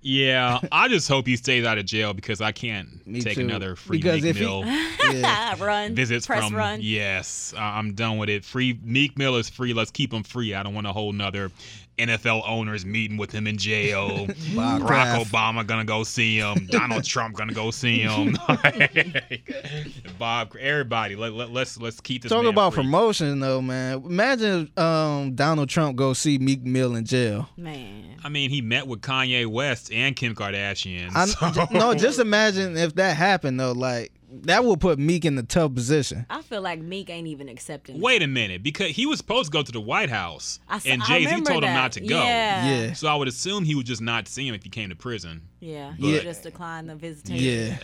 [0.01, 3.41] Yeah, I just hope he stays out of jail because I can't Me take too.
[3.41, 4.63] another free Because Meek if he- Mill
[5.13, 5.55] yeah.
[5.63, 6.55] run visits press from.
[6.55, 6.79] run.
[6.81, 8.43] Yes, I- I'm done with it.
[8.43, 9.73] Free Meek Mill is free.
[9.73, 10.55] Let's keep him free.
[10.55, 11.51] I don't want a whole nother
[11.97, 14.25] NFL owners meeting with him in jail.
[14.55, 15.31] Bob Barack Kraft.
[15.31, 16.67] Obama gonna go see him.
[16.69, 18.37] Donald Trump gonna go see him.
[20.19, 22.31] Bob, everybody, let, let, let's let's keep this.
[22.31, 22.83] Talk man about free.
[22.83, 24.03] promotion though, man.
[24.03, 27.49] Imagine um, Donald Trump go see Meek Mill in jail.
[27.57, 31.11] Man, I mean, he met with Kanye West and Kim Kardashian.
[31.15, 33.73] I, so- no, just imagine if that happened though.
[33.73, 34.11] Like
[34.43, 36.25] that would put Meek in the tough position.
[36.29, 37.95] I feel like Meek ain't even accepting.
[37.97, 38.01] that.
[38.03, 40.85] Wait a minute, because he was supposed to go to the White House, I s-
[40.85, 42.15] and Jay Z remember told him not to go.
[42.23, 44.89] Yeah, Yeah, So I would assume he would just not see him if he came
[44.89, 45.41] to prison.
[45.59, 45.93] yeah.
[45.99, 47.43] But- He just declined the visitation.
[47.43, 47.77] yeah.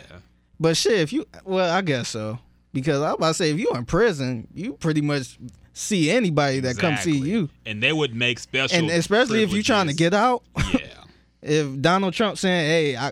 [0.59, 2.39] But shit, if you well, I guess so.
[2.73, 5.37] Because I was about to say, if you're in prison, you pretty much
[5.73, 7.29] see anybody that come see Exactly.
[7.31, 8.77] you, and they would make special.
[8.77, 10.43] and especially if you're trying to get out.
[10.57, 10.79] Yeah,
[11.41, 13.11] If Donald Trump saying, "Hey, I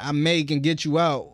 [0.00, 1.33] I may can get you out,"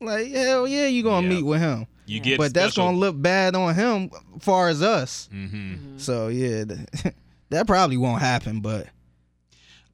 [0.00, 1.34] like hell yeah, you gonna Yeah.
[1.34, 1.86] meet with him.
[2.06, 2.22] you Yeah.
[2.22, 2.38] get.
[2.38, 5.28] but that's gonna look bad on him, far as us.
[5.32, 7.14] hmm So yeah, th-
[7.50, 8.60] that probably won't happen.
[8.60, 8.88] But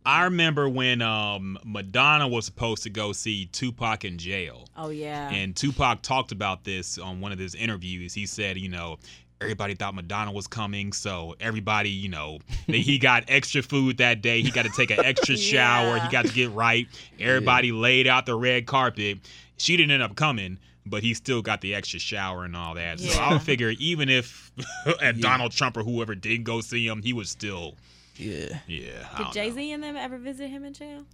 [0.05, 4.66] I remember when um, Madonna was supposed to go see Tupac in jail.
[4.76, 5.30] Oh yeah.
[5.30, 8.12] And Tupac talked about this on one of his interviews.
[8.12, 8.98] He said, you know,
[9.40, 14.22] everybody thought Madonna was coming, so everybody, you know, that he got extra food that
[14.22, 14.42] day.
[14.42, 15.98] He got to take an extra shower.
[16.00, 16.88] He got to get right.
[17.20, 19.18] Everybody laid out the red carpet.
[19.62, 20.58] She didn't end up coming.
[20.84, 22.98] But he still got the extra shower and all that.
[22.98, 23.32] So I Yeah.
[23.34, 24.50] would figure even if
[25.00, 25.22] and Yeah.
[25.22, 27.76] Donald Trump or whoever did go see him, he was still
[28.16, 29.06] yeah, yeah.
[29.16, 31.04] Did Jay Z and them ever visit him in jail?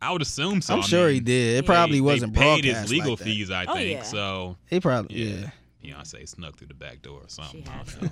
[0.00, 0.74] I would assume so.
[0.74, 1.56] I'm I sure he did.
[1.58, 1.66] It Yeah.
[1.66, 3.90] probably they- wasn't they paid his legal like fees, I Oh, think.
[3.98, 4.02] yeah.
[4.04, 5.50] So He probably Yeah.
[5.82, 5.96] yeah.
[5.96, 7.64] Beyonce snuck through the back door or She something.
[7.68, 8.02] I don't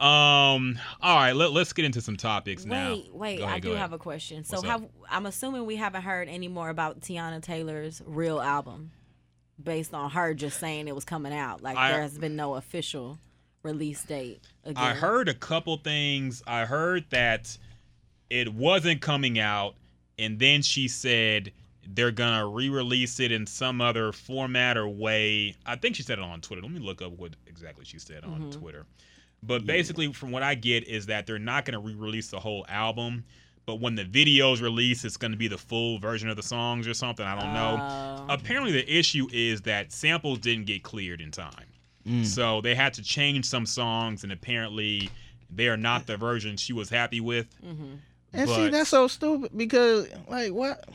[0.00, 0.06] know.
[0.06, 0.78] um.
[1.02, 1.32] All right.
[1.34, 2.92] Let, let's get into some topics now.
[2.92, 3.80] Wait, wait, I do ahead.
[3.80, 4.44] have a question.
[4.44, 8.92] So What's have I'm assuming we haven't heard any more about Teyana Taylor's real album
[9.64, 11.62] based on her just saying it was coming out.
[11.62, 13.18] Like I- there has been no official
[13.62, 14.40] release date.
[14.64, 14.82] Again.
[14.82, 16.42] I heard a couple things.
[16.46, 17.56] I heard that
[18.30, 19.74] it wasn't coming out,
[20.18, 21.52] and then she said
[21.92, 25.56] they're gonna re-release it in some other format or way.
[25.66, 26.62] I think she said it on Twitter.
[26.62, 28.52] Let me look up what exactly she said on Mhm.
[28.52, 28.86] Twitter.
[29.42, 33.24] But basically, from what I get, is that they're not gonna re-release the whole album.
[33.70, 36.92] But when the video's released, it's gonna be the full version of the songs or
[36.92, 37.24] something.
[37.24, 37.78] I don't know.
[37.80, 38.26] Oh.
[38.28, 41.66] Apparently, the issue is that samples didn't get cleared in time.
[42.04, 42.26] Mm.
[42.26, 45.08] So they had to change some songs, and apparently
[45.54, 47.46] they are not the version she was happy with.
[47.64, 47.98] Mhm.
[48.32, 50.88] And see, that's so stupid because like what?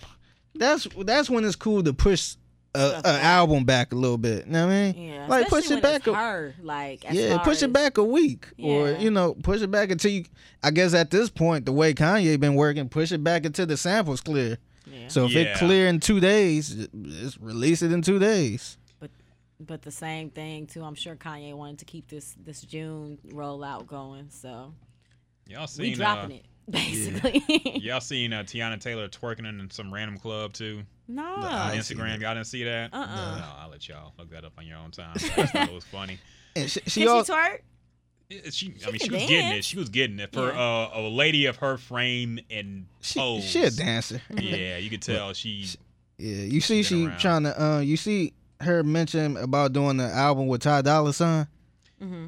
[0.53, 2.35] That's that's when it's cool to push
[2.75, 4.45] a, a album back a little bit.
[4.45, 5.07] You know what I mean?
[5.09, 6.05] Yeah, Like push it back.
[6.07, 9.61] A, her, like as yeah, far push it back a week, or you know, push
[9.61, 10.25] it back until you.
[10.63, 13.77] I guess at this point, the way Kanye been working, push it back until the
[13.77, 14.57] samples clear.
[14.85, 15.07] Yeah.
[15.07, 15.41] So if Yeah.
[15.41, 18.77] it clear in two days, just release it in two days.
[18.99, 19.11] But
[19.59, 20.83] but the same thing too.
[20.83, 24.73] I'm sure Kanye wanted to keep this this June rollout going, so
[25.47, 27.43] Y'all we dropping uh, it basically.
[27.81, 31.21] Y'all seen uh, Teyana Taylor twerking in some random club too no.
[31.23, 32.19] The on I ain't seen Instagram?
[32.21, 32.91] Y'all didn't see that?
[32.93, 33.37] Uh-uh.
[33.37, 35.11] No, I'll let y'all look that up on your own time.
[35.15, 36.17] I thought it was funny.
[36.55, 37.59] And she, Can she she twerk?
[38.29, 39.65] Yeah, She, I mean, she can was getting it.
[39.65, 40.59] She was getting it for Yeah.
[40.59, 43.43] uh, a lady of her frame and she, pose.
[43.43, 44.19] she a dancer.
[44.41, 45.67] Yeah, you could tell she.
[46.17, 47.19] Yeah, you see, She she around.
[47.19, 47.61] trying to.
[47.63, 51.45] Uh, you see her mention about doing the album with Ty Dolla Sign.
[52.01, 52.25] Mm-hmm.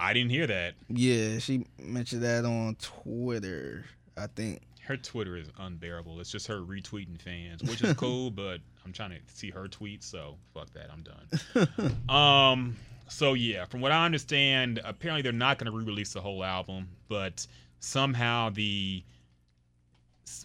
[0.00, 0.74] I didn't hear that.
[0.88, 3.84] Yeah, she mentioned that on Twitter.
[4.16, 4.62] I think.
[4.82, 6.18] Her Twitter is unbearable.
[6.20, 10.04] It's just her retweeting fans, which is cool, but I'm trying to see her tweets,
[10.04, 10.88] so fuck that.
[10.90, 12.08] I'm done.
[12.08, 12.76] Um.
[13.08, 16.88] So yeah, from what I understand, apparently they're not going to re-release the whole album,
[17.08, 17.46] but
[17.80, 19.02] somehow the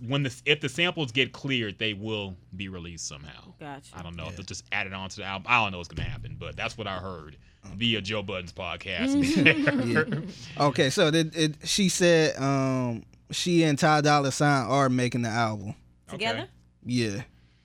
[0.07, 3.53] when the if the samples get cleared, they will be released somehow.
[3.59, 3.91] Gotcha.
[3.97, 5.47] I don't know if they'll just add it onto the album.
[5.49, 7.37] I don't know what's going to happen, but that's what I heard
[7.75, 9.15] via Joe Budden's podcast.
[10.57, 10.65] Yeah.
[10.67, 15.29] Okay, so it, it, she said um, she and Ty Dolla Sign are making the
[15.29, 15.73] album.
[16.07, 16.47] Together?
[16.85, 17.21] Yeah,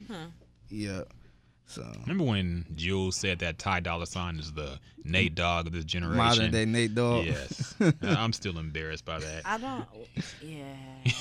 [0.09, 0.15] Huh.
[0.71, 1.03] yeah.
[1.71, 5.85] So Remember when Jules said that Ty Dolla Sign is the Nate Dogg of this
[5.85, 6.17] generation?
[6.17, 7.27] modern day Nate Dogg.
[7.27, 9.43] Yes, I'm still embarrassed by that.
[9.45, 9.85] I don't.
[10.43, 11.13] Yeah.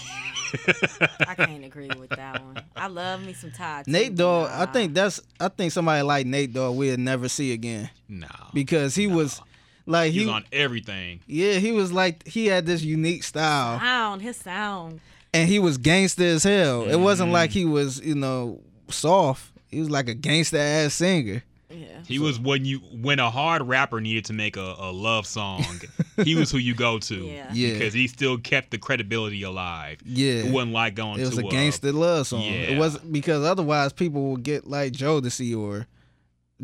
[1.28, 2.64] I can't agree with that one.
[2.76, 3.86] I love me some Todd.
[3.86, 4.50] too, Nate but Dogg.
[4.52, 5.22] I think that's.
[5.40, 9.40] I think somebody like Nate Dogg we'll never see again no, because he was
[9.86, 10.26] like he he.
[10.26, 11.20] was on everything.
[11.28, 15.00] yeah, he was like he had this unique style, sound his sound.
[15.34, 16.90] and he was gangster as hell.
[16.90, 17.34] It wasn't Mhm.
[17.34, 19.52] like he was, you know, soft.
[19.70, 21.44] He was like a gangster ass singer.
[21.72, 21.86] Yeah.
[22.08, 25.64] He was when you when a hard rapper needed to make a, a love song,
[26.24, 27.16] he was who you go to.
[27.16, 27.48] Yeah.
[27.54, 27.74] Yeah.
[27.74, 30.00] Because he still kept the credibility alive.
[30.04, 32.42] Yeah, It wasn't like going it was to a gangster love song.
[32.42, 32.50] yeah.
[32.74, 35.86] It wasn't because otherwise people would get like Jodeci or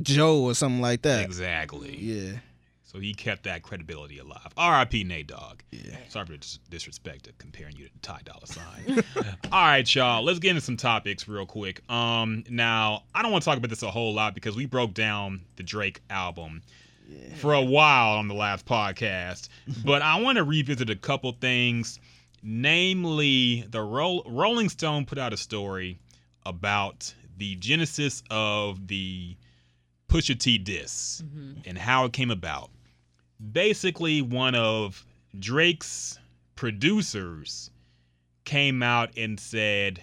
[0.01, 1.23] Joe or something like that.
[1.23, 1.95] Exactly.
[1.97, 2.39] Yeah,
[2.95, 4.53] So he kept that credibility alive.
[4.55, 5.03] R.I.P.
[5.03, 5.59] Nate Dogg.
[5.71, 5.97] yeah.
[6.07, 9.03] Sorry for dis- disrespect to comparing you to the Ty Dolla Sign.
[9.51, 10.23] All right, y'all.
[10.23, 11.81] Let's get into some topics real quick.
[11.91, 14.93] Um, now I don't want to talk about this a whole lot because we broke
[14.93, 16.61] down the Drake album
[17.35, 19.49] for a while on the last podcast,
[19.83, 21.99] but I want to revisit a couple things.
[22.43, 25.99] Namely, the Roll- Rolling Stone put out a story
[26.45, 29.35] about the genesis of the
[30.07, 31.57] Pusha T diss Mhm.
[31.67, 32.71] and how it came about.
[33.51, 35.05] Basically, one of
[35.39, 36.17] Drake's
[36.55, 37.69] producers
[38.45, 40.01] came out and said,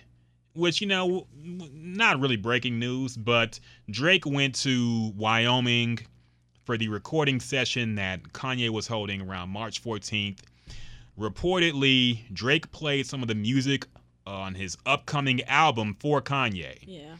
[0.54, 3.58] which, you know, not really breaking news, but
[3.90, 5.98] Drake went to Wyoming
[6.64, 10.40] for the recording session that Kanye was holding around March 14th.
[11.18, 13.86] Reportedly, Drake played some of the music
[14.26, 16.78] on his upcoming album for Kanye.
[16.86, 17.16] Yeah.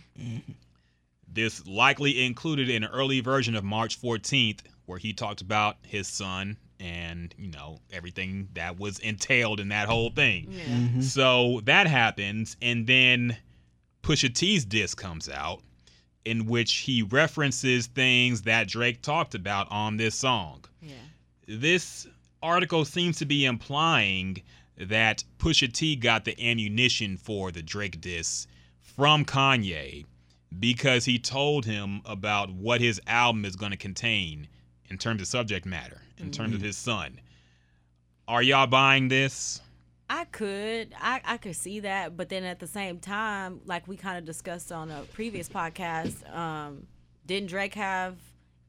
[1.26, 6.57] This likely included an early version of March 14th, where he talked about his son
[6.80, 10.49] and, you know, everything that was entailed in that whole thing.
[10.51, 10.64] Yeah.
[10.64, 11.03] Mhm.
[11.03, 13.37] So that happens, and then
[14.03, 15.62] Pusha T's diss comes out,
[16.24, 20.64] in which he references things that Drake talked about on this song.
[20.83, 20.95] Yeah.
[21.47, 22.07] This
[22.43, 24.43] article seems to be implying
[24.76, 28.49] that Pusha T got the ammunition for the Drake diss
[28.80, 30.05] from Kanye
[30.59, 34.49] because he told him about what his album is going to contain
[34.89, 37.20] in terms of subject matter, in terms of his son.
[38.28, 39.61] Are y'all buying this?
[40.09, 43.97] I could, I, I could see that, but then at the same time, like we
[43.97, 46.87] kind of discussed on a previous podcast, um,
[47.26, 48.16] didn't Drake have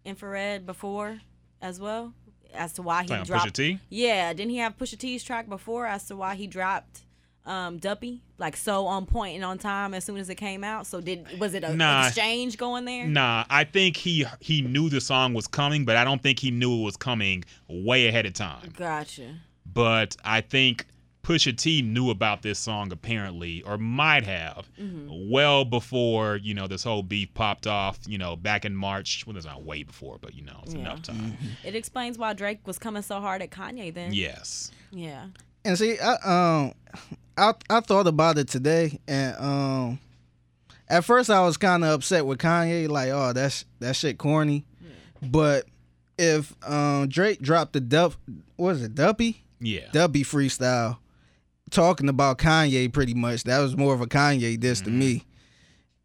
[0.05, 1.19] infrared before
[1.61, 2.13] as well?
[2.53, 3.29] As to why he dropped.
[3.29, 3.79] Pusha T?
[3.89, 7.02] Yeah, didn't he have Pusha T's track before as to why he dropped
[7.45, 10.87] um Duppy like so on point and on time as soon as it came out?
[10.87, 12.07] So did was it a Nah.
[12.07, 13.07] exchange going there?
[13.07, 16.51] Nah, I think he he knew the song was coming, but I don't think he
[16.51, 18.73] knew it was coming way ahead of time.
[18.77, 19.35] Gotcha.
[19.65, 20.85] But I think
[21.23, 25.31] Pusha T knew about this song apparently, or might have, Mm-hmm.
[25.31, 27.97] well before you know this whole beef popped off.
[28.05, 29.25] You know, back in March.
[29.25, 30.81] Well, it's not way before, but you know, it's Yeah.
[30.81, 31.37] enough time.
[31.63, 34.13] It explains why Drake was coming so hard at Kanye then.
[34.13, 34.71] Yes.
[34.91, 35.27] Yeah.
[35.65, 36.73] And see, I um,
[37.37, 39.99] I I thought about it today, and um,
[40.89, 44.65] at first I was kind of upset with Kanye, like, oh, that's that shit corny.
[45.21, 45.65] But
[46.17, 48.13] if um Drake dropped the Dup,
[48.57, 49.87] was it, Duppy, Yeah.
[49.93, 50.97] Duppy freestyle,
[51.71, 55.23] talking about Kanye, pretty much, that was more of a Kanye diss to me.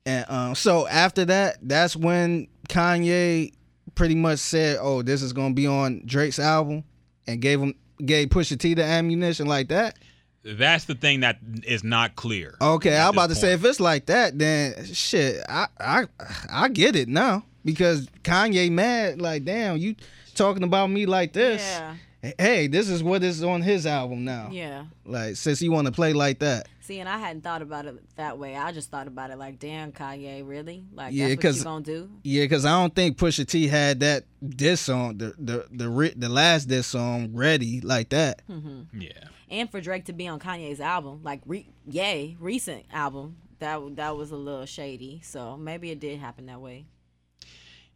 [0.06, 3.52] And um, so after that, that's when Kanye
[3.96, 6.84] pretty much said, "Oh, this is gonna be on Drake's album,"
[7.26, 9.98] and gave him gave Pusha T the ammunition like that.
[10.44, 12.56] That's the thing that is not clear.
[12.60, 16.04] Okay, I'm about to this say if it's like that, then shit, I I
[16.50, 19.96] I get it now because Kanye mad like, damn, you
[20.34, 21.60] talking about me like this?
[21.60, 21.94] Yeah.
[22.38, 24.48] Hey, this is what is on his album now.
[24.50, 24.84] Yeah.
[25.04, 26.68] Like since he want to play like that.
[26.88, 28.56] See, and I hadn't thought about it that way.
[28.56, 30.86] I just thought about it like, damn, Kanye, really?
[30.94, 32.10] Like, Yeah, that's what 'cause- you gonna do?
[32.22, 36.14] Yeah, because I don't think Pusha T had that diss song, the the the ri-
[36.16, 38.40] the last diss song ready like that.
[38.48, 39.02] Mm-hmm.
[39.02, 39.10] Yeah.
[39.50, 44.16] And for Drake to be on Kanye's album, like, re- yay, recent album, that that
[44.16, 45.20] was a little shady.
[45.22, 46.86] So maybe it did happen that way.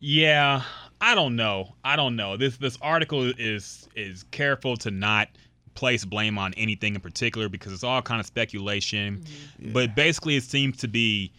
[0.00, 0.64] Yeah,
[1.00, 1.76] I don't know.
[1.82, 2.36] I don't know.
[2.36, 5.28] This this article is is careful to not
[5.74, 9.24] place blame on anything in particular because it's all kind of speculation.
[9.72, 11.32] But basically, it seems to be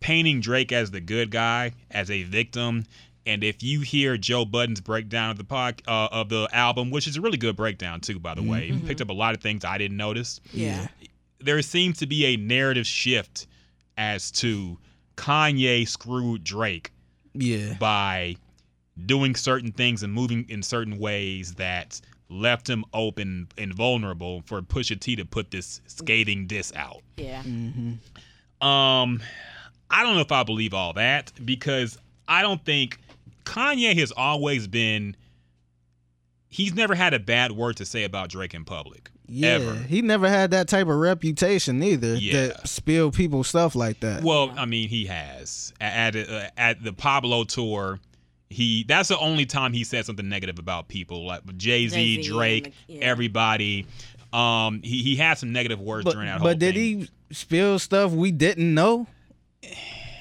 [0.00, 2.84] painting Drake as the good guy, as a victim.
[3.26, 7.06] And if you hear Joe Budden's breakdown of the pod, uh, of the album, which
[7.06, 9.40] is a really good breakdown too, by the way, he picked up a lot of
[9.42, 10.40] things I didn't notice.
[10.52, 10.86] Yeah.
[11.40, 13.46] There seems to be a narrative shift
[13.98, 14.78] as to
[15.16, 16.90] Kanye screwed Drake
[17.34, 17.74] Yeah.
[17.74, 18.36] by
[19.06, 22.00] doing certain things and moving in certain ways that
[22.30, 27.02] left him open and vulnerable for Pusha T to put this scathing diss out.
[27.16, 27.40] Yeah.
[27.40, 29.22] Um,
[29.90, 32.98] I don't know if I believe all that because I don't think
[33.44, 35.16] Kanye has always been.
[36.50, 39.10] He's never had a bad word to say about Drake in public.
[39.26, 39.48] Yeah.
[39.50, 39.74] Ever.
[39.74, 42.14] He never had that type of reputation either.
[42.14, 42.48] Yeah.
[42.48, 44.22] That spill people stuff like that.
[44.22, 48.00] Well, I mean, he has at at, uh, at the Pablo tour.
[48.50, 52.28] He that's the only time he said something negative about people like Jay Z, Jay-Z
[52.30, 53.00] Drake, the- yeah.
[53.04, 53.86] everybody.
[54.32, 57.00] Um, he he had some negative words but during that whole but did thing.
[57.00, 59.06] he spill stuff we didn't know?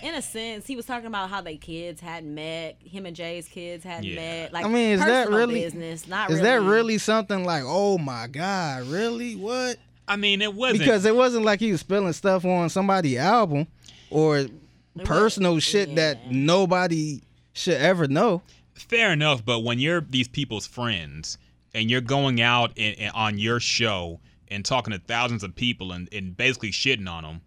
[0.04, 2.78] In a sense, he was talking about how they kids hadn't met.
[2.84, 4.16] Him and Jay's kids hadn't Yeah.
[4.16, 4.54] met.
[4.54, 6.08] Like, I mean, is that really- business?
[6.08, 6.50] Not Is really.
[6.50, 9.36] that really something like, oh my God, really?
[9.36, 9.78] What?
[10.08, 13.68] I mean, it wasn't Because it wasn't like he was spilling stuff on somebody's album
[14.10, 14.46] or
[15.04, 15.96] personal was- shit yeah.
[15.96, 17.22] that nobody
[17.58, 18.42] should ever know.
[18.74, 19.44] fair enough.
[19.44, 21.38] But when you're these people's friends
[21.74, 25.92] and you're going out and, and on your show and talking to thousands of people
[25.92, 27.42] and, and basically shitting on them.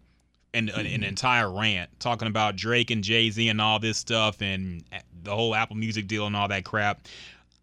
[0.53, 4.41] And an, an entire rant talking about Drake and Jay Z and all this stuff
[4.41, 4.83] and
[5.23, 7.07] the whole Apple Music deal and all that crap.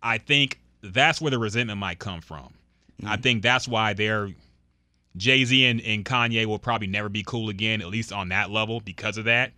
[0.03, 2.55] I think that's where the resentment might come from.
[3.05, 3.23] I mm.
[3.23, 4.31] think that's why they're
[5.19, 8.51] Jay Z and, and Kanye will probably never be cool again, at least on that
[8.51, 9.53] level, because of that.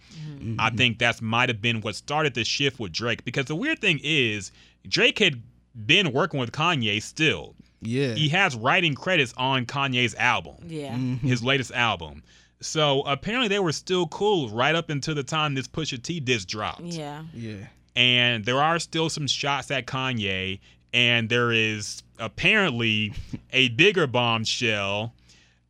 [0.59, 3.25] I think that's might have been what started the shift with Drake.
[3.25, 4.51] Because the weird thing is,
[4.89, 5.43] Drake had
[5.87, 7.55] been working with Kanye still.
[7.83, 8.15] Yeah.
[8.15, 10.95] He has writing credits on Kanye's album, Yeah.
[10.95, 11.27] Mm-hmm.
[11.27, 12.23] his latest album.
[12.61, 16.45] So apparently they were still cool right up until the time this Pusha T diss
[16.45, 17.23] dropped Yeah.
[17.35, 17.67] yeah.
[17.97, 20.61] and there are still some shots at Kanye,
[20.93, 23.13] and there is apparently
[23.53, 25.13] a bigger bombshell.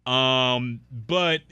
[0.07, 1.43] Um, but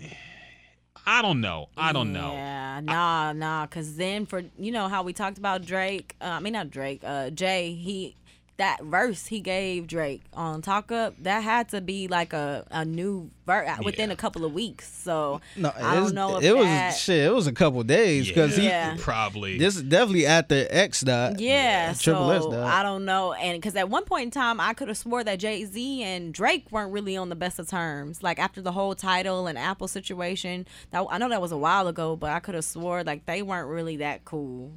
[1.06, 1.68] I don't know.
[1.76, 2.32] I don't know.
[2.32, 3.66] Yeah, nah, nah.
[3.66, 6.16] Cause then for you know how we talked about Drake.
[6.20, 7.02] Uh, I mean not Drake.
[7.04, 7.72] Uh, Jay.
[7.72, 8.14] He
[8.58, 12.84] that verse he gave Drake on Talk Up that had to be like a a
[12.84, 14.14] new verse uh, within Yeah.
[14.14, 14.92] a couple of weeks.
[14.92, 17.24] So No, I don't know if it was that, shit.
[17.24, 18.94] It was a couple days because Yeah.
[18.94, 19.00] he.
[19.00, 19.58] probably.
[19.58, 21.38] This is definitely after X dot.
[21.40, 22.66] Yeah, Triple X so dot.
[22.66, 25.38] I don't know, and because at one point in time, I could have swore that
[25.38, 28.22] Jay Z and Drake weren't really on the best of terms.
[28.24, 31.86] Like after the whole Tidal and Apple situation, that I know that was a while
[31.86, 34.72] ago, but I could have swore like they weren't really that cool,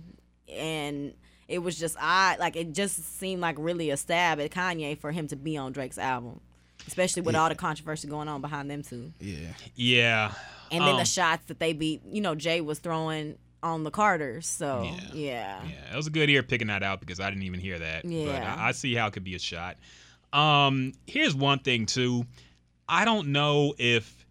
[0.47, 1.13] and
[1.51, 2.39] it was just odd.
[2.39, 5.71] Like it just seemed like really a stab at Kanye for him to be on
[5.71, 6.39] Drake's album.
[6.87, 9.13] especially with all the controversy going on behind them two.
[9.19, 9.53] Yeah.
[9.75, 10.33] Yeah.
[10.71, 13.91] And then Um, the shots that they beat, you know, Jay was throwing on the
[13.91, 14.47] Carters.
[14.47, 14.99] So Yeah.
[15.13, 17.77] yeah, Yeah, it was a good ear picking that out because I didn't even hear
[17.77, 18.01] that.
[18.01, 18.55] But Yeah.
[18.57, 19.77] I, I see how it could be a shot.
[20.33, 22.25] Um, here's one thing too.
[22.89, 24.25] I don't know if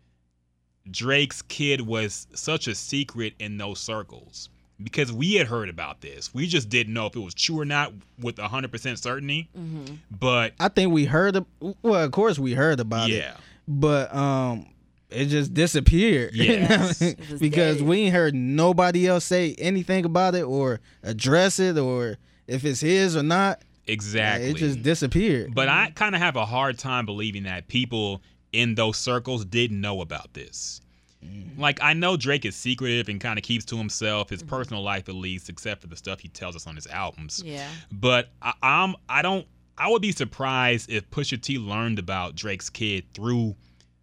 [0.90, 4.48] Drake's kid was such a secret in those circles
[4.82, 6.32] because we had heard about this.
[6.34, 9.48] We just didn't know if it was true or not with 100% certainty.
[9.58, 9.94] Mm-hmm.
[10.10, 11.36] But I think we heard.
[11.36, 11.46] Of,
[11.82, 13.14] well, of course we heard about it.
[13.14, 13.36] yeah,
[13.68, 14.66] but um
[15.10, 17.10] it just disappeared You know Yes, mean?
[17.18, 17.86] it was because dead.
[17.86, 22.16] we ain't heard nobody else say anything about it or address it or
[22.46, 24.50] if it's his or not exactly.
[24.50, 28.22] it just disappeared But I kind of have a hard time believing that people
[28.52, 30.80] in those circles didn't know about this.
[31.24, 31.60] Mm-hmm.
[31.60, 34.48] Like I know Drake is secretive and kind of keeps to himself, his mm-hmm.
[34.48, 37.42] personal life at least, except for the stuff he tells us on his albums.
[37.44, 37.68] yeah.
[37.92, 39.46] But I, I'm I don't
[39.76, 43.56] I would be surprised if Pusha T learned about Drake's kid through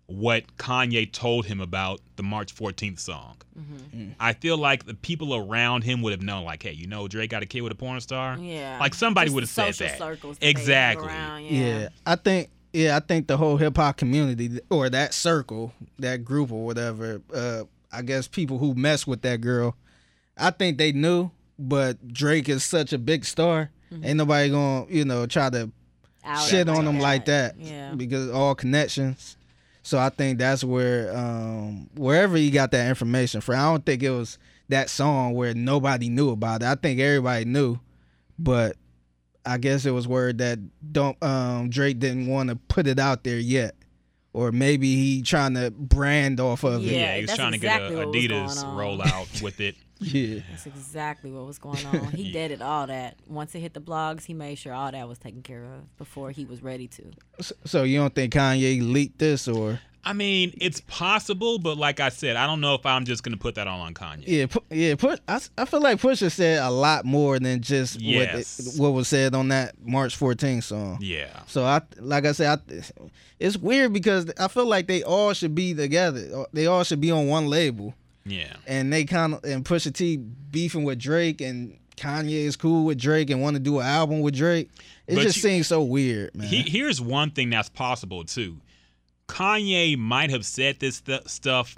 [0.08, 3.36] what Kanye told him about the March 14th song.
[3.60, 4.02] Mm-hmm.
[4.02, 4.12] Mm.
[4.20, 7.30] I feel like the people around him would have known, like, hey, you know, Drake
[7.30, 8.38] got a kid with a porn star.
[8.40, 8.78] Yeah.
[8.80, 9.98] Like somebody Just would have said social that.
[9.98, 11.08] circles that they hang Exactly.
[11.08, 11.90] around, yeah.
[12.06, 16.66] i think yeah i think the whole hip-hop community or that circle that group or
[16.66, 19.76] whatever uh i guess people who mess with that girl
[20.38, 23.70] i think they knew but drake is such a big star
[24.04, 25.72] ain't nobody gonna you know try to
[26.24, 27.94] Out shit on them like that Yeah.
[27.96, 29.38] because all connections.
[29.82, 33.56] So I think that's where um wherever he got that information from.
[33.56, 34.38] I don't think it was
[34.68, 36.66] that song where nobody knew about it.
[36.66, 37.80] I think everybody knew,
[38.38, 38.76] but
[39.48, 40.60] I guess it was word that
[40.94, 43.76] don't um Drake didn't want to put it out there yet.
[44.34, 46.96] Or maybe he trying to brand off of Yeah, it.
[46.96, 49.00] Yeah, he was trying exactly to get a Adidas going on.
[49.00, 49.76] rollout with it.
[50.00, 50.42] Yeah.
[50.52, 52.12] That's exactly what was going on.
[52.12, 53.16] He did it all that.
[53.28, 56.30] Once it hit the blogs, he made sure all that was taken care of before
[56.30, 57.12] he was ready to.
[57.42, 59.80] So- So you don't think Kanye leaked this or
[60.10, 63.38] I mean, it's possible, but like I said, I don't know if I'm just gonna
[63.38, 64.24] put that all on Kanye.
[64.26, 64.96] Yeah, pu- yeah.
[64.96, 68.60] Put I, I feel like Pusha said a lot more than just Yes.
[68.60, 71.00] what it, what was said on that March 14th song.
[71.02, 71.28] Yeah.
[71.48, 72.82] So I like I said, I,
[73.40, 76.28] it's weird because I feel like they all should be together.
[76.36, 77.94] Uh, they all should be on one label,
[78.26, 78.54] Yeah.
[78.66, 82.98] and they kind of and Pusha T beefing with Drake, and Kanye is cool with
[83.00, 84.70] Drake and want to do an album with Drake.
[85.08, 86.48] It But just you- seems so weird, man.
[86.48, 88.58] He, here's one thing that's possible too.
[89.28, 91.76] Kanye might have said this stu- stuff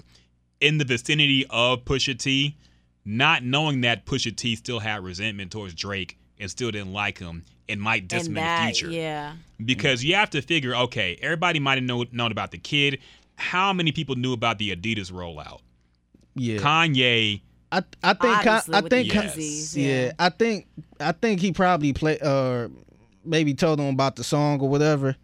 [0.60, 2.56] in the vicinity of Pusha T,
[3.04, 7.44] not knowing that Pusha T still had resentment towards Drake and still didn't like him
[7.68, 8.90] and might diss him and in the that, future.
[8.90, 9.32] yeah.
[9.64, 12.98] Because you have to figure, okay, everybody might have know, known about the kid.
[13.36, 15.60] How many people knew about the Adidas rollout?
[16.34, 17.40] yeah, Kanye,
[17.72, 19.36] I I think Con- Obviously, I think Yes.
[19.36, 20.12] Yeezys, Yeah.
[20.18, 20.66] I think
[21.00, 22.68] I think he probably played or uh,
[23.24, 25.16] maybe told him about the song or whatever.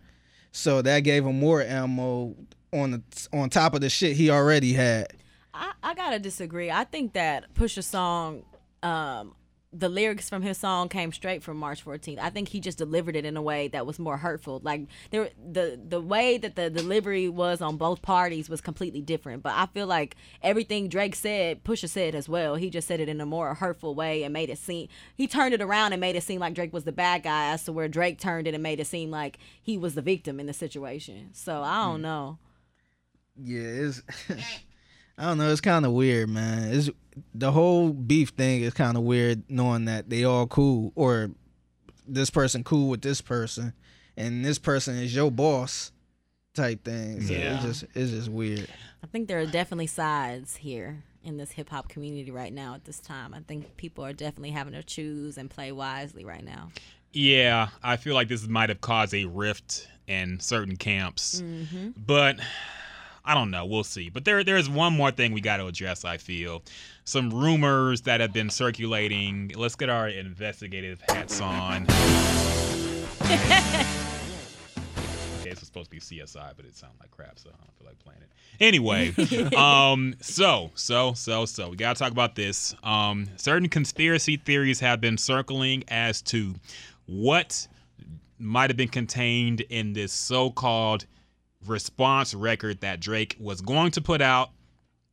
[0.56, 2.34] So that gave him more ammo
[2.72, 5.08] on the on top of the shit he already had.
[5.52, 6.70] I, I gotta disagree.
[6.70, 8.42] I think that Pusha song,
[8.82, 9.34] um,
[9.78, 12.18] the lyrics from his song came straight from March 14th.
[12.18, 14.60] I think he just delivered it in a way that was more hurtful.
[14.62, 19.42] Like there, the the way that the delivery was on both parties was completely different.
[19.42, 22.54] But I feel like everything Drake said, Pusha said as well.
[22.54, 24.88] He just said it in a more hurtful way and made it seem.
[25.14, 27.64] He turned it around and made it seem like Drake was the bad guy, as
[27.64, 30.46] to where Drake turned it and made it seem like he was the victim in
[30.46, 31.30] the situation.
[31.32, 32.02] So I don't hmm.
[32.02, 32.38] know.
[33.38, 34.02] Yeah, it's
[35.18, 36.72] I don't know, it's kind of weird, man.
[36.72, 36.90] It's
[37.34, 41.30] the whole beef thing is kind of weird knowing that they all cool or
[42.06, 43.72] this person cool with this person
[44.16, 45.92] and this person is your boss
[46.54, 47.22] type thing.
[47.22, 47.54] So Yeah.
[47.56, 48.68] it's just it's just weird.
[49.02, 52.84] I think there are definitely sides here in this hip hop community right now at
[52.84, 53.32] this time.
[53.34, 56.70] I think people are definitely having to choose and play wisely right now.
[57.12, 61.40] yeah, I feel like this might have caused a rift in certain camps.
[61.40, 61.90] Mm-hmm.
[61.96, 62.38] But
[63.26, 63.66] I don't know.
[63.66, 64.08] We'll see.
[64.08, 66.04] But there, there is one more thing we got to address.
[66.04, 66.62] I feel
[67.04, 69.50] some rumors that have been circulating.
[69.56, 71.86] Let's get our investigative hats on.
[73.22, 73.84] okay,
[75.42, 77.88] this was supposed to be CSI, but it sounded like crap, so I don't feel
[77.88, 78.28] like playing it.
[78.60, 79.12] Anyway,
[79.56, 82.74] um, so, so, so, so, we got to talk about this.
[82.84, 86.54] Um, certain conspiracy theories have been circling as to
[87.06, 87.66] what
[88.38, 91.06] might have been contained in this so-called
[91.68, 94.50] response record that Drake was going to put out,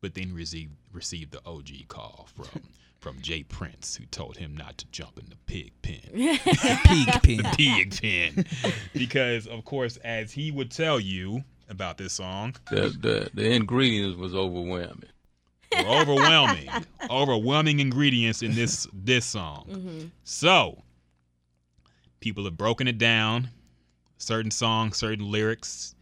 [0.01, 2.61] but then received received the OG call from
[3.03, 3.43] from J.
[3.43, 5.99] Prince, who told him not to jump in the pig pen.
[6.85, 7.43] Peak pin.
[7.53, 8.45] pig pen.
[8.93, 14.17] Because of course as he would tell you about this song the the, the ingredients
[14.17, 15.09] was overwhelming.
[15.71, 16.69] were overwhelming.
[17.09, 19.65] Overwhelming ingredients in this this song.
[19.69, 20.05] Mm-hmm.
[20.23, 20.81] So
[22.21, 23.49] people have broken it down.
[24.17, 25.95] Certain songs certain lyrics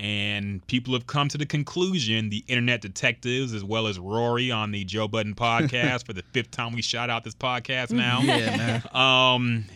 [0.00, 4.70] And people have come to the conclusion, the internet detectives, as well as Rory on
[4.70, 8.22] the Joe Budden podcast, for the fifth time we shout out this podcast now.
[8.30, 8.80] Yeah.
[8.94, 9.66] Um,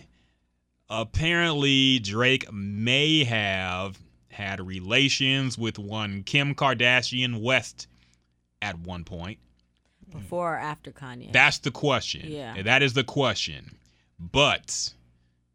[0.89, 3.99] apparently Drake may have
[4.31, 7.87] had relations with one Kim Kardashian West
[8.63, 9.39] at one point.
[10.11, 11.33] Before or after Kanye?
[11.33, 12.31] That's the question.
[12.31, 12.63] Yeah.
[12.63, 13.77] That is the question.
[14.19, 14.95] But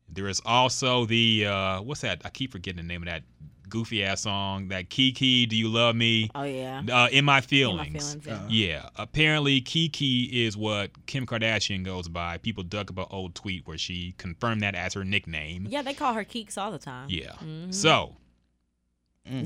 [0.07, 2.21] there is also the uh what's that?
[2.23, 3.23] I keep forgetting the name of that
[3.69, 4.67] goofy ass song.
[4.69, 6.29] That Kiki, Do You Love Me?
[6.35, 6.81] oh yeah.
[6.91, 7.87] Uh, in my Feelings.
[7.87, 8.15] In feelings.
[8.15, 8.51] my feelings.
[8.53, 8.67] Yeah.
[8.67, 12.37] Uh, Yeah, apparently Kiki is what Kim Kardashian goes by.
[12.37, 15.67] People dug up an old tweet where she confirmed that as her nickname.
[15.69, 17.07] yeah, they call her Keeks all the time.
[17.09, 17.33] Yeah.
[17.43, 17.73] Mhm.
[17.73, 18.15] So,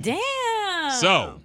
[0.01, 0.91] Damn.
[0.99, 1.41] so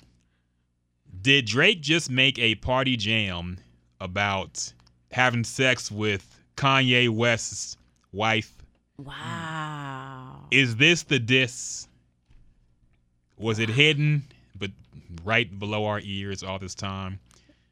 [1.22, 3.58] did Drake just make a party jam
[4.00, 4.72] about
[5.10, 7.76] having sex with Kanye West's
[8.12, 8.54] wife?
[8.96, 10.46] Wow.
[10.50, 11.87] Is this the diss?
[13.38, 14.24] Was it hidden
[14.58, 14.70] but
[15.24, 17.20] right below our ears all this time?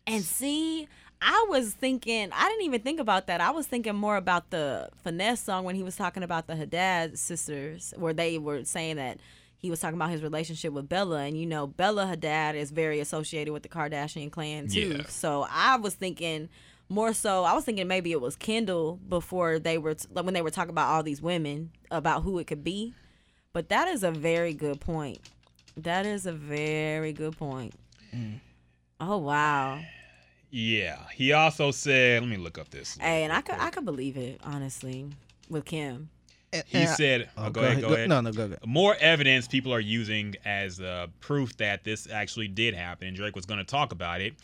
[0.06, 0.86] And see,
[1.20, 3.40] I was thinking, I didn't even think about that.
[3.40, 7.18] I was thinking more about the finesse song when he was talking about the Hadid
[7.18, 9.18] sisters, where they were saying that
[9.58, 11.22] he was talking about his relationship with Bella.
[11.22, 14.98] And, you know, Bella Hadid is very associated with the Kardashian clan, too.
[14.98, 15.06] Yeah.
[15.08, 16.48] So I was thinking
[16.88, 20.42] more so, I was thinking maybe it was Kendall before they were, like when they
[20.42, 22.94] were talking about all these women, about who it could be.
[23.52, 25.18] But that is a very good point.
[25.76, 27.74] That is a very good point.
[29.00, 29.80] Oh, wow.
[30.50, 30.98] Yeah.
[31.12, 32.96] He also said, let me look up this.
[32.98, 35.06] Hey, and I could I could believe it honestly
[35.50, 36.08] with Kim.
[36.52, 38.08] He and I- said, oh, oh, go, ahead, go, ahead.
[38.08, 38.60] No, no, go ahead.
[38.64, 43.08] More evidence people are using as uh, proof that this actually did happen.
[43.08, 44.34] And Drake was going to talk about it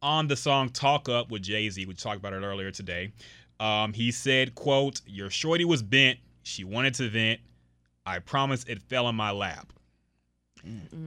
[0.00, 1.84] on the song "Talk Up" with Jay Z.
[1.84, 3.12] We talked about it earlier today.
[3.60, 6.18] Um, he said, "quote Your shorty was bent.
[6.44, 7.40] She wanted to vent.
[8.06, 9.72] I promise it fell in my lap."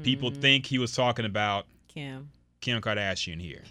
[0.04, 2.30] People Mm, think he was talking about Kim.
[2.62, 3.64] Kim Kardashian here.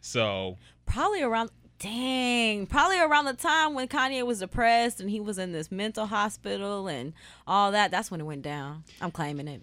[0.00, 5.38] So Probably around dang, probably around the time when Kanye was depressed and he was
[5.38, 7.12] in this mental hospital and
[7.46, 7.90] all that.
[7.90, 8.84] That's when it went down.
[9.00, 9.62] I'm claiming it.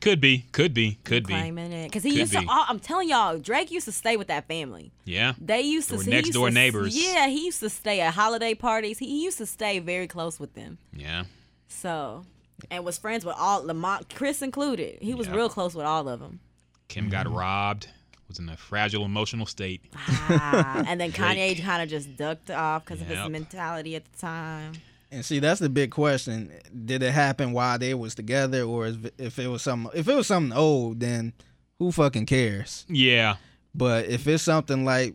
[0.00, 1.32] could be, could be, could I'm be.
[1.34, 2.38] claiming it because he Could used be.
[2.40, 2.46] to.
[2.48, 4.90] oh, I'm telling y'all, Drake used to stay with that family.
[5.04, 5.34] Yeah.
[5.40, 6.96] They used to next used door to- neighbors.
[6.96, 8.98] Yeah, he used to stay at holiday parties.
[8.98, 10.78] He, he used to stay very close with them.
[10.92, 11.24] Yeah.
[11.68, 12.24] So,
[12.70, 14.98] and was friends with all Lamont, Chris included.
[15.00, 15.34] He was Yeah.
[15.36, 16.40] real close with all of them.
[16.88, 17.88] Kim got robbed.
[18.28, 19.80] Was in a fragile emotional state.
[19.96, 24.18] Ah, and then Kanye kind of just ducked off because of his mentality at the
[24.18, 24.72] time.
[25.10, 26.52] And see, that's the big question.
[26.84, 29.90] Did it happen while they was together, or is, if it was something?
[29.98, 31.32] If it was something old, then
[31.78, 32.84] who fucking cares?
[32.90, 33.36] Yeah.
[33.74, 35.14] But if it's something like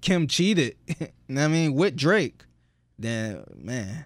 [0.00, 0.94] Kim cheated, you
[1.28, 2.44] know what I mean, with Drake,
[3.00, 4.04] then man,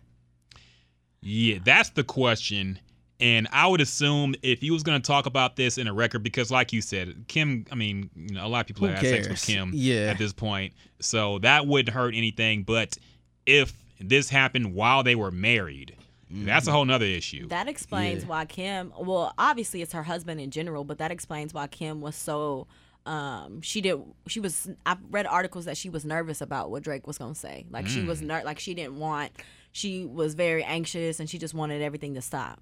[1.22, 2.78] Yeah, that's the question.
[3.20, 6.24] And I would assume if he was going to talk about this in a record,
[6.24, 9.02] because like you said, Kim, I mean, you know, a lot of people Who have
[9.02, 9.42] had sex with?
[9.46, 10.10] Kim Yeah.
[10.10, 10.72] at this point.
[11.00, 12.64] So that wouldn't hurt anything.
[12.64, 12.98] But
[13.46, 15.94] if this happened while they were married,
[16.28, 17.46] that's a whole nother issue.
[17.48, 18.28] That explains Yeah.
[18.28, 18.92] why Kim.
[18.98, 22.66] Well, obviously it's her husband in general, but that explains why Kim was so.
[23.04, 24.00] Um, she did.
[24.28, 24.68] She was.
[24.86, 27.66] I read articles that she was nervous about what Drake was gonna say.
[27.70, 28.06] Like she Mm.
[28.06, 29.32] was ner- Like she didn't want.
[29.72, 32.60] She was very anxious and she just wanted everything to stop.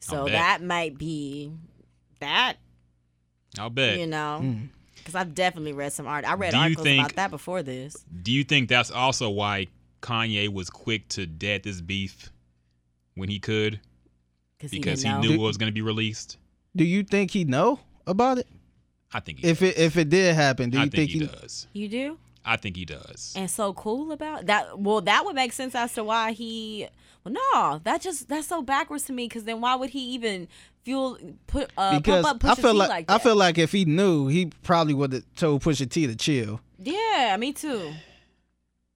[0.00, 1.50] So that might be
[2.20, 2.56] that.
[3.58, 3.98] I'll bet.
[3.98, 4.40] You know.
[4.42, 4.68] Mm.
[4.96, 6.24] Because I've definitely read some art.
[6.24, 8.04] I read Do articles think- about that before this.
[8.22, 9.68] Do you think that's also why
[10.02, 12.30] Kanye was quick to dead this beef
[13.14, 13.80] when he could?
[14.60, 15.20] Cause he he, didn't know.
[15.20, 16.38] knew it was going to be released?
[16.76, 18.46] do you think he know about it?
[19.12, 21.18] I think he If it if it did happen, do I you think, think, he
[21.20, 21.26] he?
[21.26, 21.66] does.
[21.72, 22.18] You do?
[22.44, 23.32] I think he does.
[23.36, 24.78] and so cool about that.
[24.78, 26.86] Well, that would make sense as to why he.
[27.24, 29.26] Well, no, that just that's so backwards to me.
[29.28, 30.46] Because then why would he even
[30.84, 31.16] fuel
[31.46, 33.86] put uh, Because pump up I feel T like, like, I feel like if he
[33.86, 36.60] knew, he probably would have told Pusha T to chill.
[36.78, 37.92] yeah, me too.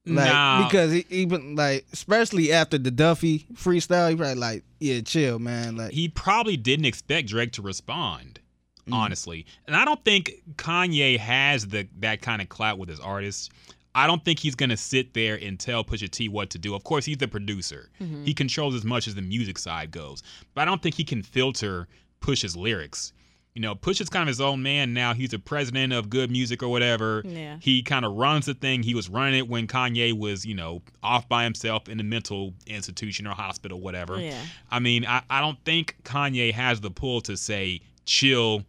[0.07, 0.65] Like Nah.
[0.67, 5.77] because he, even like especially after the Duppy freestyle, he probably like, yeah, chill, man.
[5.77, 8.41] Like he probably didn't expect Drake to respond,
[8.89, 8.95] Mm.
[8.95, 9.47] honestly.
[9.67, 13.51] And I don't think Kanye has the that kind of clout with his artists.
[13.95, 16.75] I don't think he's gonna sit there and tell Pusha T what to do.
[16.75, 17.91] Of course, he's the producer.
[18.01, 18.25] Mm-hmm.
[18.25, 20.23] He controls as much as the music side goes.
[20.55, 21.89] But I don't think he can filter
[22.21, 23.13] Push's lyrics.
[23.55, 25.15] You know, Pusha's kind of his own man now.
[25.15, 27.23] He's the president of good music or whatever.
[27.25, 27.57] Yeah.
[27.61, 28.85] He kind of runs the thing.
[28.85, 32.55] He was running it when Kanye was, you know, off by himself in a mental
[32.69, 34.21] institution or hospital, whatever.
[34.21, 34.41] Yeah.
[34.71, 38.63] I mean, I, I don't think Kanye has the pull to say chill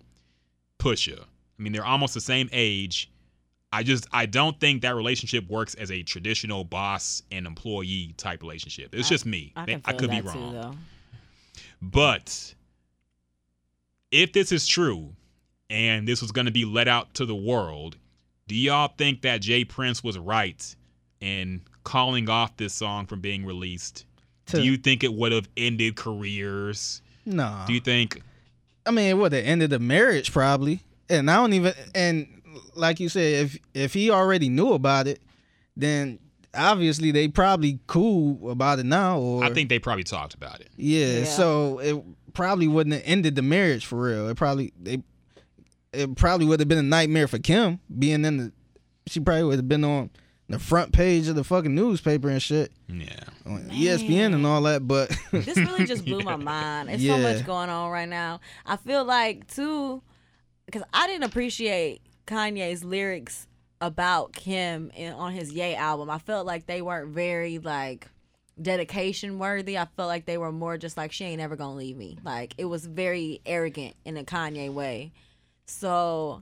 [0.80, 1.20] Pusha.
[1.22, 3.12] I mean, they're almost the same age.
[3.72, 8.42] I just I don't think that relationship works as a traditional boss and employee type
[8.42, 8.96] relationship.
[8.96, 9.54] It's I- just me.
[9.56, 10.74] I They- can I feel could be wrong.
[10.74, 11.62] too.
[11.82, 12.56] But
[14.12, 15.14] if this is true
[15.70, 17.98] and this was going to be let out to the world,
[18.48, 19.64] do y'all think that J.
[19.66, 20.76] Prince was right
[21.22, 24.06] in calling off this song from being released?
[24.48, 27.02] To- do you think it would have ended careers?
[27.26, 27.66] Nah.
[27.68, 28.24] Do you think
[28.86, 30.82] I mean, it would have ended the marriage probably.
[31.10, 32.42] And I don't even and
[32.76, 35.22] like you said, if if he already knew about it,
[35.76, 36.20] then
[36.54, 39.20] obviously they probably cool about it now.
[39.20, 40.70] Or I think they probably talked about it.
[40.76, 41.24] yeah, Yeah.
[41.26, 42.04] So it
[42.34, 44.30] probably wouldn't have ended the marriage for real.
[44.30, 45.04] It probably they
[45.92, 48.52] it probably would have been a nightmare for Kim being in the.
[49.08, 50.12] She probably would have been on
[50.50, 53.20] the front page of the fucking newspaper and shit Yeah.
[53.46, 54.88] on ESPN and all that.
[54.88, 56.90] But this really just blew my mind.
[56.90, 58.40] It's so much going on right now.
[58.66, 60.02] I feel like too,
[60.66, 63.48] because I didn't appreciate Kanye's lyrics
[63.82, 66.10] about Kim in, on his Ye album.
[66.10, 68.08] I felt like they weren't very like
[68.62, 69.78] dedication worthy.
[69.78, 72.18] I felt like they were more just like she ain't ever gonna leave me.
[72.24, 75.12] Like it was very arrogant in a Kanye way.
[75.66, 76.42] So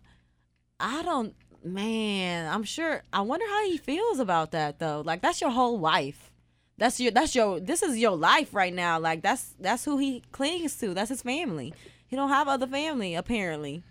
[0.80, 1.36] I don't
[1.68, 5.02] man, I'm sure I wonder how he feels about that though.
[5.06, 6.32] Like that's your whole life.
[6.78, 9.00] That's your that's your this is your life right now.
[9.00, 10.94] Like that's that's who he clings to.
[10.94, 11.74] That's his family.
[12.08, 13.84] He don't have other family apparently.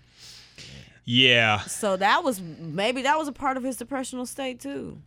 [1.05, 1.61] Yeah.
[1.61, 5.01] So that was maybe that was a part of his depressional state too.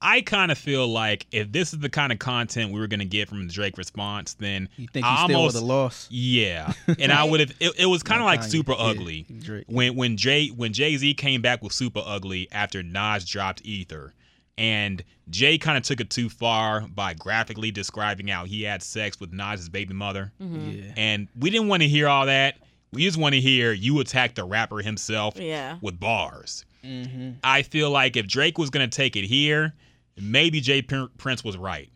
[0.00, 3.00] I kind of feel like if this is the kind of content we were going
[3.00, 5.68] to get from the Drake response, then you think I he still almost would have
[5.68, 6.12] lost?
[6.12, 7.50] Yeah, and I would have.
[7.58, 8.50] It, it was kind of like Kanye.
[8.50, 9.64] super Yeah, ugly Drake.
[9.66, 14.14] when when Jay when Jay Z came back with super ugly after Nas dropped Ether,
[14.56, 19.18] and Jay kind of took it too far by graphically describing how he had sex
[19.18, 20.92] with Nas's baby mother, Yeah.
[20.96, 22.58] and we didn't want to hear all that.
[22.92, 25.78] We just want to hear you attack the rapper himself Yeah.
[25.82, 26.64] with bars.
[26.84, 27.32] Mm-hmm.
[27.42, 29.74] I feel like if Drake was gonna take it here,
[30.20, 30.82] maybe J.
[30.82, 31.90] Pr- Prince was right.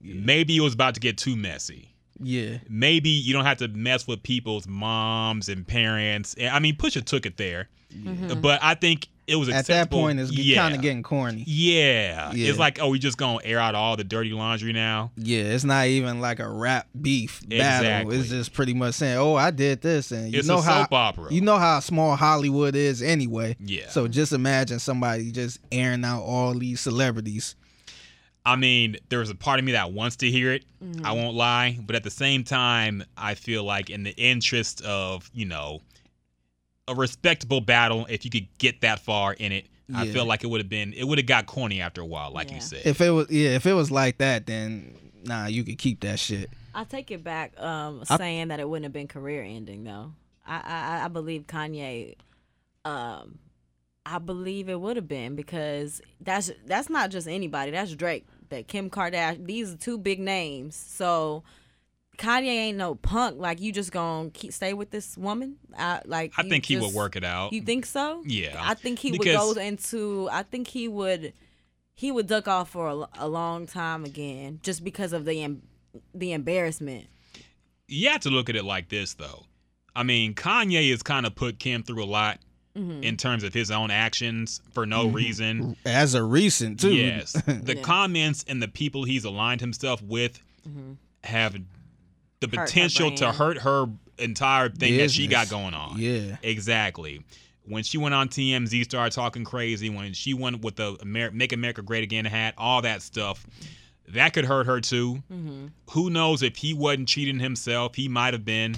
[0.00, 2.58] Maybe it was about to get too messy Yeah.
[2.68, 6.36] maybe you don't have to mess with people's moms and parents.
[6.40, 8.40] I mean, Pusha took it there, mm-hmm.
[8.40, 10.56] but I think it was At that point, it's yeah.
[10.56, 11.44] kind of getting corny.
[11.46, 12.32] yeah.
[12.32, 12.48] Yeah.
[12.48, 15.12] It's like, oh, we just gonna air out all the dirty laundry now.
[15.16, 17.86] Yeah, it's not even like a rap beef battle.
[17.86, 18.16] Exactly.
[18.18, 20.86] It's just pretty much saying, "Oh, I did this," and you It's know a how
[20.90, 21.32] opera.
[21.32, 23.56] you know how small Hollywood is anyway.
[23.60, 23.88] Yeah.
[23.90, 27.54] So just imagine somebody just airing out all these celebrities.
[28.46, 30.64] I mean, there's a part of me that wants to hear it.
[30.82, 31.04] Mm-hmm.
[31.04, 35.30] I won't lie, but at the same time, I feel like in the interest of
[35.34, 35.82] you know
[36.88, 40.48] a respectable battle, if you could get that far in it, I feel like it
[40.48, 42.56] would have been it would have got corny after a while, like Yeah.
[42.56, 42.82] you said.
[42.84, 46.18] If it was, yeah, if it was like that, then nah, you could keep that
[46.18, 46.50] shit.
[46.74, 50.12] I take it back, um, I- saying that it wouldn't have been career ending though.
[50.46, 50.60] I,
[51.00, 52.14] I I believe Kanye,
[52.84, 53.38] um,
[54.06, 57.70] I believe it would have been because that's that's not just anybody.
[57.70, 59.46] That's Drake, that Kim Kardashian.
[59.46, 60.76] These are two big names.
[60.76, 61.42] So
[62.18, 63.38] Kanye ain't no punk.
[63.38, 65.56] Like you just gonna keep stay with this woman.
[65.76, 66.32] I like.
[66.36, 67.52] I you think he would work it out.
[67.52, 68.22] You think so?
[68.26, 68.56] Yeah.
[68.60, 70.28] I think he would go into.
[70.30, 71.32] I think he would.
[71.94, 75.62] He would duck off for a, a long time again, just because of the em-
[76.14, 77.06] the embarrassment.
[77.88, 79.44] you have to look at it like this though.
[79.96, 82.38] I mean, Kanye has kind of put Kim through a lot
[82.76, 83.02] Mm-hmm.
[83.02, 85.16] in terms of his own actions for no Mm-hmm.
[85.16, 85.76] reason.
[85.84, 86.94] As a recent too.
[86.94, 87.32] Yes.
[87.46, 87.82] The Yeah.
[87.82, 90.40] comments and the people he's aligned himself with
[91.24, 91.56] have
[92.40, 92.64] the Mm-hmm.
[92.64, 93.86] potential to hurt her
[94.18, 95.98] entire thing that she got going on.
[95.98, 96.36] Yeah.
[96.42, 97.24] Exactly.
[97.64, 99.90] When she went on TMZ, started talking crazy.
[99.90, 103.46] When she went with the Amer- "Make America Great Again" hat, all that stuff,
[104.08, 105.22] that could hurt her too.
[105.30, 105.66] Mm-hmm.
[105.90, 107.94] Who knows if he wasn't cheating himself?
[107.94, 108.76] He might have been.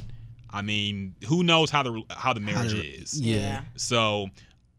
[0.53, 3.21] I mean, who knows how the how the marriage the- is?
[3.21, 3.63] Yeah.
[3.77, 4.31] So,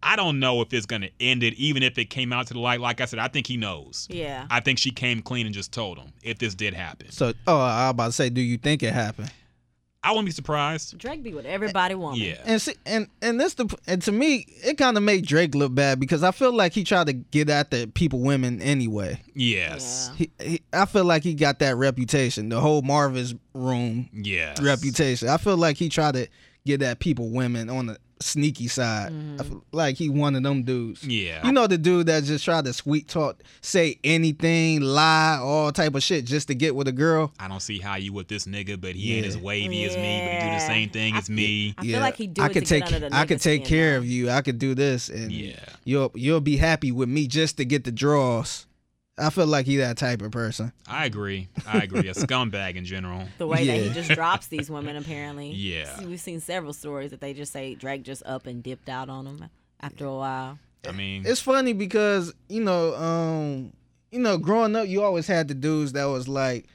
[0.03, 2.59] I don't know if it's gonna end it, even if it came out to the
[2.59, 2.79] light.
[2.81, 4.07] Like I said, I think he knows.
[4.09, 4.47] Yeah.
[4.49, 7.11] I think she came clean and just told him if this did happen.
[7.11, 9.31] So, oh, I was about to say, do you think it happened?
[10.03, 10.97] I wouldn't be surprised.
[10.97, 12.19] Drake be what everybody woman.
[12.19, 12.41] Yeah.
[12.43, 15.75] And see, and and this the and to me, it kind of made Drake look
[15.75, 19.21] bad because I feel like he tried to get at the people, women anyway.
[19.35, 20.09] Yes.
[20.17, 24.59] He, he, I feel like he got that reputation, the whole Marvin's room Yes.
[24.59, 25.27] reputation.
[25.29, 26.27] I feel like he tried to
[26.65, 29.07] get at people, women on the sneaky side.
[29.07, 29.37] I mm-hmm.
[29.37, 31.03] feel like he one of them dudes.
[31.03, 31.45] Yeah.
[31.45, 35.95] You know the dude that just tried to sweet talk, say anything, lie, all type
[35.95, 37.31] of shit just to get with a girl.
[37.39, 40.21] I don't see how you with this nigga, but he ain't as wavy as me,
[40.25, 41.19] but he do the same thing Yeah.
[41.19, 41.75] as me.
[41.77, 43.41] I feel like he do I it could to take get under the I could
[43.41, 43.97] take care though.
[43.99, 44.29] of you.
[44.29, 45.55] I could do this and Yeah.
[45.83, 48.65] you'll you'll be happy with me just to get the draws.
[49.21, 50.73] I feel like he that type of person.
[50.87, 51.47] I agree.
[51.67, 52.07] I agree.
[52.07, 53.27] A scumbag in general.
[53.37, 55.51] The way that he just drops these women, apparently.
[55.55, 55.95] Yeah.
[55.97, 59.09] See, We've seen several stories that they just say Drake just up and dipped out
[59.09, 59.49] on them
[59.79, 60.59] after a while.
[60.87, 63.73] I mean, It's funny because you know, um,
[64.11, 66.65] you know, growing up, you always had the dudes that was like,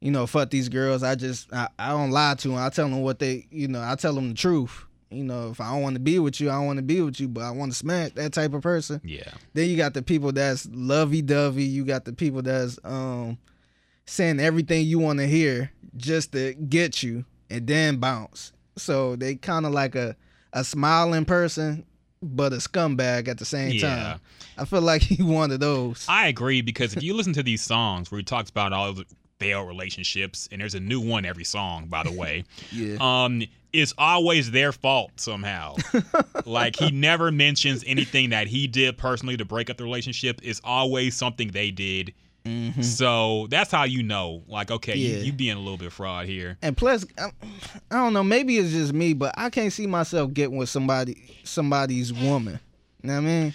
[0.00, 1.02] you know, fuck these girls.
[1.02, 2.56] I just I, I don't lie to them.
[2.58, 4.84] I tell them what they, you know, I tell them the truth.
[5.10, 7.00] You know, if I don't want to be with you, I don't want to be
[7.00, 9.00] with you, but I want to smack that type of person.
[9.04, 9.32] Yeah.
[9.52, 11.64] Then you got the people that's lovey dovey.
[11.64, 13.38] You got the people that's um
[14.06, 18.52] saying everything you want to hear just to get you and then bounce.
[18.76, 20.16] So they kind of like a
[20.52, 21.84] a smiling person,
[22.22, 23.80] but a scumbag at the same Yeah.
[23.88, 24.20] time.
[24.58, 26.06] I feel like he one of those.
[26.08, 29.04] I agree because if you listen to these songs where he talks about all the
[29.38, 32.96] failed relationships, and there's a new one every song, by the way, Yeah.
[33.00, 33.42] um,
[33.72, 35.74] it's always their fault somehow.
[36.44, 40.40] like he never mentions anything that he did personally to break up the relationship.
[40.44, 42.14] It's always something they did.
[42.82, 45.24] So that's how you know, like, okay, you, Mm-hmm.
[45.24, 46.58] You being a little bit fraud here.
[46.60, 47.30] And plus, I,
[47.90, 48.22] I don't know.
[48.22, 52.60] Maybe it's just me, but I can't see myself getting with somebody, somebody's woman.
[53.02, 53.54] You know what I mean?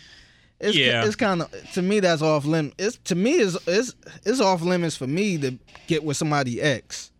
[0.59, 1.05] It's, Yeah.
[1.05, 2.73] It's kind of to me that's off limit.
[2.77, 3.93] It's to me is it's
[4.25, 5.57] it's off limits for me to
[5.87, 7.11] get with somebody ex.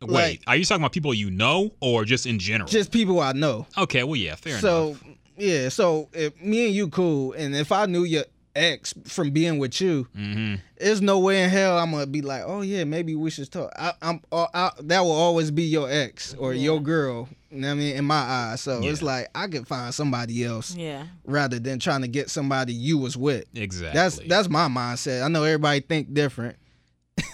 [0.00, 2.68] Wait, Like- are you talking about people you know or just in general?
[2.68, 3.66] Just people I know.
[3.78, 5.00] okay, well, yeah, fair so enough.
[5.00, 5.06] So
[5.36, 8.24] yeah, so if me and you cool, and if I knew your
[8.56, 12.42] ex from being with you, hmm there's no way in hell I'm gonna be like,
[12.44, 13.70] oh yeah, maybe we should talk.
[13.78, 17.28] I, I'm uh, I, that will always be your ex or your girl.
[17.52, 17.96] You know what I mean?
[17.96, 21.04] In my eyes, so it's like I could find somebody else Yeah.
[21.24, 23.44] rather than trying to get somebody you was with.
[23.54, 23.98] Exactly.
[24.00, 25.22] That's that's my mindset.
[25.22, 26.56] I know everybody think different.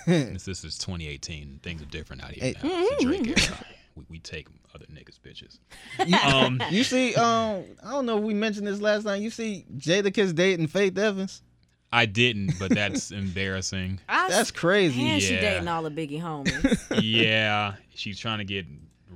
[0.07, 1.61] This, this is 2018.
[1.63, 2.55] Things are different out here Hey.
[2.63, 2.71] now.
[2.73, 3.59] It's the Drake era.
[3.95, 5.59] We, we take other niggas' bitches.
[6.07, 9.21] You, Um, you see, um, I don't know if we mentioned this last time.
[9.23, 11.43] You see Jadakiss dating Faith Evans.
[11.93, 14.01] I didn't, but that's embarrassing.
[14.09, 15.01] I, That's crazy.
[15.09, 17.01] And she dating all the Biggie homies.
[17.03, 18.67] Yeah, she's trying to get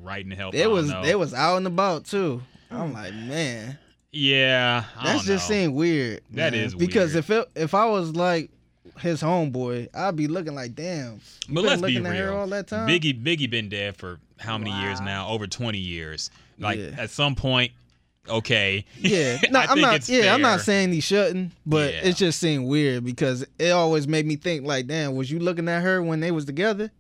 [0.02, 0.54] right and help.
[0.54, 1.02] It was know.
[1.02, 2.42] they was out and about too.
[2.70, 2.94] I'm mm.
[2.94, 3.78] like, man,
[4.10, 5.54] Yeah, I that's don't just know.
[5.54, 6.22] seem weird.
[6.30, 6.60] That man.
[6.62, 7.24] is because weird.
[7.24, 8.50] if it, if I was like
[8.98, 11.20] his homeboy, I'd be looking like, damn.
[11.48, 12.36] But let's be looking at her real.
[12.36, 12.88] all that time?
[12.88, 15.28] Biggie Biggie been dead for how many years now?
[15.28, 16.30] Over 20 years.
[16.58, 16.90] Like Yeah.
[16.98, 17.72] at some point,
[18.28, 18.84] okay.
[18.98, 19.94] Yeah, no, I I'm not.
[19.96, 22.00] it's Yeah, I'm not saying he shouldn't, but Yeah.
[22.04, 25.68] it just seemed weird because it always made me think like, damn, was you looking
[25.68, 26.90] at her when they was together?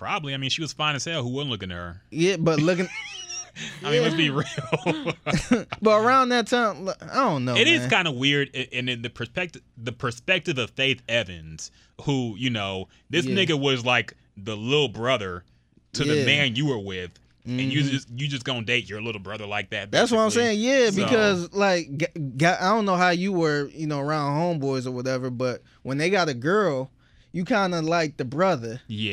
[0.00, 0.32] Probably.
[0.32, 1.22] I mean, she was fine as hell.
[1.22, 2.00] Who wasn't looking at her?
[2.10, 2.88] Yeah, but looking,
[3.84, 4.46] I mean, let's be real.
[5.82, 7.54] but around that time, I don't know.
[7.54, 7.90] It is man.
[7.90, 11.70] kind of weird, and in the perspective, the perspective of Faith Evans,
[12.04, 13.34] who you know, this Yeah.
[13.36, 15.44] nigga was like the little brother
[15.92, 17.10] to the man you were with,
[17.44, 17.90] and you Mhm.
[17.90, 19.90] just you just gonna date your little brother like that.
[19.90, 20.60] That's what I'm saying.
[20.60, 22.06] Yeah, So- because like, g-
[22.38, 25.98] g- I don't know how you were, you know, around homeboys or whatever, but when
[25.98, 26.90] they got a girl,
[27.32, 28.80] you kind of like the brother.
[28.88, 29.12] Yeah.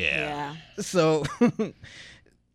[0.76, 0.82] yeah.
[0.82, 1.24] So,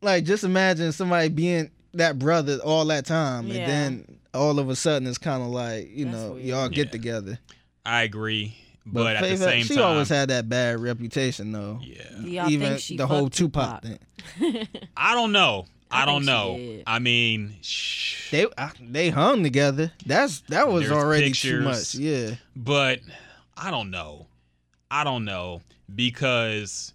[0.02, 3.56] like, just imagine somebody being that brother all that time, Yeah.
[3.62, 6.46] and then all of a sudden it's kind of like, you That's know, weird.
[6.46, 6.92] y'all get Yeah.
[6.92, 7.40] together.
[7.86, 11.80] I agree, but, at Faith, the same she time, always had that bad reputation though.
[11.84, 14.00] yeah, y'all Even think she the whole fucked Tupac, Tupac?
[14.40, 14.68] thing.
[14.98, 15.66] I don't know.
[15.92, 16.60] I, I don't know.
[16.88, 19.92] I mean, shh, They I, they hung together.
[20.06, 21.52] That's that was There's already pictures.
[21.52, 21.96] too much.
[21.96, 22.36] Yeah.
[22.56, 23.02] but
[23.56, 24.26] I don't know.
[24.94, 25.62] I don't know
[25.94, 26.94] because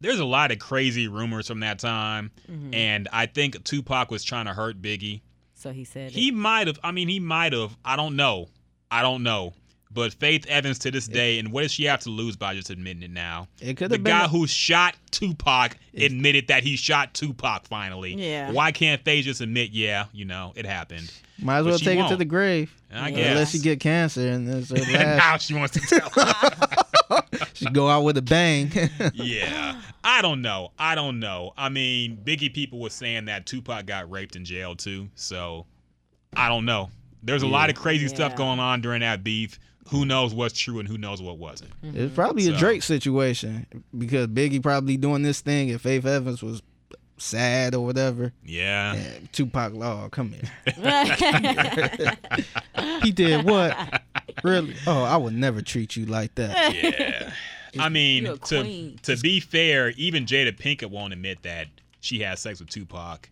[0.00, 2.74] there's a lot of crazy rumors from that time, Mhm.
[2.74, 5.22] and I think Tupac was trying to hurt Biggie.
[5.54, 6.78] So he said He might have.
[6.84, 7.76] I mean, he might have.
[7.84, 8.48] I don't know.
[8.90, 9.54] I don't know.
[9.90, 12.68] But Faith Evans to this day, and what does she have to lose by just
[12.68, 13.48] admitting it now?
[13.62, 18.14] It could The have been guy who shot Tupac admitted that he shot Tupac finally.
[18.14, 18.50] Yeah.
[18.50, 21.10] Why can't Faith just admit, yeah, you know, it happened?
[21.38, 22.74] might as but well she take it to the grave.
[22.92, 23.16] I Yeah.
[23.16, 23.30] guess.
[23.30, 24.76] Unless you get cancer and it's her
[25.16, 26.10] now she wants to tell.
[27.54, 28.70] she go out with a bang.
[29.14, 29.80] yeah.
[30.04, 30.72] I don't know.
[30.78, 31.52] I don't know.
[31.56, 35.08] I mean, Biggie people was saying that Tupac got raped in jail too.
[35.14, 35.66] So
[36.34, 36.90] I don't know.
[37.22, 39.58] There's a lot of crazy stuff going on during that beef.
[39.88, 41.70] Who knows what's true and who knows what wasn't.
[41.82, 41.96] Mm-hmm.
[41.96, 43.66] it's probably a Drake situation
[43.96, 46.62] because Biggie probably doing this thing if Faith Evans was
[47.18, 48.32] sad or whatever.
[48.44, 48.94] Yeah.
[48.94, 50.50] And Tupac Law, come here.
[53.02, 54.02] He did what?
[54.42, 54.74] Really?
[54.86, 56.74] Oh, I would never treat you like that.
[56.74, 57.32] Yeah.
[57.78, 61.66] I mean, to to be fair, even Jada Pinkett won't admit that
[62.00, 63.28] she had sex with Tupac,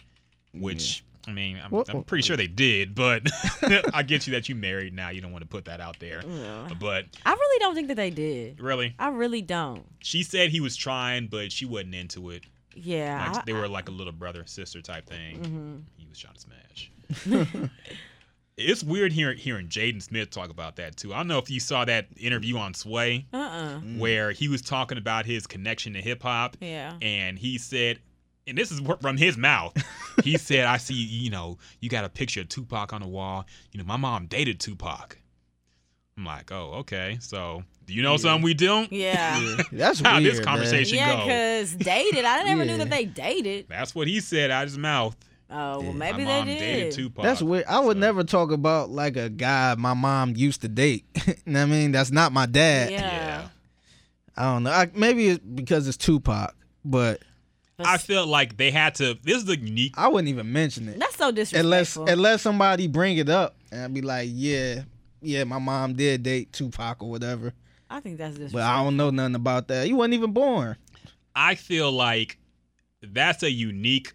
[0.52, 3.22] which I mean, I'm, What- I'm pretty sure they did, but
[3.94, 5.08] I get you that you married now.
[5.08, 6.68] You don't want to put that out there, Yeah.
[6.78, 8.60] but I really don't think that they did.
[8.60, 9.86] really, I really don't.
[10.00, 12.42] she said he was trying, but she wasn't into it.
[12.74, 13.26] Yeah.
[13.28, 15.38] Like I- they were like a little brother sister type thing.
[15.38, 15.82] Mhm.
[15.96, 16.90] He was trying to smash.
[18.56, 21.12] It's weird hearing hearing Jaden Smith talk about that too.
[21.12, 23.80] I don't know if you saw that interview on Sway Uh-uh.
[23.80, 23.98] Mm.
[23.98, 26.56] where he was talking about his connection to hip hop.
[26.60, 26.94] Yeah.
[27.02, 27.98] and he said,
[28.46, 29.74] and this is from his mouth.
[30.22, 33.46] He said, "I see, you know, you got a picture of Tupac on the wall.
[33.72, 35.18] You know, my mom dated Tupac."
[36.16, 37.18] I'm like, oh, okay.
[37.20, 38.92] So, do you know something we don't?
[38.92, 39.56] Yeah.
[39.72, 40.26] That's How weird.
[40.32, 40.44] this man.
[40.46, 41.22] conversation Yeah, go?
[41.24, 42.24] because dated.
[42.24, 43.66] I never knew that they dated.
[43.68, 45.16] That's what he said out of his mouth.
[45.50, 46.92] Oh, well, maybe My mom they dated did.
[46.92, 47.22] Tupac.
[47.22, 47.64] That's weird.
[47.66, 51.04] I would so- never talk about like a guy my mom used to date.
[51.26, 51.92] you know what I mean?
[51.92, 52.90] That's not my dad.
[52.90, 53.00] Yeah.
[53.00, 53.48] Yeah.
[54.36, 54.70] I don't know.
[54.70, 57.20] I, maybe it's because it's Tupac, but
[57.76, 59.16] But I feel like they had to.
[59.22, 59.94] This is the unique.
[59.96, 62.08] I wouldn't even mention it that's so unless disrespectful.
[62.08, 64.82] unless somebody bring it up and I'd be like, yeah,
[65.22, 67.52] yeah, my mom did date Tupac or whatever,
[67.88, 68.58] I think that's disrespectful.
[68.58, 69.86] but I don't know nothing about that.
[69.88, 70.76] You wasn't even born.
[71.36, 72.38] I feel like
[73.02, 74.12] that's a unique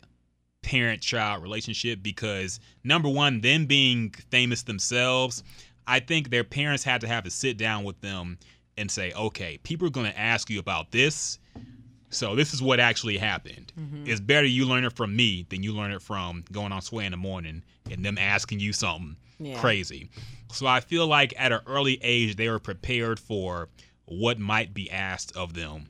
[0.69, 5.43] parent child relationship because number one, them being famous themselves,
[5.87, 8.37] I think their parents had to have to sit down with them
[8.77, 11.39] and say, okay, people are going to ask you about this.
[12.11, 13.73] So this is what actually happened.
[13.79, 14.03] Mm-hmm.
[14.07, 17.05] It's better you learn it from me than you learn it from going on Sway
[17.05, 19.59] in the morning and them asking you something Yeah.
[19.59, 20.09] crazy.
[20.51, 23.69] So I feel like at an early age they were prepared for
[24.05, 25.87] what might be asked of them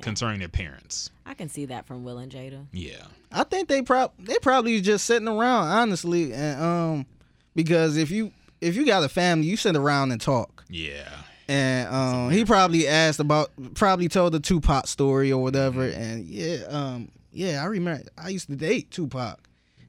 [0.00, 1.10] concerning their parents.
[1.26, 2.66] I can see that from Will and Jada.
[2.72, 3.04] Yeah.
[3.30, 7.06] I think they prob they probably just sitting around honestly, and um,
[7.54, 10.64] because if you if you got a family, you sit around and talk.
[10.68, 11.08] Yeah.
[11.48, 16.58] and um, he probably asked about, probably told the Tupac story or whatever, and yeah,
[16.68, 19.38] um, yeah, I remember I used to date Tupac,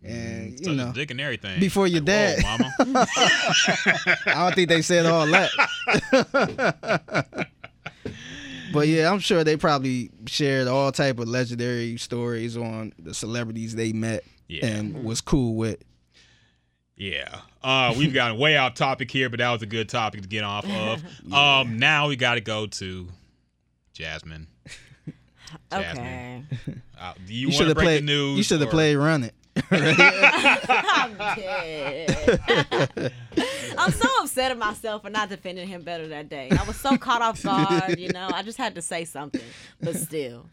[0.03, 1.59] and you Such know, dick and everything.
[1.59, 2.43] before your Like, dad.
[2.43, 3.07] whoa, mama.
[3.15, 5.49] I don't think they said all that.
[8.73, 13.75] but yeah, I'm sure they probably shared all type of legendary stories on the celebrities
[13.75, 14.65] they met Yeah.
[14.65, 15.77] and was cool with.
[16.97, 17.39] Yeah.
[17.63, 20.43] Uh, we've gotten way off topic here, but that was a good topic to get
[20.43, 21.03] off of.
[21.33, 23.07] Um, now we got to go to
[23.93, 24.47] Jasmine.
[25.71, 26.43] Okay.
[26.99, 28.01] Uh, do you, You should have played.
[28.01, 28.37] the news?
[28.37, 29.35] you should have played Run It.
[29.71, 33.11] I'm dead.
[33.77, 36.49] I'm so upset at myself for not defending him better that day.
[36.51, 38.29] I was so caught off guard, you know.
[38.33, 39.41] I just had to say something,
[39.81, 40.45] but still.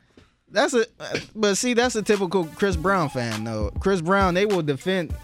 [0.50, 0.86] That's a,
[1.34, 3.70] but see, that's a typical Chris Brown fan though.
[3.78, 5.14] Chris Brown, they will defend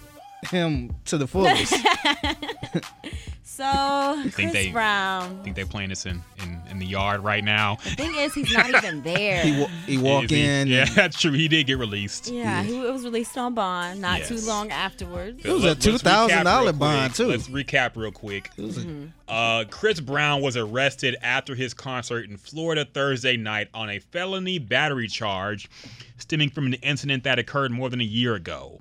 [0.50, 1.74] him to the fullest.
[3.48, 5.38] So Chris they- Brown.
[5.40, 7.76] I think they're playing this in, in, in the yard right now.
[7.76, 9.42] The thing is, he's not even there.
[9.42, 10.68] he wa- he walk Is he- in.
[10.68, 11.32] Yeah, that's true.
[11.32, 12.28] He did get released.
[12.28, 15.42] yeah, he it was released on bond not too long afterwards.
[15.42, 17.28] It was a Let- let's $2,000 bond, too.
[17.28, 18.50] Let's recap real quick.
[18.58, 19.04] A- Mm-hmm.
[19.28, 24.58] Uh, Chris Brown was arrested after his concert in Florida Thursday night on a felony
[24.58, 25.68] battery charge
[26.18, 28.80] stemming from an incident that occurred more than a year ago.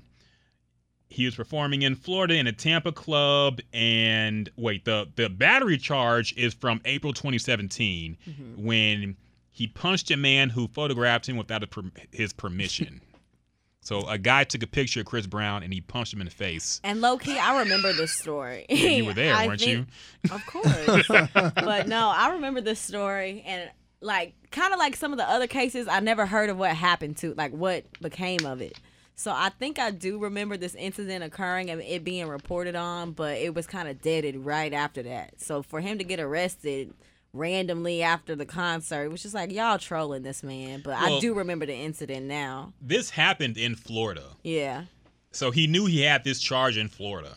[1.15, 6.35] He was performing in Florida in a Tampa club, and wait, the the battery charge
[6.35, 8.65] is from April 2017 mm-hmm.
[8.65, 9.15] when
[9.49, 12.99] he punched a man who photographed him without a per- his permission.
[13.79, 16.31] so a guy took a picture of Chris Brown and he punched him in the
[16.31, 16.81] face.
[16.83, 18.65] And low key, I remember this story.
[18.67, 19.87] Yeah, you were there, I weren't think-
[20.29, 21.07] Of course.
[21.33, 23.71] but no, I remember this story and
[24.01, 27.15] like kind of like some of the other cases, I never heard of what happened
[27.17, 28.77] to, like what became of it.
[29.15, 33.37] So I think I do remember this incident occurring and it being reported on, but
[33.37, 35.39] it was kind of deaded right after that.
[35.39, 36.93] So for him to get arrested
[37.31, 41.65] randomly after the concert, which is like y'all trolling this man, but I do remember
[41.65, 42.73] the incident now.
[42.81, 44.23] This happened in Florida.
[44.43, 44.83] Yeah.
[45.31, 47.35] So he knew he had this charge in Florida.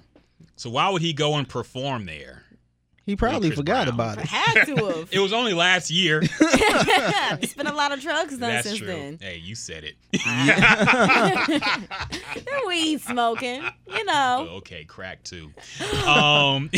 [0.57, 2.45] So why would he go and perform there?
[3.09, 3.95] He probably Chris forgot Brown.
[3.95, 4.27] about it.
[4.27, 5.09] Had to have.
[5.11, 6.23] It was only last year.
[7.41, 8.87] It's been a lot of drugs done That's since true.
[8.87, 9.19] then.
[9.21, 9.97] Hey, you said it.
[12.67, 14.49] Weed smoking, you know.
[14.59, 15.51] okay, crack too.
[16.07, 16.71] Um,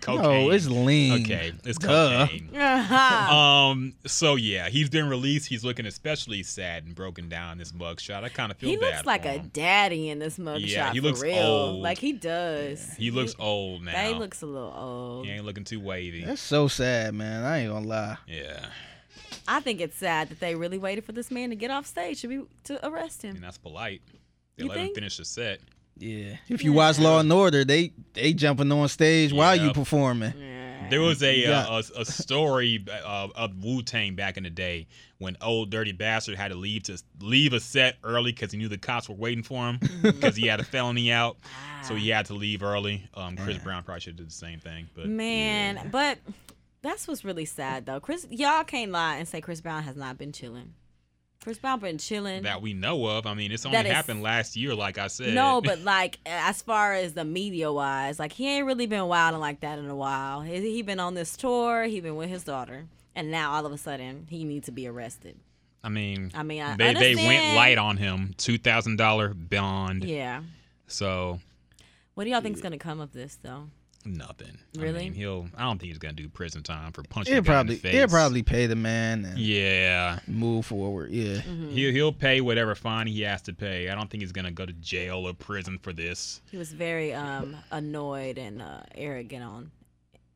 [0.00, 0.24] cocaine.
[0.24, 1.22] Oh, it's lean.
[1.24, 1.52] okay.
[1.64, 2.26] It's Duh.
[2.26, 2.54] cocaine.
[2.56, 3.34] Uh-huh.
[3.34, 3.94] Um.
[4.06, 5.48] So yeah, he's been released.
[5.48, 8.22] He's looking especially sad and broken down in this mugshot.
[8.24, 8.84] I kind of feel he bad.
[8.86, 9.50] He looks like for a him.
[9.52, 10.68] daddy in this mugshot.
[10.68, 11.38] Yeah, he for looks real.
[11.38, 11.82] old.
[11.82, 12.94] Like he does.
[12.96, 13.92] He looks old now.
[13.92, 15.26] He looks a little old.
[15.26, 16.24] He ain't looking too wavy.
[16.24, 17.44] That's so sad, man.
[17.44, 18.16] I ain't gonna lie.
[18.26, 18.66] Yeah,
[19.48, 22.20] I think it's sad that they really waited for this man to get off stage
[22.22, 23.36] to be to arrest him.
[23.36, 24.02] and that's polite.
[24.56, 25.60] They You let him finish the set.
[25.98, 26.36] Yeah.
[26.48, 29.74] If you watch Law and Order, they they jumping on stage while you Yep.
[29.74, 30.32] performing.
[30.38, 30.63] Yeah.
[30.90, 31.66] There was a Yeah.
[31.68, 34.86] uh, a, a story uh, of Wu Tang back in the day
[35.18, 38.68] when Ol' Dirty Bastard had to leave to leave a set early because he knew
[38.68, 41.36] the cops were waiting for him because he had a felony out,
[41.82, 43.08] so he had to leave early.
[43.14, 46.18] Um, Chris Brown probably should have did the same thing, but Man, but
[46.82, 48.00] that's what's really sad though.
[48.00, 50.74] Chris, y'all can't lie and say Chris Brown has not been chilling.
[51.44, 52.42] Chris Brown been chilling.
[52.44, 53.26] that we know of.
[53.26, 55.34] I mean, it's only That is- happened last year, like I said.
[55.34, 59.40] No, but like as far as the media wise, like he ain't really been wilding
[59.40, 60.40] like that in a while.
[60.40, 61.84] He, he been on this tour.
[61.84, 64.86] He been with his daughter, and now all of a sudden he needs to be
[64.88, 65.36] arrested.
[65.82, 70.02] I mean, I mean, I they they went light on him, two thousand dollar bond.
[70.04, 70.40] Yeah.
[70.86, 71.40] So
[72.14, 73.68] What do y'all think's gonna come of this though?
[74.06, 74.58] Nothing.
[74.76, 75.00] Really?
[75.00, 75.48] I mean, he'll.
[75.56, 77.32] I don't think he's gonna do prison time for punching.
[77.32, 77.94] He'll a in probably the face.
[77.94, 80.18] he'll probably pay the man and Yeah.
[80.26, 81.10] move forward.
[81.10, 81.36] Yeah.
[81.40, 81.70] Mm-hmm.
[81.70, 83.88] He'll he'll pay whatever fine he has to pay.
[83.88, 86.42] I don't think he's gonna go to jail or prison for this.
[86.50, 89.70] He was very um, annoyed and uh, arrogant on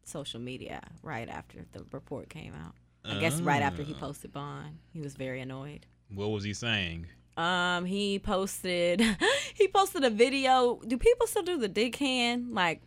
[0.05, 2.75] social media right after the report came out.
[3.05, 4.01] I guess right after he Ah.
[4.01, 5.87] posted bond, he was very annoyed.
[6.15, 7.07] What was he saying?
[7.37, 9.03] Um, he posted
[9.55, 10.81] he posted a video.
[10.87, 12.53] Do people still do the dick hand?
[12.55, 12.83] Like,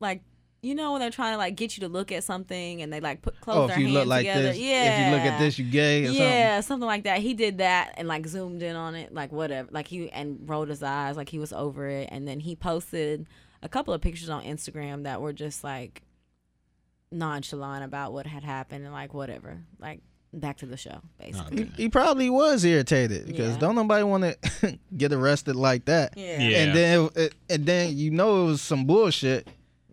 [0.00, 0.22] like
[0.60, 2.98] you know when they're trying to like get you to look at something and they
[3.00, 4.42] like put oh, close Oh, their if you hands look like together.
[4.42, 4.84] this, Yeah.
[5.00, 7.20] if you look at this, you gay or yeah, something like that.
[7.20, 9.68] He did that and like zoomed in on it, like whatever.
[9.70, 12.08] Like he and rolled his eyes, like he was over it.
[12.10, 13.26] And then he posted
[13.62, 16.02] a couple of pictures on Instagram that were just like
[17.10, 19.58] nonchalant about what had happened and like whatever.
[19.78, 20.00] Like
[20.32, 21.38] back to the show, basically.
[21.58, 21.72] something.
[21.76, 23.58] He, he probably was irritated because Yeah.
[23.60, 26.14] don't nobody want to get arrested like that.
[26.16, 26.40] Yeah.
[26.40, 26.58] Yeah.
[26.64, 29.48] And then it, and then you know it was some bullshit.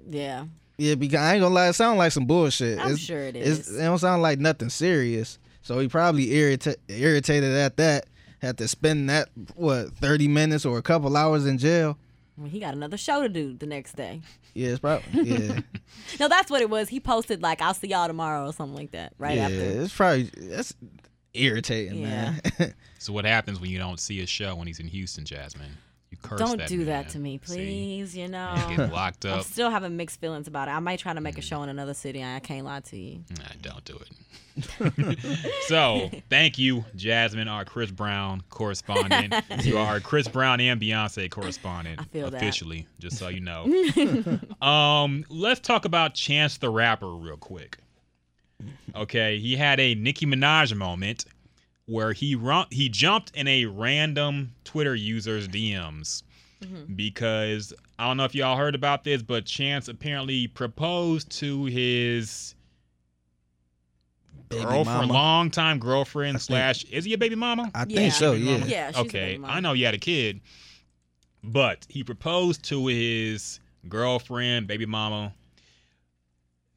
[0.10, 0.46] Yeah.
[0.78, 2.80] Yeah, because I ain't gonna lie, it sound like some bullshit.
[2.80, 3.76] I'm It's- sure it's- is.
[3.78, 5.40] It don't sound like nothing serious.
[5.62, 8.06] So he probably irrita- irritated at that.
[8.42, 11.98] Had to spend that what thirty minutes or a couple hours in jail.
[12.38, 14.22] Well, he got another show to do the next day.
[14.54, 15.60] Yeah, it's probably yeah.
[16.20, 16.90] No, that's what it was.
[16.90, 19.14] He posted like, "I'll see y'all tomorrow" or something like that.
[19.18, 19.56] Right yeah, after.
[19.82, 20.76] it's probably that's
[21.34, 22.42] irritating, man.
[23.00, 25.78] So what happens when you don't see his show when he's in Houston, Jasmine?
[26.24, 26.86] You curse Don't that do man.
[26.88, 27.56] that to me, See?
[27.56, 28.16] please.
[28.18, 28.54] You know.
[28.56, 30.72] Man get locked I'm still having mixed feelings about it.
[30.72, 31.24] I might try to Mm.
[31.24, 32.24] make a show in another city.
[32.24, 33.24] I can't lie to you.
[33.38, 34.10] Nah, don't do it.
[35.68, 39.34] so, thank you, Jasmine, our Chris Brown correspondent.
[39.64, 42.38] you are our Chris Brown and Beyonce correspondent I feel that.
[42.38, 43.66] officially, just so you know.
[44.66, 47.78] um, let's talk about Chance the Rapper real quick.
[48.96, 51.26] Okay, he had a Nicki Minaj moment
[51.88, 56.24] where he run- he jumped in a random Twitter user's DMs
[56.62, 56.94] mm-hmm.
[56.96, 62.56] because I don't know if y'all heard about this, but Chance apparently proposed to his
[64.50, 65.14] Baby girlfriend, mama.
[65.14, 67.72] longtime girlfriend think- slash is he a baby mama?
[67.74, 67.96] I Yeah.
[67.96, 68.34] think so.
[68.34, 68.66] Yeah.
[68.66, 68.88] Yeah.
[68.90, 69.54] She's a okay, baby mama.
[69.54, 70.42] I know he had a kid,
[71.44, 73.60] but he proposed to his
[73.90, 75.34] girlfriend, baby mama,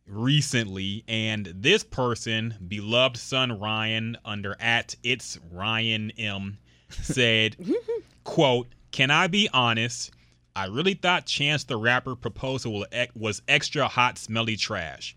[0.08, 6.58] recently, and this person, beloved son Ryan, under at it's Ryan M,
[6.88, 7.56] said,
[8.24, 10.10] "quote Can I be honest?
[10.56, 15.16] I really thought Chance the Rapper proposal was extra hot, smelly trash.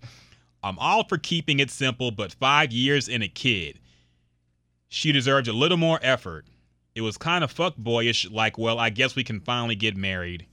[0.63, 3.79] I'm all for keeping it simple, but five years and a kid."
[4.89, 6.45] She deserved a little more effort.
[6.95, 10.45] It was kind of fuckboyish, like, well, I guess we can finally get married.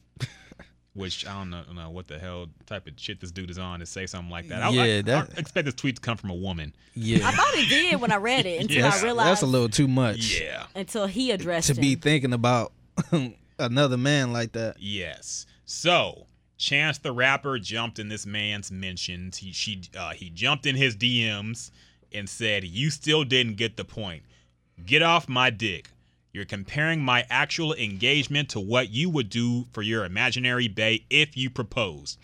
[0.98, 3.80] Which I don't know, know what the hell type of shit this dude is on
[3.80, 4.62] to say something like that.
[4.62, 6.74] I, Yeah, I, that- I expect this tweet to come from a woman.
[6.94, 8.90] Yeah, I thought he did when I read it until Yeah.
[8.92, 10.66] I realized That's a little too much Yeah.
[10.74, 12.72] until he addressed to be thinking about
[13.58, 14.76] another man like that.
[14.78, 15.46] Yes.
[15.64, 16.26] So
[16.56, 19.36] Chance the Rapper jumped in this man's mentions.
[19.38, 21.70] He she uh, he jumped in his DMs
[22.12, 24.22] and said, "You still didn't get the point.
[24.84, 25.90] Get off my dick.
[26.32, 31.36] You're comparing my actual engagement to what you would do for your imaginary bae if
[31.36, 32.18] you proposed.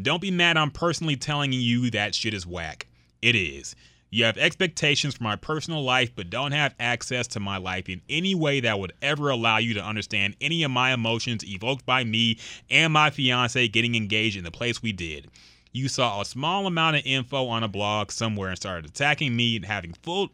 [0.00, 2.86] Don't be mad I'm personally telling you that shit is whack.
[3.22, 3.74] It is.
[4.10, 8.02] You have expectations for my personal life, but don't have access to my life in
[8.08, 12.04] any way that would ever allow you to understand any of my emotions evoked by
[12.04, 12.38] me
[12.70, 15.28] and my fiance getting engaged in the place we did.
[15.72, 19.56] You saw a small amount of info on a blog somewhere and started attacking me
[19.56, 20.30] and having full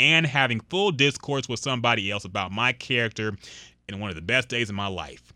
[0.00, 3.36] and having full discourse with somebody else about my character
[3.88, 5.32] in one of the best days of my life.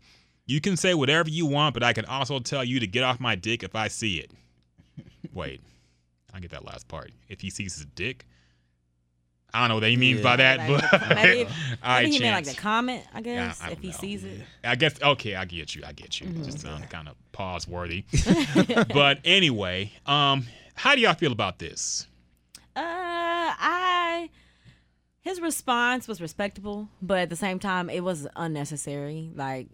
[0.47, 3.19] You can say whatever you want, but I can also tell you to get off
[3.19, 4.31] my dick if I see it.
[5.33, 5.61] Wait,
[6.33, 7.11] I get that last part.
[7.29, 8.25] If he sees his dick,
[9.53, 12.19] I don't know what he means by that, Maybe- but maybe, all right, maybe he
[12.19, 12.55] meant like Chance.
[12.57, 13.97] the comment, I guess, I if he know.
[13.97, 14.41] sees it.
[14.63, 15.83] I guess okay, I get you.
[15.85, 16.27] I get you.
[16.27, 16.43] Mm-hmm.
[16.43, 18.03] Just sound kind of pause worthy.
[18.93, 22.05] but anyway, um, how do y'all feel about this?
[22.75, 24.29] Uh, I
[25.25, 29.31] his response was respectable, but at the same time, it was unnecessary.
[29.35, 29.67] Like,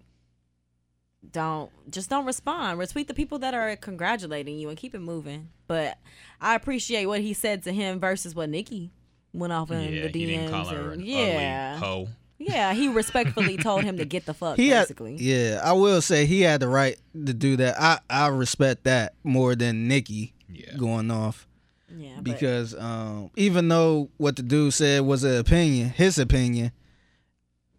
[1.32, 2.80] don't just don't respond.
[2.80, 5.50] Retweet the people that are congratulating you and keep it moving.
[5.68, 6.00] But
[6.40, 8.92] I appreciate what he said to him versus what Nicki
[9.34, 10.16] went off in yeah, the DMs.
[10.16, 12.08] he didn't call her and- an yeah, ugly hoe.
[12.40, 14.58] yeah, he respectfully told him to get the fuck.
[14.58, 17.76] He had, basically, yeah, I will say he had the right to do that.
[17.80, 20.76] I I respect that more than Nicki Yeah.
[20.78, 21.48] going off
[21.96, 26.72] yeah, but- because um, even though what the dude said was an opinion, his opinion,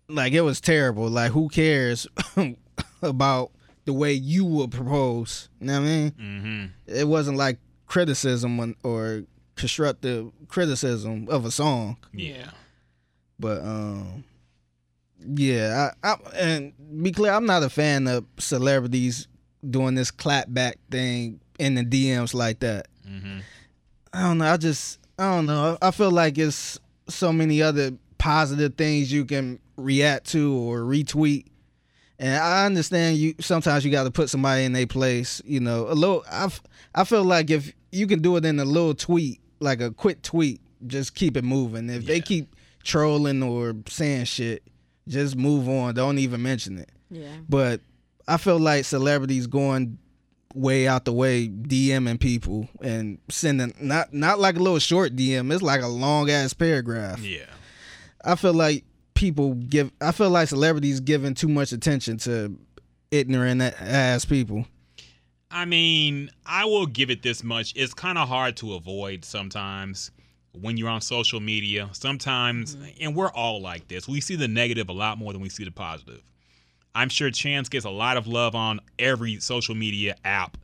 [0.08, 1.08] like it was terrible.
[1.08, 2.06] Like who cares
[3.02, 3.50] about
[3.84, 5.48] the way you would propose?
[5.60, 6.10] You know what I mean?
[6.12, 6.64] Mm-hmm.
[6.86, 9.24] It wasn't like criticism or
[9.56, 11.96] constructive criticism of a song.
[12.12, 12.50] Yeah.
[13.38, 14.24] But um,
[15.34, 16.72] yeah, I, I and
[17.02, 19.28] be clear, I'm not a fan of celebrities
[19.68, 22.88] doing this clapback thing in the DMs like that.
[23.08, 23.38] Mm-hmm.
[24.12, 24.52] I don't know.
[24.52, 25.78] I just I don't know.
[25.80, 26.78] I feel like it's
[27.08, 31.46] so many other positive things you can react to or retweet.
[32.18, 35.88] And I understand you sometimes you got to put somebody in their place, you know.
[35.88, 36.50] A little I
[36.94, 40.22] I feel like if you can do it in a little tweet, like a quick
[40.22, 41.90] tweet, just keep it moving.
[41.90, 44.62] If they keep trolling or saying shit,
[45.08, 45.94] just move on.
[45.94, 46.90] Don't even mention it.
[47.10, 47.28] Yeah.
[47.48, 47.80] But
[48.28, 49.98] I feel like celebrities going
[50.54, 55.52] way out the way DMing people and sending not not like a little short DM.
[55.52, 57.20] It's like a long ass paragraph.
[57.20, 57.46] Yeah.
[58.24, 58.84] I feel like
[59.14, 59.90] people give.
[60.00, 62.56] I feel like celebrities giving too much attention to
[63.10, 64.66] ignorant ass people.
[65.50, 67.74] I mean, I will give it this much.
[67.76, 70.10] It's kind of hard to avoid sometimes
[70.52, 71.90] when you're on social media.
[71.92, 72.90] Sometimes, mm-hmm.
[73.00, 75.64] and we're all like this, we see the negative a lot more than we see
[75.64, 76.22] the positive.
[76.94, 80.56] I'm sure Chance gets a lot of love on every social media app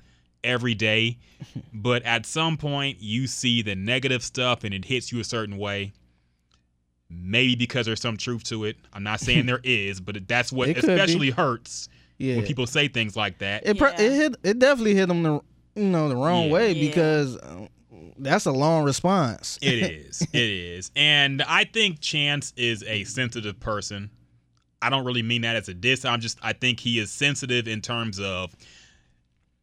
[0.45, 1.19] every day,
[1.73, 5.57] but at some point, you see the negative stuff and it hits you a certain
[5.59, 5.93] way.
[7.11, 8.77] Maybe because there's some truth to it.
[8.93, 10.93] I'm not saying there is, but that's what It could be.
[10.93, 11.89] especially hurts
[12.19, 13.67] Yeah, when people say things like that.
[13.67, 14.01] it pro- Yeah.
[14.03, 15.41] it hit it definitely hit them the
[15.75, 16.53] you know the wrong Yeah.
[16.53, 17.67] way because uh,
[18.19, 19.59] that's a long response.
[19.63, 20.21] It is.
[20.35, 20.91] It is.
[20.95, 24.11] And I think Chance is a sensitive person.
[24.81, 26.05] I don't really mean that as a diss.
[26.05, 28.55] I'm just I think he is sensitive in terms of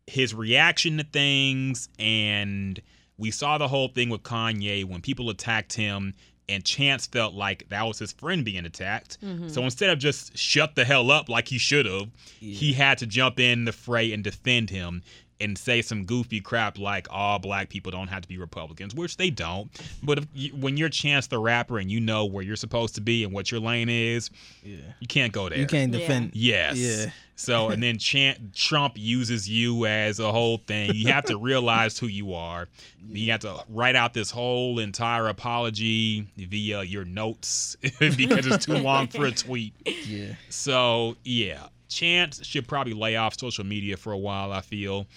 [0.08, 2.80] his reaction to things and
[3.18, 6.14] we saw the whole thing with Kanye when people attacked him
[6.48, 9.18] and Chance felt like that was his friend being attacked.
[9.22, 9.48] Mm-hmm.
[9.48, 12.10] So instead of just shut the hell up like he should have,
[12.40, 15.02] he had to jump in the fray and defend him
[15.41, 19.18] and say some goofy crap like all black people don't have to be Republicans, which
[19.18, 19.70] they don't.
[20.02, 23.02] But if you, when you're Chance the rapper and you know where you're supposed to
[23.02, 24.30] be and what your lane is,
[24.64, 24.78] Yeah.
[24.99, 25.57] you can't go there.
[25.60, 25.99] You can't Yeah.
[25.99, 26.32] defend.
[26.34, 26.78] Yes.
[26.78, 27.12] Yeah.
[27.38, 30.91] So and then Chan- Trump uses you as a whole thing.
[30.95, 32.70] You have to realize who you are.
[33.10, 38.78] You have to write out this whole entire apology via your notes because it's too
[38.78, 39.74] long for a tweet.
[39.86, 40.36] Yeah.
[40.48, 44.52] So yeah, Chance should probably lay off social media for a while.
[44.52, 45.07] I feel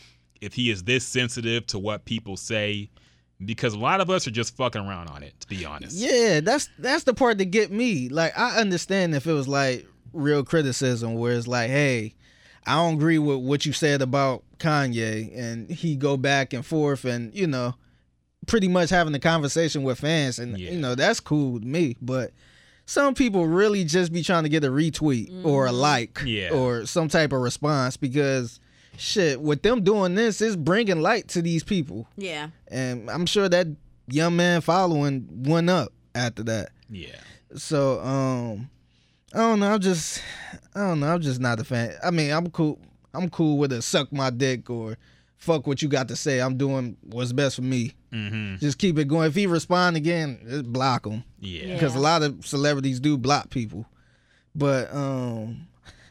[0.40, 2.90] if he is this sensitive to what people say,
[3.44, 5.38] because a lot of us are just fucking around on it.
[5.40, 5.96] To be honest.
[5.96, 8.08] Yeah, that's that's the part that get me.
[8.08, 12.14] Like I understand if it was like real criticism where it's like, hey,
[12.66, 17.04] I don't agree with what you said about Kanye and he go back and forth
[17.04, 17.74] and, you know,
[18.46, 20.70] pretty much having a conversation with fans and Yeah.
[20.72, 21.96] you know, that's cool to me.
[22.00, 22.32] But
[22.88, 26.52] some people really just be trying to get a retweet or a like Yeah.
[26.52, 28.60] or some type of response because
[28.96, 32.08] shit, with them doing this is bringing light to these people.
[32.16, 32.48] Yeah.
[32.68, 33.66] And I'm sure that
[34.08, 36.70] young man following went up after that.
[36.88, 37.16] Yeah.
[37.54, 38.70] So um
[39.34, 40.22] I don't know, I'm just
[40.74, 41.92] I don't know, I'm just not a fan.
[42.02, 42.80] I mean, I'm cool
[43.12, 44.96] I'm cool with a suck my dick or
[45.36, 46.40] fuck what you got to say.
[46.40, 47.92] I'm doing what's best for me.
[48.12, 48.56] Mm-hmm.
[48.56, 49.28] Just keep it going.
[49.28, 51.24] If he respond again, just block him.
[51.40, 51.64] Yeah.
[51.64, 51.74] Yeah.
[51.74, 53.86] Because a lot of celebrities do block people.
[54.54, 55.66] But um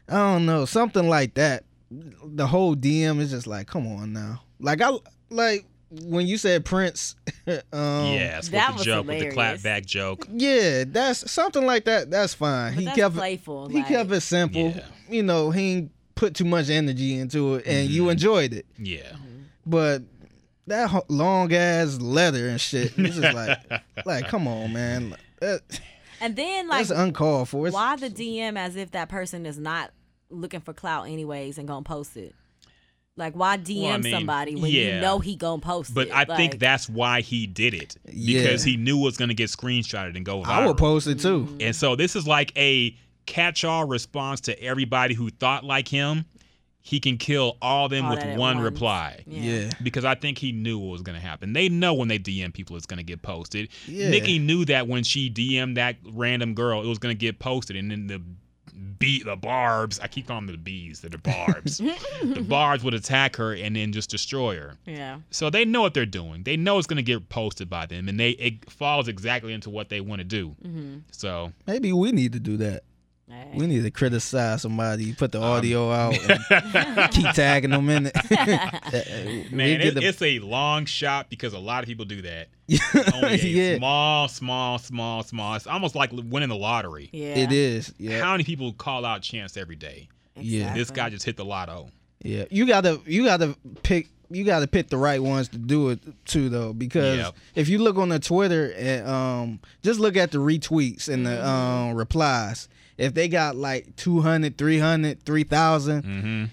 [0.09, 1.63] I don't know, something like that.
[1.91, 4.41] The whole DM is just like, come on now.
[4.59, 4.91] Like I
[5.29, 7.15] like when you said Prince,
[7.47, 8.49] um, yes.
[8.49, 9.61] that with the was joke, with the hilarious.
[9.63, 10.27] clapback joke.
[10.33, 12.11] yeah, that's something like that.
[12.11, 12.73] That's fine.
[12.73, 13.69] But he that's kept it, playful.
[13.69, 14.61] he kept it simple.
[14.71, 14.85] Yeah.
[15.09, 17.93] You know, he ain't put too much energy into it, and Mm-hmm.
[17.93, 18.65] you enjoyed it.
[18.77, 19.13] Yeah.
[19.65, 20.01] But
[20.67, 23.59] that long ass leather and shit, it's just like,
[24.05, 25.61] like, come on, man, that,
[26.21, 27.67] And then like that's uncalled for.
[27.67, 29.91] It's, why the DM as if that person is not
[30.29, 32.35] looking for clout anyways and gonna post it?
[33.15, 34.95] Like why DM Well, I mean, somebody when yeah.
[34.95, 36.13] you know he gonna post But it?
[36.13, 38.43] But I think that's why he did it Yeah.
[38.43, 40.45] because he knew it was going to get screenshotted and go viral.
[40.47, 41.47] I would post it too.
[41.59, 42.95] And so this is like a
[43.25, 46.25] catch-all response to everybody who thought like him.
[46.87, 48.61] He can kill all them All with one once.
[48.61, 49.21] reply.
[49.27, 49.71] Yeah.
[49.83, 51.51] Because I think he knew what was going to happen.
[51.51, 53.67] They know when they DM people, it's going to get posted.
[53.87, 54.09] Yeah.
[54.09, 57.75] Nicki knew that when she DM'd that random girl, it was going to get posted.
[57.75, 58.21] And then the
[58.99, 61.79] beat, the barbs, I keep calling them the bees, they're the barbs.
[62.23, 64.75] the barbs would attack her and then just destroy her.
[64.85, 65.17] Yeah.
[65.29, 66.43] So they know what they're doing.
[66.43, 69.69] They know it's going to get posted by them, and they it falls exactly into
[69.69, 70.55] what they want to do.
[70.65, 70.97] Mm-hmm.
[71.11, 72.83] So Maybe we need to do that.
[73.53, 78.05] We need to criticize somebody, put Um, the audio out, and keep tagging them in
[78.13, 78.15] it.
[79.51, 82.47] Man, it, the- it's a long shot because a lot of people do that.
[83.13, 85.55] Only a yeah, small, small, small, small.
[85.55, 87.09] It's almost like winning the lottery.
[87.11, 87.35] Yeah.
[87.37, 87.93] it is.
[87.97, 90.07] Yeah, How many people call out Chance every day?
[90.35, 90.73] Yeah.
[90.73, 91.89] This guy just hit the lotto.
[92.23, 92.45] yeah.
[92.49, 94.07] You gotta, you gotta pick.
[94.29, 97.35] You gotta pick the right ones to do it too, though, because Yep.
[97.55, 101.47] if you look on the Twitter and um, just look at the retweets and the
[101.47, 102.67] um replies.
[102.97, 106.45] If they got like 200, 300, 3,000, Mm-hmm.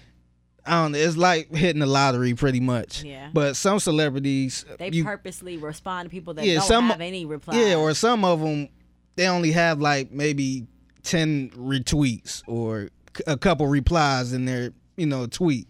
[0.67, 0.97] I don't know.
[0.97, 3.03] It's like hitting the lottery, pretty much.
[3.03, 3.29] Yeah.
[3.31, 7.23] But some celebrities, They you- purposely respond to people that Yeah, don't some- have any
[7.25, 7.57] replies.
[7.57, 8.69] yeah, or some of them,
[9.15, 10.65] they only have like maybe
[11.03, 12.89] ten retweets or
[13.27, 15.67] a couple replies in their, you know, tweet.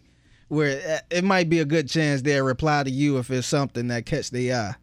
[0.48, 3.88] Where uh, it might be a good chance they'll reply to you if it's something
[3.90, 4.76] that catch their eye.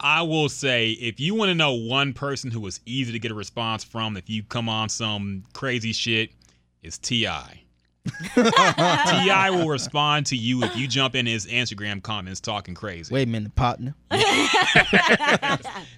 [0.00, 3.32] I will say, if you want to know one person who is easy to get
[3.32, 6.30] a response from, if you come on some crazy shit,
[6.82, 7.26] it's Ti.
[8.34, 9.50] T.I.
[9.50, 13.12] will respond to you if you jump in his Instagram comments talking crazy.
[13.12, 13.94] Wait a minute, partner.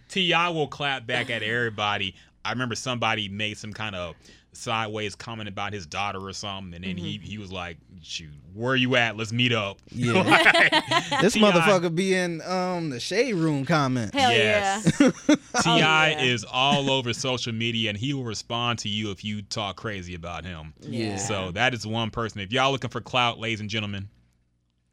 [0.08, 0.48] T.I.
[0.48, 2.14] will clap back at everybody.
[2.44, 4.16] I remember somebody made some kind of
[4.52, 8.74] sideways comment about his daughter or something, and then he he was like, "Shoot, where
[8.76, 9.16] you at?
[9.16, 10.22] Let's meet up." Yeah.
[11.22, 11.42] this T.I.
[11.52, 14.14] motherfucker be in um the shade room comment.
[14.14, 15.00] Hell Yes.
[15.00, 15.10] yeah.
[15.62, 15.64] T.I.
[15.64, 16.22] Oh, yeah.
[16.22, 20.14] is all over social media, and he will respond to you if you talk crazy
[20.14, 20.74] about him.
[20.80, 21.16] Yeah.
[21.16, 22.40] So that is one person.
[22.40, 24.08] If y'all looking for clout, ladies and gentlemen,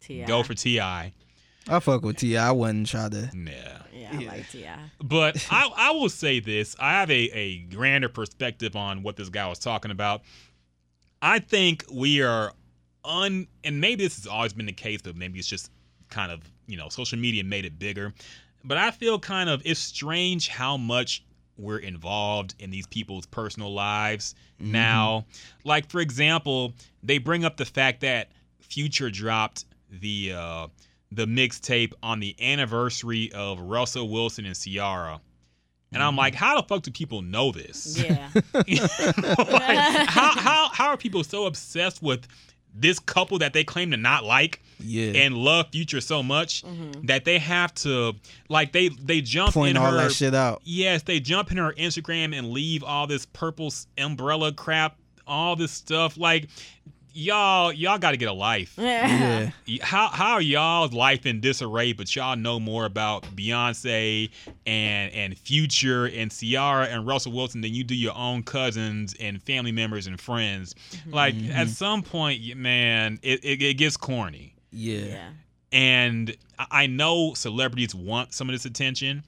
[0.02, 0.26] T.I.
[0.26, 0.80] go for Ti.
[0.80, 1.12] I
[1.82, 2.38] fuck with Ti.
[2.38, 3.30] I wouldn't try to.
[3.34, 3.52] Nah.
[4.12, 4.28] Yeah, I Yeah.
[4.32, 4.66] like Ti.
[5.04, 6.76] But I, I will say this.
[6.80, 10.22] I have a, a grander perspective on what this guy was talking about.
[11.22, 12.54] I think we are
[13.04, 15.72] un and maybe this has always been the case, but maybe it's just
[16.10, 18.14] kind of, you know, social media made it bigger.
[18.64, 21.24] But I feel kind of it's strange how much
[21.58, 25.26] we're involved in these people's personal lives now.
[25.64, 28.30] Like for example, they bring up the fact that
[28.60, 30.68] Future dropped the uh
[31.12, 35.22] the mixtape on the anniversary of Russell Wilson and Ciara.
[35.94, 36.20] And I'm mm-hmm.
[36.20, 37.98] like, how the fuck do people know this?
[37.98, 38.30] Yeah.
[39.38, 42.28] Like, how, how, how are people so obsessed with
[42.74, 45.14] this couple that they claim to not like Yeah.
[45.14, 47.06] and love Future so much mm-hmm.
[47.06, 48.14] that they have to
[48.50, 50.62] like they they jump Point in all her that shit out.
[50.64, 55.72] Yes, they jump in her Instagram and leave all this purple umbrella crap, all this
[55.72, 56.18] stuff.
[56.18, 56.50] Like,
[57.18, 58.74] y'all, y'all got to get a life.
[58.78, 59.52] Yeah.
[59.68, 61.94] Y- How how y'all's life in disarray?
[61.94, 64.30] But y'all know more about Beyonce
[64.66, 69.42] and and Future and Ciara and Russell Wilson than you do your own cousins and
[69.44, 70.76] family members and friends.
[71.08, 74.54] Like at some point, man, it, it, it gets corny.
[74.72, 75.00] Yeah.
[75.00, 75.30] yeah.
[75.72, 79.24] And I I know celebrities want some of this attention,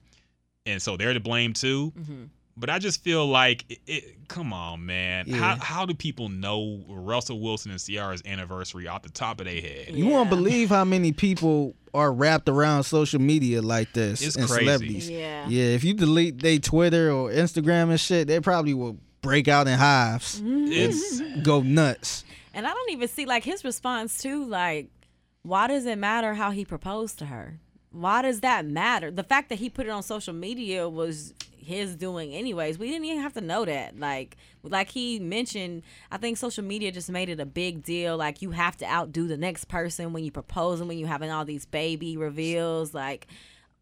[0.65, 1.89] and so they're to blame too.
[1.89, 2.23] hmm
[2.59, 5.25] But I just feel like, it, it, come on, man.
[5.27, 5.37] Yeah.
[5.37, 9.61] How how do people know Russell Wilson and Ciara's anniversary off the top of their
[9.61, 9.89] head?
[9.91, 14.47] You won't believe how many people are wrapped around social media like this It's and
[14.47, 14.65] crazy.
[14.65, 15.09] celebrities.
[15.09, 15.47] Yeah.
[15.47, 19.67] Yeah, if you delete their Twitter or Instagram and shit, they probably will break out
[19.67, 20.67] in hives, mm-hmm.
[20.71, 22.23] It's go nuts.
[22.53, 24.45] And I don't even see like his response too.
[24.45, 24.89] Like,
[25.43, 27.59] why does it matter how he proposed to her?
[27.91, 29.09] Why does that matter?
[29.11, 31.33] The fact that he put it on social media was
[31.69, 32.77] his doing anyways.
[32.77, 33.97] We didn't even have to know that.
[33.99, 38.17] Like like he mentioned, I think social media just made it a big deal.
[38.17, 41.31] Like you have to outdo the next person when you propose and when you having
[41.31, 42.93] all these baby reveals.
[42.93, 43.27] Like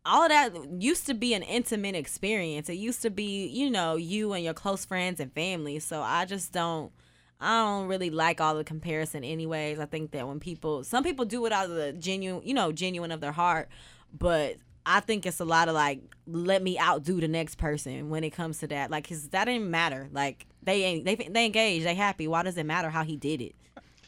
[0.05, 2.69] all that used to be an intimate experience.
[2.69, 5.79] It used to be, you know, you and your close friends and family.
[5.79, 6.91] So I just don't
[7.39, 9.79] I don't really like all the comparison anyways.
[9.79, 12.71] I think that when people some people do it out of the genuine, you know,
[12.71, 13.69] genuine of their heart,
[14.17, 14.57] but
[14.89, 18.29] I think it's a lot of like let me outdo the next person when it
[18.31, 18.89] comes to that.
[18.89, 20.07] Like cuz that didn't matter.
[20.11, 22.27] Like they ain't they they engaged, they happy.
[22.27, 23.55] Why does it matter how he did it?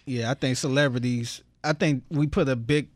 [0.06, 1.41] Yeah, I think celebrities.
[1.64, 2.88] I think we put a big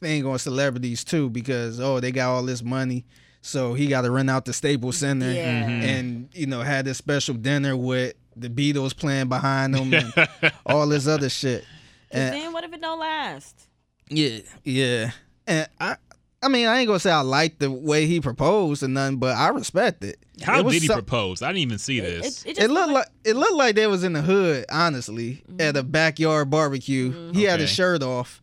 [0.00, 3.04] thing on celebrities too because oh they got all this money,
[3.40, 5.62] so he got to run out the Staples Center Yeah.
[5.68, 5.82] Mhm.
[5.82, 10.28] and you know had this special dinner with the Beatles playing behind him and
[10.66, 11.64] all this other shit.
[12.10, 13.66] And then what if it don't last?
[14.10, 15.10] yeah, yeah,
[15.46, 15.96] and I.
[16.44, 19.36] I mean, I ain't gonna say I like the way he proposed or nothing, but
[19.36, 20.18] I respect it.
[20.42, 21.40] how It did he some- propose?
[21.42, 22.44] I didn't even see this.
[22.44, 25.42] it, it just It looked like it looked like they was in the hood, honestly,
[25.58, 27.32] at a backyard barbecue.
[27.32, 28.42] He had his shirt off.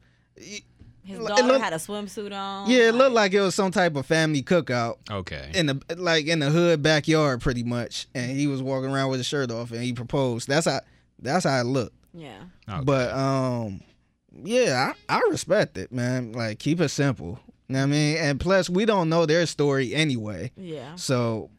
[1.04, 2.70] his daughter looked- had a swimsuit on.
[2.70, 5.52] Yeah, it looked like it was some type of family cookout okay.
[5.54, 8.08] in the like in the hood backyard, pretty much.
[8.16, 10.48] And he was walking around with his shirt off, and he proposed.
[10.48, 10.82] That's how
[11.20, 11.96] that's how it looked.
[12.14, 12.40] yeah.
[12.70, 12.84] Okay.
[12.84, 13.82] But um,
[14.44, 16.32] yeah, I, I respect it, man.
[16.34, 17.40] Like keep it simple.
[17.72, 18.18] You know what I mean?
[18.18, 20.52] And plus, we don't know their story anyway.
[20.58, 20.96] Yeah.
[20.96, 21.50] So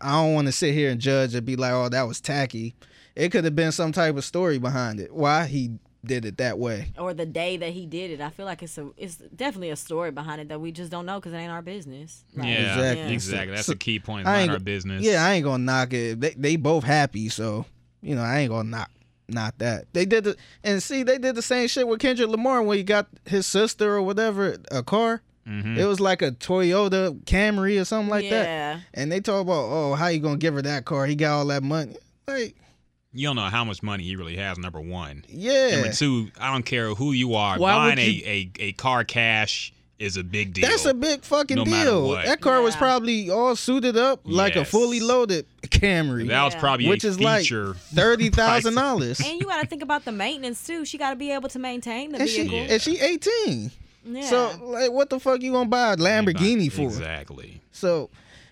[0.00, 2.76] I don't want to sit here and judge and be like, oh, that was tacky.
[3.16, 5.12] It could have been some type of story behind it.
[5.12, 5.72] Why he
[6.04, 6.92] did it that way.
[6.98, 8.20] or the day that he did it.
[8.20, 11.04] I feel like it's a it's definitely a story behind it that we just don't
[11.04, 12.22] know because it ain't our business.
[12.36, 13.12] Like, yeah, Exactly.
[13.14, 13.54] exactly.
[13.56, 14.20] That's So- the key point.
[14.20, 15.02] It's I not our business.
[15.02, 16.20] Yeah, I ain't gonna knock it.
[16.20, 17.66] They they both happy, so
[18.02, 18.90] you know I ain't gonna knock
[19.28, 19.92] not that.
[19.94, 22.84] They did the and see they did the same shit with Kendrick Lamar when he
[22.84, 25.22] got his sister or whatever a car.
[25.48, 25.76] Mhm.
[25.78, 28.80] It was like a Toyota Camry or something like that.
[28.94, 31.06] And they talk about oh how you gonna give her that car?
[31.06, 31.96] He got all that money.
[32.26, 32.56] Like
[33.12, 34.58] you don't know how much money he really has.
[34.58, 35.24] Number one.
[35.28, 35.76] Yeah.
[35.76, 37.58] Number two, I don't care who you are.
[37.58, 40.68] Why buying would a, a a car cash is a big deal.
[40.68, 42.08] That's a big fucking No deal.
[42.08, 42.26] what.
[42.26, 46.88] That car was probably all suited up like a fully loaded Camry, that was probably
[46.88, 47.74] which a is like feature.
[47.94, 49.20] thirty thousand dollars.
[49.20, 50.84] And you got to think about the maintenance too.
[50.84, 52.58] She got to be able to maintain the And she vehicle.
[52.58, 52.72] Yeah.
[52.72, 53.70] and she eighteen.
[54.06, 54.22] Yeah.
[54.26, 56.82] So like, what the fuck you gonna buy a Lamborghini for?
[56.82, 57.60] Exactly.
[57.72, 58.08] So,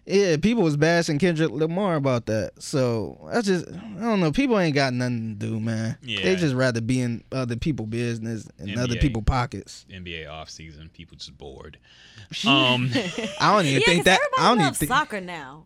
[0.06, 2.60] yeah, people was bashing Kendrick Lamar about that.
[2.62, 4.32] So I just, I don't know.
[4.32, 5.96] People ain't got nothing to do, man.
[6.02, 6.22] Yeah.
[6.22, 9.00] They just rather be in other people' business and other NBA.
[9.00, 9.86] people pockets.
[9.90, 11.78] NBA offseason, people just bored.
[12.46, 12.90] Um,
[13.40, 14.20] I don't even yeah, think 'cause that.
[14.38, 14.88] I don't even think.
[14.88, 15.64] soccer now.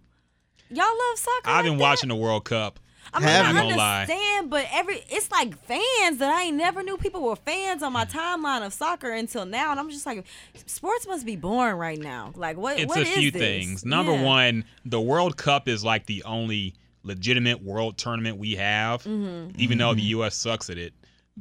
[0.70, 1.40] Y'all love soccer.
[1.46, 1.82] I've like been that?
[1.82, 2.78] watching the World Cup.
[3.12, 3.54] I mean, Have I you?
[3.70, 4.00] Not lie.
[4.02, 7.92] understand, but every it's like fans that I ain't never knew people were fans on
[7.92, 10.24] my timeline of soccer until now, and I'm just like,
[10.66, 12.32] sports must be boring right now.
[12.36, 12.78] Like, what?
[12.78, 13.40] It's what a is few this?
[13.40, 13.84] things.
[13.84, 14.22] Number Yeah.
[14.24, 19.58] one, the World Cup is like the only legitimate world tournament we have, Mm-hmm.
[19.60, 20.34] even though the U.S.
[20.34, 20.92] sucks at it.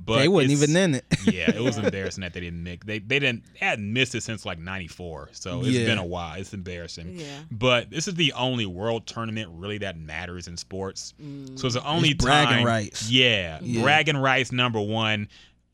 [0.06, 1.06] But they wasn't even in it.
[1.26, 2.86] yeah, it was embarrassing that they didn't make.
[2.86, 5.86] They they didn't they hadn't missed it since like '94, so it's Yeah.
[5.86, 6.40] been a while.
[6.40, 7.18] It's embarrassing.
[7.18, 7.26] Yeah.
[7.52, 11.14] But this is the only world tournament really that matters in sports.
[11.56, 12.66] So it's the only It's bragging time.
[12.66, 13.10] rights.
[13.10, 13.82] Yeah, Yeah.
[13.82, 14.52] bragging rights.
[14.52, 15.28] Number one.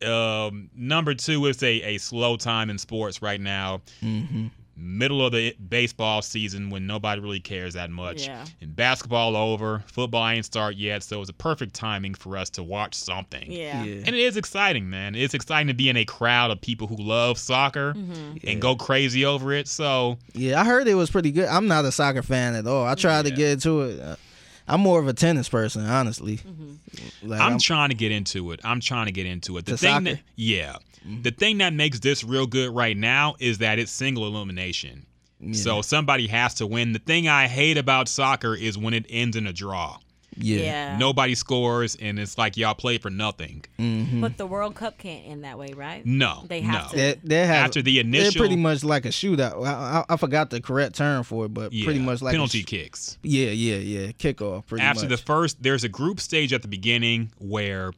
[0.04, 3.80] Um, number two is a, a slow time in sports right now.
[4.00, 8.26] hmm Middle of the baseball season when nobody really cares that much.
[8.26, 8.44] Yeah.
[8.60, 12.62] And basketball over, football ain't start yet, so it's a perfect timing for us to
[12.62, 13.50] watch something.
[13.50, 13.84] Yeah.
[13.84, 14.02] Yeah.
[14.06, 15.14] And it is exciting, man.
[15.14, 18.48] It's exciting to be in a crowd of people who love soccer Mm-hmm.
[18.48, 19.68] and go crazy over it.
[19.68, 21.46] So Yeah, I heard it was pretty good.
[21.48, 22.84] I'm not a soccer fan at all.
[22.84, 24.18] I tried to get into it.
[24.66, 26.38] I'm more of a tennis person, honestly.
[26.38, 27.28] Mm-hmm.
[27.28, 28.60] Like, I'm trying to get into it.
[28.64, 29.66] I'm trying to get into it.
[29.66, 30.04] The thing soccer?
[30.04, 30.76] that yeah.
[31.06, 31.22] Mm-hmm.
[31.22, 35.06] The thing that makes this real good right now is that it's single elimination.
[35.52, 36.92] So somebody has to win.
[36.94, 39.98] The thing I hate about soccer is when it ends in a draw.
[40.36, 40.58] Yeah.
[40.58, 40.98] Yeah.
[40.98, 43.64] Nobody scores and it's like y'all play for nothing.
[43.78, 46.04] hmm But the World Cup can't end that way, right?
[46.04, 46.44] No.
[46.48, 46.88] They have no.
[46.90, 46.96] to.
[46.96, 49.66] They, they have, After the they're pretty much like a shootout.
[49.66, 49.72] I,
[50.08, 52.62] I, I forgot the correct term for it, but yeah, pretty much like a penalty
[52.62, 53.18] sh- kicks.
[53.22, 54.12] Yeah, yeah, yeah.
[54.12, 54.66] Kickoff.
[54.66, 57.92] Pretty after the first there's a group stage at the beginning where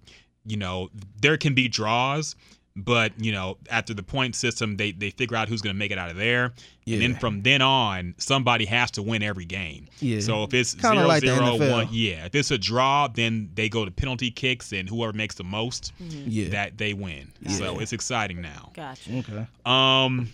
[0.45, 0.89] you know
[1.21, 2.37] there can be draws
[2.79, 5.91] but you know after the point system they they figure out who's going to make
[5.91, 6.53] it out of there
[6.87, 10.21] and then from then on somebody has to win every game Yeah.
[10.21, 11.71] so if it's Kinda zero like the zero NFL.
[11.73, 15.37] one yeah if it's a draw then they go to penalty kicks and whoever makes
[15.37, 16.51] the most yeah.
[16.51, 19.11] that they win so it's exciting now Gotcha.
[19.21, 19.47] okay.
[19.65, 20.29] um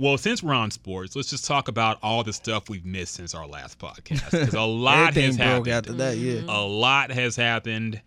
[0.00, 3.34] well, since we're on sports, let's just talk about all the stuff we've missed since
[3.34, 4.30] our last podcast.
[4.30, 5.66] Because a lot has happened.
[5.66, 6.16] after that.
[6.16, 6.42] Yeah.
[6.46, 8.00] A lot has happened.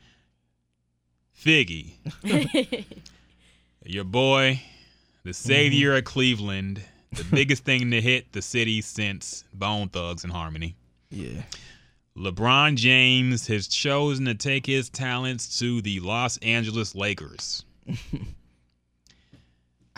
[1.43, 1.93] Figgy,
[3.83, 4.61] your boy,
[5.23, 10.31] the savior of Cleveland, the biggest thing to hit the city since Bone Thugs and
[10.31, 10.75] Harmony.
[11.09, 11.41] Yeah.
[12.15, 17.65] LeBron James has chosen to take his talents to the Los Angeles Lakers.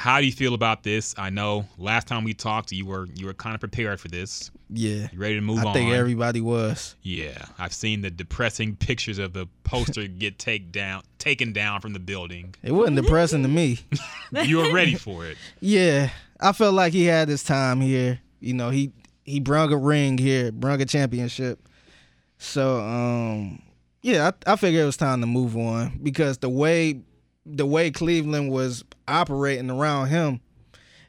[0.03, 1.15] How do you feel about this?
[1.17, 4.51] I know last time we talked, you were you were kind of prepared for this.
[4.69, 5.07] Yeah.
[5.13, 5.67] You ready to move I on?
[5.67, 6.97] I think everybody was.
[7.03, 11.93] Yeah, I've seen the depressing pictures of the poster get take down, taken down from
[11.93, 12.53] the building.
[12.63, 13.79] It wasn't depressing to me.
[14.43, 15.37] You were ready for it.
[15.61, 18.19] Yeah, I felt like he had his time here.
[18.41, 18.91] You know, he
[19.23, 21.65] he brung a ring here, brung a championship.
[22.39, 23.61] So, um,
[24.01, 27.03] yeah, I, I figured it was time to move on because the way
[27.45, 30.41] the way Cleveland was operating around him,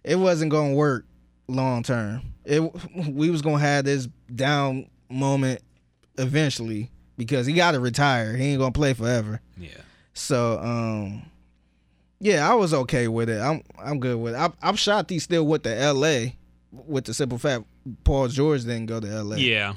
[0.03, 1.05] it wasn't going to work
[1.49, 2.23] long term.
[2.45, 2.61] It
[3.09, 5.61] we was going to have this down moment
[6.19, 8.37] eventually because he got to retire.
[8.37, 9.41] He ain't going to play forever.
[9.57, 9.69] Yeah.
[10.15, 11.23] So um
[12.21, 13.41] yeah, I was okay with it.
[13.41, 14.39] I'm I'm good with it.
[14.39, 16.37] I, I'm shocked he still went to L.A.
[16.73, 17.65] with the simple fact
[18.05, 19.37] Paul George didn't go to L.A.
[19.39, 19.75] Yeah.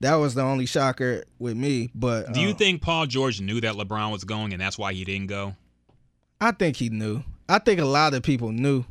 [0.00, 1.90] that was the only shocker with me.
[1.94, 4.92] But Do you uh, think Paul George knew that LeBron was going and that's why
[4.92, 5.54] he didn't go?
[6.40, 7.22] I think he knew.
[7.48, 8.84] I think a lot of people knew.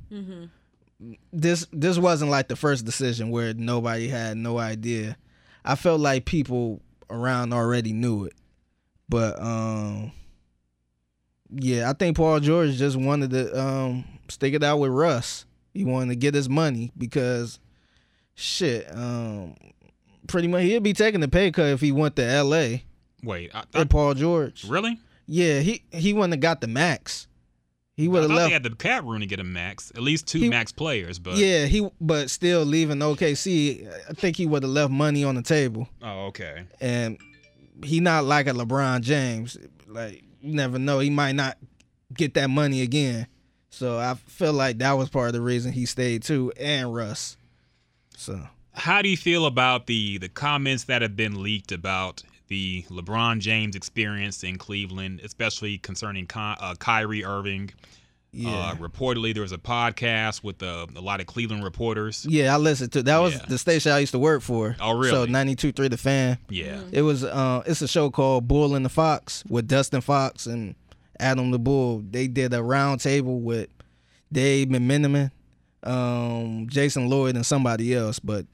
[1.33, 5.17] This this wasn't like the first decision where nobody had no idea.
[5.65, 8.33] I felt like people around already knew it,
[9.09, 10.11] but um,
[11.51, 15.45] yeah, I think Paul George just wanted to um stick it out with Russ.
[15.73, 17.59] He wanted to get his money because
[18.35, 19.55] shit, um,
[20.27, 22.85] pretty much he'd be taking the pay cut if he went to L.A.
[23.23, 24.63] Wait, I with thought, Paul George.
[24.69, 24.99] really?
[25.27, 27.27] Yeah, he he wouldn't have got the max.
[27.95, 28.51] He would have they left.
[28.53, 31.19] had the cap room to get a max, at least two He- max players.
[31.19, 33.87] But yeah, he but still leaving OKC.
[34.09, 36.63] I think he would have left money on the table, oh, okay.
[36.81, 37.17] and
[37.83, 39.57] he not like a LeBron James.
[39.87, 41.57] Like you never know, he might not
[42.13, 43.27] get that money again.
[43.69, 47.37] So I feel like that was part of the reason he stayed too, and Russ.
[48.17, 52.23] So How do you feel about the the comments that have been leaked about
[52.53, 57.71] the LeBron James experience in Cleveland, especially concerning Ky- uh, Kyrie Irving.
[58.31, 58.49] Yeah.
[58.51, 62.25] Uh, reportedly, there was a podcast with uh, a lot of Cleveland reporters.
[62.29, 63.45] yeah, I listened to that was Yeah.
[63.47, 64.75] the station I used to work for.
[64.79, 65.09] Oh, really?
[65.09, 66.37] So 92.3 The Fan.
[66.49, 66.81] Yeah.
[66.91, 70.75] It was uh it's a show called Bull and the Fox with Dustin Fox and
[71.19, 72.03] Adam the Bull.
[72.07, 73.69] They did a round table with
[74.31, 75.31] Dave McMenamin,
[75.83, 78.45] um, Jason Lloyd and somebody else, but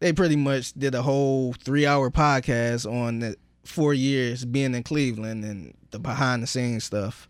[0.00, 4.82] they pretty much did a whole three hour podcast on the four years being in
[4.82, 7.28] Cleveland and the behind the scenes stuff.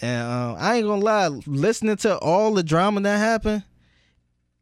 [0.00, 3.64] And uh, I ain't gonna lie, listening to all the drama that happened,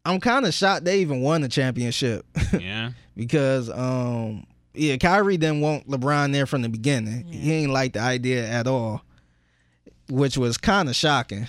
[0.05, 2.27] I'm kind of shocked they even won the championship
[2.59, 2.93] yeah.
[3.17, 7.25] because um yeah, Kyrie didn't want LeBron there from the beginning.
[7.27, 9.03] He ain't like the idea at all,
[10.09, 11.49] which was kind of shocking.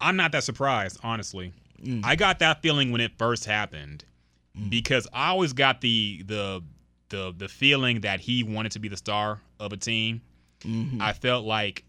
[0.00, 1.52] I'm not that surprised, honestly.
[1.82, 2.02] Mm.
[2.04, 4.04] I got that feeling when it first happened
[4.68, 6.62] because I always got the the
[7.08, 10.20] the the feeling that he wanted to be the star of a team.
[10.62, 11.00] Mhm.
[11.00, 11.84] I felt like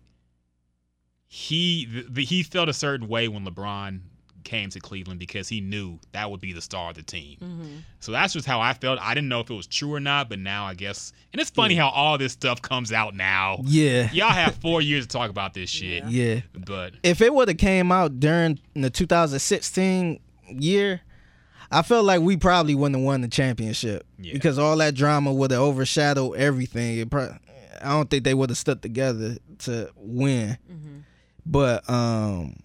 [1.28, 4.02] he the, the, he felt a certain way when LeBron
[4.44, 7.38] came to Cleveland because he knew that would be the star of the team.
[7.40, 7.76] Mm-hmm.
[8.00, 9.00] So that's just how I felt.
[9.00, 11.14] I didn't know if it was true or not, but now I guess.
[11.32, 13.60] And it's funny how all this stuff comes out now.
[13.64, 16.42] Yeah, Y'all have four years to talk about this shit, yeah.
[16.66, 20.20] but If it would have came out during the 2016
[20.50, 21.02] year,
[21.72, 24.34] I felt like we probably wouldn't have won the championship Yeah.
[24.34, 26.98] because all that drama would have overshadowed everything.
[27.00, 27.38] It pro-
[27.82, 30.58] I don't think they would have stuck together to win.
[31.46, 32.58] But um,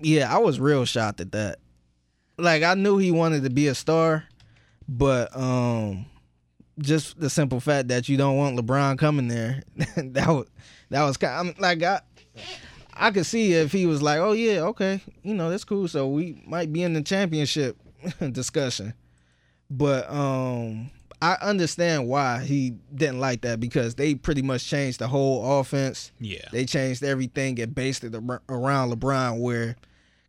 [0.00, 1.58] yeah, I was real shocked at that.
[2.38, 4.24] Like I knew he wanted to be a star,
[4.88, 6.06] but um,
[6.78, 9.62] just the simple fact that you don't want LeBron coming there,
[9.96, 10.46] that was
[10.90, 11.48] that was kind.
[11.50, 12.00] I'm like I.
[13.00, 16.08] I could see if he was like, "Oh yeah, okay, you know that's cool." So
[16.08, 17.76] we might be in the championship
[18.32, 18.94] discussion,
[19.70, 25.08] but um, I understand why he didn't like that because they pretty much changed the
[25.08, 26.12] whole offense.
[26.20, 29.76] yeah, They changed everything and based it around LeBron, where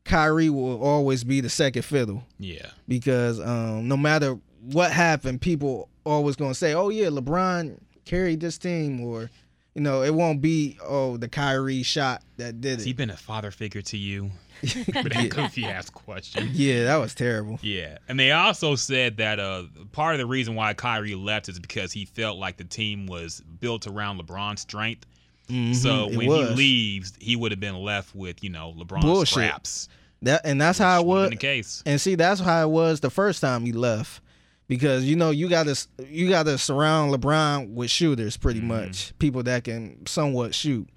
[0.05, 2.23] Kyrie will always be the second fiddle.
[2.39, 8.39] Yeah, because um, no matter what happened, people always gonna say, "Oh yeah, LeBron carried
[8.39, 9.29] this team," or
[9.75, 13.17] you know, it won't be oh the Kyrie shot that did Has he been a
[13.17, 14.31] father figure to you?
[14.93, 16.49] That goofy ass question.
[16.53, 17.59] Yeah, that was terrible.
[17.61, 21.59] Yeah, and they also said that uh, part of the reason why Kyrie left is
[21.59, 25.05] because he felt like the team was built around LeBron's strength.
[25.47, 29.05] So Mhm, it when he leaves, he would have been left with you know LeBron's
[29.05, 29.29] Bullshit.
[29.33, 29.89] scraps.
[30.21, 31.29] that and that's how it was.
[31.31, 31.81] the case.
[31.87, 34.21] And see, that's how it was the first time he left,
[34.67, 39.17] because you know you got to you got to surround LeBron with shooters, pretty much
[39.17, 40.87] people that can somewhat shoot.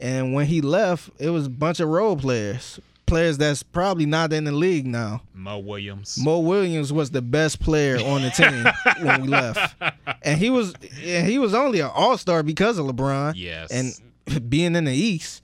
[0.00, 2.80] And when he left, it was a bunch of role players,
[3.12, 5.22] players that's probably not in the league now.
[5.34, 6.18] Mo Williams.
[6.18, 8.66] Mo Williams was the best player on the team
[9.06, 9.74] when we left,
[10.22, 10.74] and he was
[11.04, 13.70] and he was only an All Star because of LeBron yes.
[13.70, 15.42] and being in the East.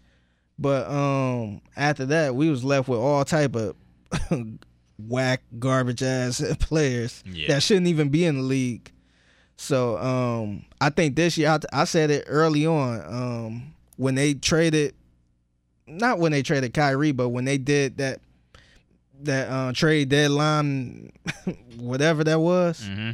[0.59, 3.77] But um, after that, we was left with all type of
[4.99, 7.49] whack, garbage ass players Yeah.
[7.49, 8.90] that shouldn't even be in the league.
[9.57, 14.35] So um, I think this year, I, I said it early on um, when they
[14.35, 14.95] traded,
[15.89, 18.20] not when they traded Kyrie, but when they did that
[19.23, 21.10] that uh, trade deadline,
[21.78, 22.86] whatever that was.
[22.86, 23.10] hmm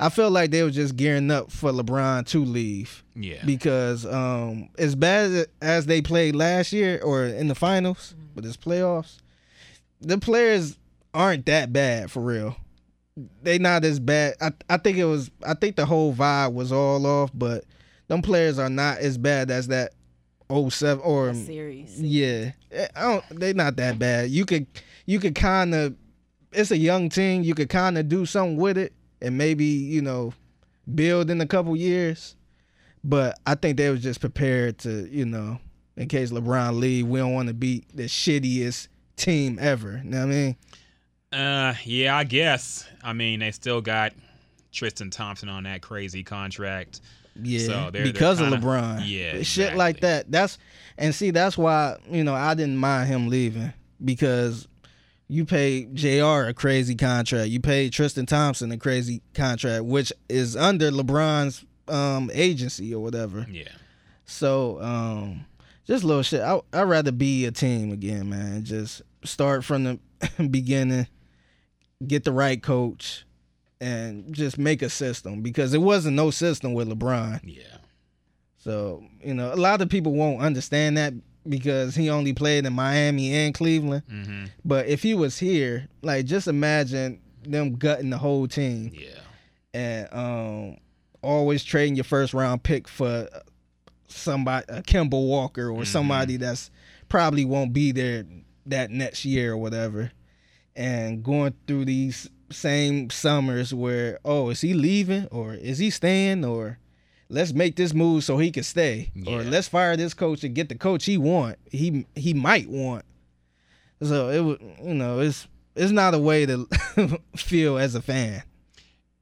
[0.00, 3.44] I felt like they were just gearing up for LeBron to leave Yeah.
[3.46, 8.56] because um, as bad as they played last year or in the finals, but it's
[8.56, 9.18] playoffs,
[10.00, 10.76] the players
[11.14, 12.56] aren't that bad for real.
[13.44, 14.34] They not as bad.
[14.40, 15.30] I I think it was.
[15.46, 17.62] I think the whole vibe was all off, but
[18.08, 19.92] them players are not as bad as that
[20.50, 22.00] 07 or series.
[22.00, 22.52] yeah.
[22.94, 23.40] I don't.
[23.40, 24.30] They not that bad.
[24.30, 24.66] You could
[25.06, 25.96] you could kind of.
[26.52, 27.42] It's a young team.
[27.42, 30.32] You could kind of do something with it and maybe you know
[30.94, 32.36] build in a couple years.
[33.02, 35.58] But I think they was just prepared to you know
[35.96, 40.00] in case LeBron leave, we don't want to be the shittiest team ever.
[40.02, 40.56] You know what I mean?
[41.32, 42.86] Uh, yeah, I guess.
[43.02, 44.12] I mean, they still got
[44.72, 47.00] Tristan Thompson on that crazy contract.
[47.42, 49.02] Yeah, So they're- they're because kinda- of LeBron.
[49.06, 50.30] Yeah, shit like that.
[50.30, 50.58] That's
[50.96, 53.72] and see that's why you know I didn't mind him leaving
[54.04, 54.68] because
[55.26, 56.46] you paid J.R.
[56.46, 57.48] a crazy contract.
[57.48, 63.46] You paid Tristan Thompson a crazy contract, which is under LeBron's um, agency or whatever.
[63.50, 63.68] Yeah.
[64.26, 65.44] So um,
[65.86, 66.40] just little shit.
[66.40, 68.64] I I'd rather be a team again, man.
[68.64, 69.98] Just start from the
[70.50, 71.08] beginning,
[72.06, 73.24] get the right coach,
[73.84, 77.40] and just make a system because it wasn't no system with LeBron.
[77.44, 77.62] Yeah.
[78.56, 81.12] So, you know, a lot of people won't understand that
[81.46, 84.02] because he only played in Miami and Cleveland.
[84.10, 84.44] Mm-hmm.
[84.64, 88.90] But if he was here, like just imagine them gutting the whole team.
[88.94, 89.20] Yeah.
[89.74, 90.76] And um
[91.22, 93.28] always trading your first round pick for
[94.08, 95.86] somebody, a Kemba Walker or Mhm.
[95.86, 96.70] somebody that's
[97.08, 98.24] probably won't be there
[98.66, 100.10] that next year or whatever,
[100.76, 106.44] and going through these same summers where oh is he leaving or is he staying
[106.44, 106.78] or
[107.28, 110.68] let's make this move so he can stay or let's fire this coach and get
[110.68, 113.04] the coach he want he he might want
[114.02, 116.66] so it was you know it's it's not a way to
[117.36, 118.42] feel as a fan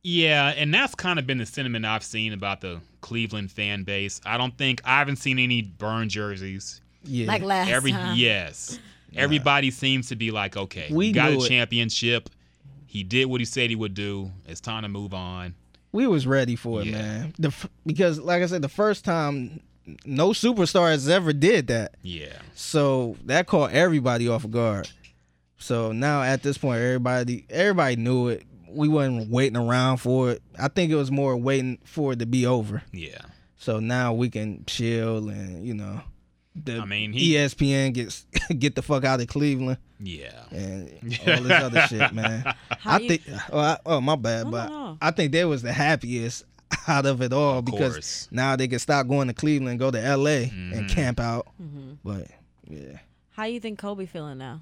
[0.03, 4.21] Yeah, and that's kind of been the sentiment I've seen about the Cleveland fan base.
[4.27, 6.81] I don't think I haven't seen any burn jerseys.
[7.05, 8.17] yeah Like last Every time.
[8.17, 8.79] yes,
[9.15, 11.49] everybody seems to be like, okay, We we got knew a it.
[12.93, 14.31] He did what he said he would do.
[14.47, 15.55] It's time to move on.
[15.93, 16.93] we was ready for it Yeah.
[16.93, 19.61] man the f- because like i said the first time
[20.05, 24.89] no superstars ever did that Yeah, So that caught everybody off guard.
[25.59, 28.43] So now at this point, everybody everybody knew it.
[28.69, 30.43] We wasn't waiting around for it.
[30.59, 32.83] I think it was more waiting for it to be over.
[32.93, 33.23] yeah.
[33.57, 36.01] So now we can chill and you know,
[36.55, 38.27] the I mean, he- ESPN gets
[38.59, 40.43] get the fuck out of Cleveland Yeah.
[40.51, 40.91] and
[41.27, 42.43] all this other shit, man.
[42.79, 43.23] How I you- think.
[43.53, 44.99] Oh, I, oh my bad, No, no, but no.
[45.01, 46.45] I think they was the happiest
[46.89, 48.29] out of it all Of because course.
[48.31, 50.45] now they can stop going to Cleveland, go to L.A.
[50.45, 50.89] and Mhm.
[50.91, 51.47] camp out.
[51.63, 51.99] Mhm.
[52.05, 52.29] But
[52.69, 52.99] yeah.
[53.31, 54.61] How you think Kobe feeling now?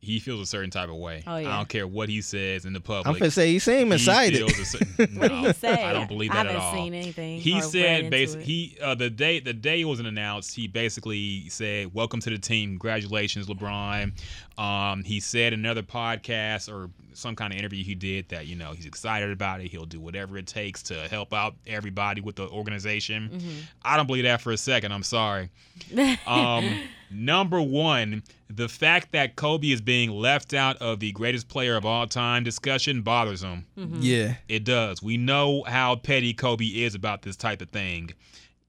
[0.00, 1.24] He feels a certain type of way.
[1.26, 1.52] Oh, yeah.
[1.52, 3.08] I don't care what he says in the public.
[3.08, 4.38] I'm gonna say he seemed He excited.
[4.38, 5.84] feels a certain- What did he say?
[5.84, 6.74] I don't believe I that at haven't all.
[6.74, 7.40] seen anything.
[7.40, 11.92] He said basically he uh, the day the day it wasn't announced, he basically said,
[11.94, 14.12] "Welcome to the team, congratulations, LeBron."
[14.58, 18.56] Um, he said in another podcast or some kind of interview he did that you
[18.56, 19.68] know he's excited about it.
[19.68, 23.30] He'll do whatever it takes to help out everybody with the organization.
[23.32, 23.58] Mm-hmm.
[23.82, 24.92] I don't believe that for a second.
[24.92, 25.50] I'm sorry.
[26.26, 31.76] Um, number one, the fact that Kobe is being left out of the greatest player
[31.76, 33.64] of all time discussion bothers him.
[33.78, 33.98] Mm-hmm.
[34.00, 34.34] Yeah.
[34.48, 35.02] It does.
[35.02, 38.10] We know how petty Kobe is about this type of thing.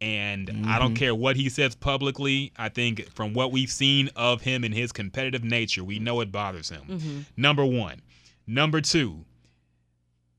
[0.01, 2.53] And I don't care what he says publicly.
[2.57, 6.31] I think from what we've seen of him and his competitive nature, we know it
[6.31, 6.83] bothers him.
[6.87, 7.19] Mm-hmm.
[7.35, 8.01] Number one.
[8.47, 9.25] Number two,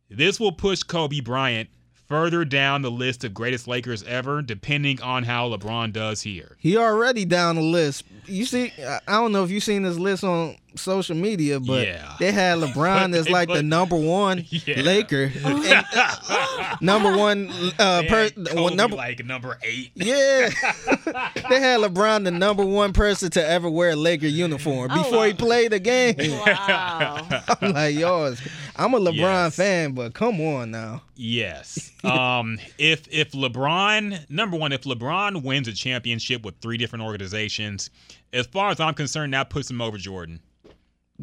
[0.08, 1.68] this will push Kobe Bryant
[2.10, 6.56] further down the list of greatest Lakers ever, depending on how LeBron does here.
[6.58, 8.04] He already down the list.
[8.26, 11.86] You see, I I don't know if you've seen this list on social media, but
[11.86, 12.14] Yeah.
[12.20, 14.82] they had LeBron as They like the number one Yeah.
[14.82, 18.96] Laker, And, uh, number one uh, They per, well, number.
[18.96, 19.90] like number eight.
[19.94, 20.50] Yeah,
[21.48, 25.26] they had LeBron the number one person to ever wear a Laker uniform Oh, before
[25.26, 26.14] he played the game.
[26.18, 27.26] Wow.
[27.60, 28.48] I'm like, yo, it's-
[28.80, 29.56] I'm a LeBron Yes.
[29.56, 31.02] fan, but come on now.
[31.16, 31.92] Yes.
[32.04, 37.90] Um, if if LeBron, number one, if LeBron wins a championship with three different organizations,
[38.32, 40.40] as far as I'm concerned, that puts him over Jordan.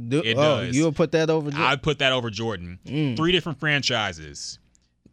[0.08, 0.76] Do, It oh, does.
[0.78, 1.50] you'll put that over.
[1.50, 1.66] Jordan?
[1.68, 2.78] I'd put that over Jordan.
[2.86, 3.18] Mm.
[3.18, 4.60] Three different franchises,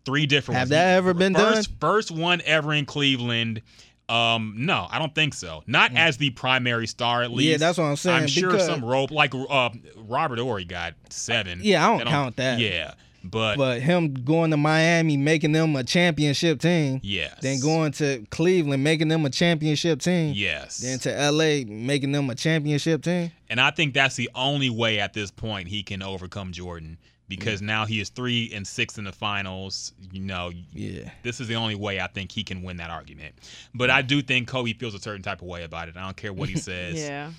[0.04, 0.58] three different.
[0.58, 0.70] Have ones.
[0.72, 1.76] that ever been first, done?
[1.80, 3.62] First one ever in Cleveland.
[4.08, 5.62] Um, no, I don't think so.
[5.66, 7.48] Not as the primary star, at least.
[7.48, 7.50] Mm.
[7.52, 8.22] Yeah, that's what I'm saying.
[8.22, 11.60] I'm sure some rope like uh, Robert Horry got seven.
[11.62, 12.58] Yeah, I don't They count that.
[12.58, 12.94] Yeah,
[13.24, 18.26] but, But him going to Miami, making them a championship team, yes, then going to
[18.30, 23.32] Cleveland, making them a championship team, yes, then to LA, making them a championship team.
[23.48, 26.98] And I think that's the only way at this point he can overcome Jordan
[27.36, 29.92] because now he is three and six in the finals.
[30.12, 31.10] You know, Yeah.
[31.22, 33.34] this is the only way I think he can win that argument.
[33.74, 35.96] But I do think Kobe feels a certain type of way about it.
[35.96, 36.94] I don't care what he says.
[36.96, 37.30] yeah.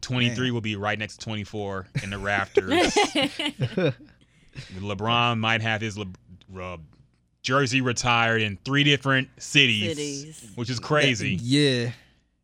[0.00, 2.92] 23 will be right next to 24 in the rafters.
[4.78, 6.06] LeBron might have his Le-
[6.60, 6.76] uh,
[7.42, 10.50] jersey retired in three different cities, Cities.
[10.54, 11.38] which is crazy.
[11.42, 11.90] Yeah.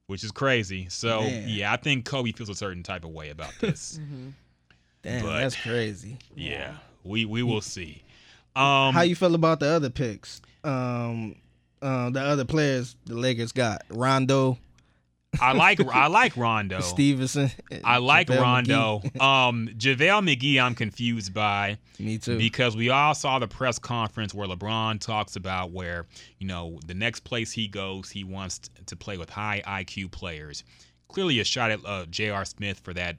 [0.07, 0.86] Which is crazy.
[0.89, 1.48] So, Man.
[1.48, 3.98] yeah, I think Kobe feels a certain type of way about this.
[4.01, 4.28] Mm-hmm.
[5.03, 6.19] Damn, But- that's crazy.
[6.35, 6.75] Yeah,
[7.05, 8.03] we we will see.
[8.57, 10.43] Um, How you feel about the other picks?
[10.65, 11.37] Um,
[11.81, 14.59] uh, the other players the Lakers got Rondo,
[15.41, 16.81] I like I like Rondo.
[16.81, 17.51] Stephenson.
[17.85, 18.99] I like JaVale Rondo.
[19.05, 19.21] McGee.
[19.49, 22.37] Um, JaVale McGee, I'm confused by Me too.
[22.37, 26.07] because we all saw the press conference where LeBron talks about where
[26.39, 30.65] you know the next place he goes, he wants to play with high IQ players.
[31.09, 32.45] Clearly, a shot at uh, J.R.
[32.45, 33.17] Smith for that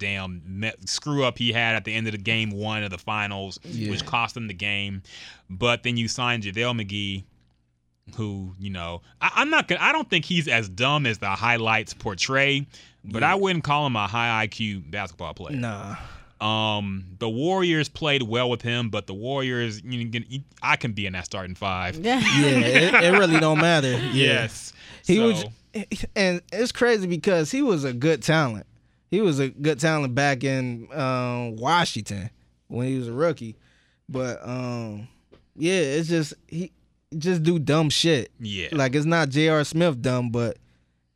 [0.00, 2.98] damn me- screw up he had at the end of the game one of the
[2.98, 3.90] finals, Yeah.
[3.90, 5.02] which cost him the game.
[5.48, 7.22] But then you signed JaVale McGee,
[8.16, 9.80] who you know I, I'm not gonna.
[9.80, 12.66] I don't think he's as dumb as the highlights portray,
[13.04, 15.56] but I wouldn't call him a high IQ basketball player.
[15.56, 15.94] nah.
[16.40, 20.92] Um, the Warriors played well with him, but the Warriors, you know, you- I can
[20.92, 21.96] be in that starting five.
[21.96, 23.90] Yeah, it, it really don't matter.
[23.98, 24.12] Yeah.
[24.14, 24.72] Yes,
[25.06, 25.44] He So, was,
[26.16, 28.64] and it's crazy because he was a good talent.
[29.10, 32.30] He was a good talent back in um, Washington
[32.68, 33.56] when he was a rookie.
[34.08, 35.08] But um,
[35.56, 36.72] yeah, it's just he
[37.16, 38.30] just do dumb shit.
[38.38, 38.68] Yeah.
[38.72, 39.64] Like it's not J.R.
[39.64, 40.58] Smith dumb, but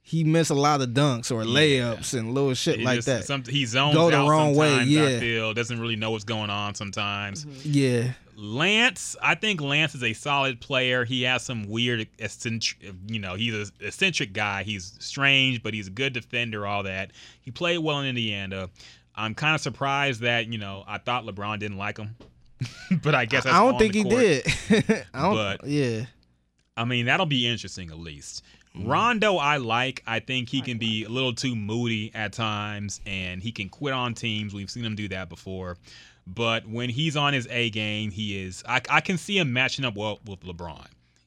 [0.03, 3.25] he miss a lot of dunks or layups and little shit He like just- that.
[3.25, 5.19] Some, he zones Go the out wrong way, sometimes, I yeah.
[5.19, 5.55] feel.
[5.55, 7.47] Doesn't really know what's going on sometimes.
[7.65, 8.13] yeah.
[8.37, 11.05] Lance, I think Lance is a solid player.
[11.05, 14.63] He has some weird eccentric, you know, he's an eccentric guy.
[14.63, 17.11] He's strange, but he's a good defender, all that.
[17.43, 18.69] He played well in Indiana.
[19.15, 22.17] I'm kind of surprised that, you know, I thought LeBron didn't like him.
[23.03, 24.47] but I guess that's I don't on think he did.
[25.15, 26.07] I don't, But- yeah.
[26.77, 28.43] I mean, that'll be interesting at least.
[28.77, 28.89] Mm-hmm.
[28.91, 30.03] Rondo, I like.
[30.07, 33.95] I think he can be a little too moody at times, and he can quit
[33.95, 34.53] on teams.
[34.53, 35.77] We've seen him do that before.
[36.27, 38.63] But when he's on his A game, he is.
[38.67, 40.87] I, I can see him matching up well with LeBron.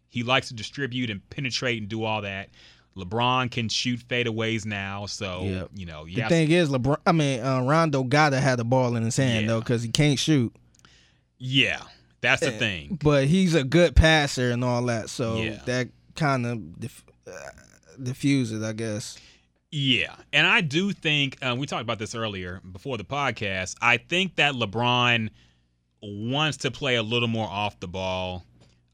[0.10, 2.50] He likes to distribute and penetrate and do all that.
[2.96, 5.70] LeBron can shoot fadeaways now, so Yep.
[5.76, 6.06] you know.
[6.06, 6.98] The Yeah, thing is, LeBron.
[7.06, 9.52] I mean, uh, Rondo gotta have the ball in his hand Yeah.
[9.54, 10.52] though, because he can't shoot.
[11.38, 11.82] yeah,
[12.22, 12.98] that's the thing.
[13.04, 15.62] But he's a good passer and all that, so Yeah.
[15.66, 17.32] that kind of dif- uh,
[18.02, 19.20] diffuses, I guess.
[19.80, 23.76] Yeah, and I do think uh, we talked about this earlier before the podcast.
[23.80, 25.30] I think that LeBron
[26.02, 28.44] wants to play a little more off the ball.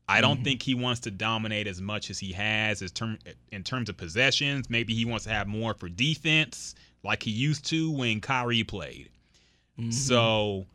[0.09, 3.17] I don't think he wants to dominate as much as he has as term
[3.53, 4.69] in terms of possessions.
[4.69, 9.09] Maybe he wants to have more for defense, like he used to when Kyrie played.
[9.89, 10.65] So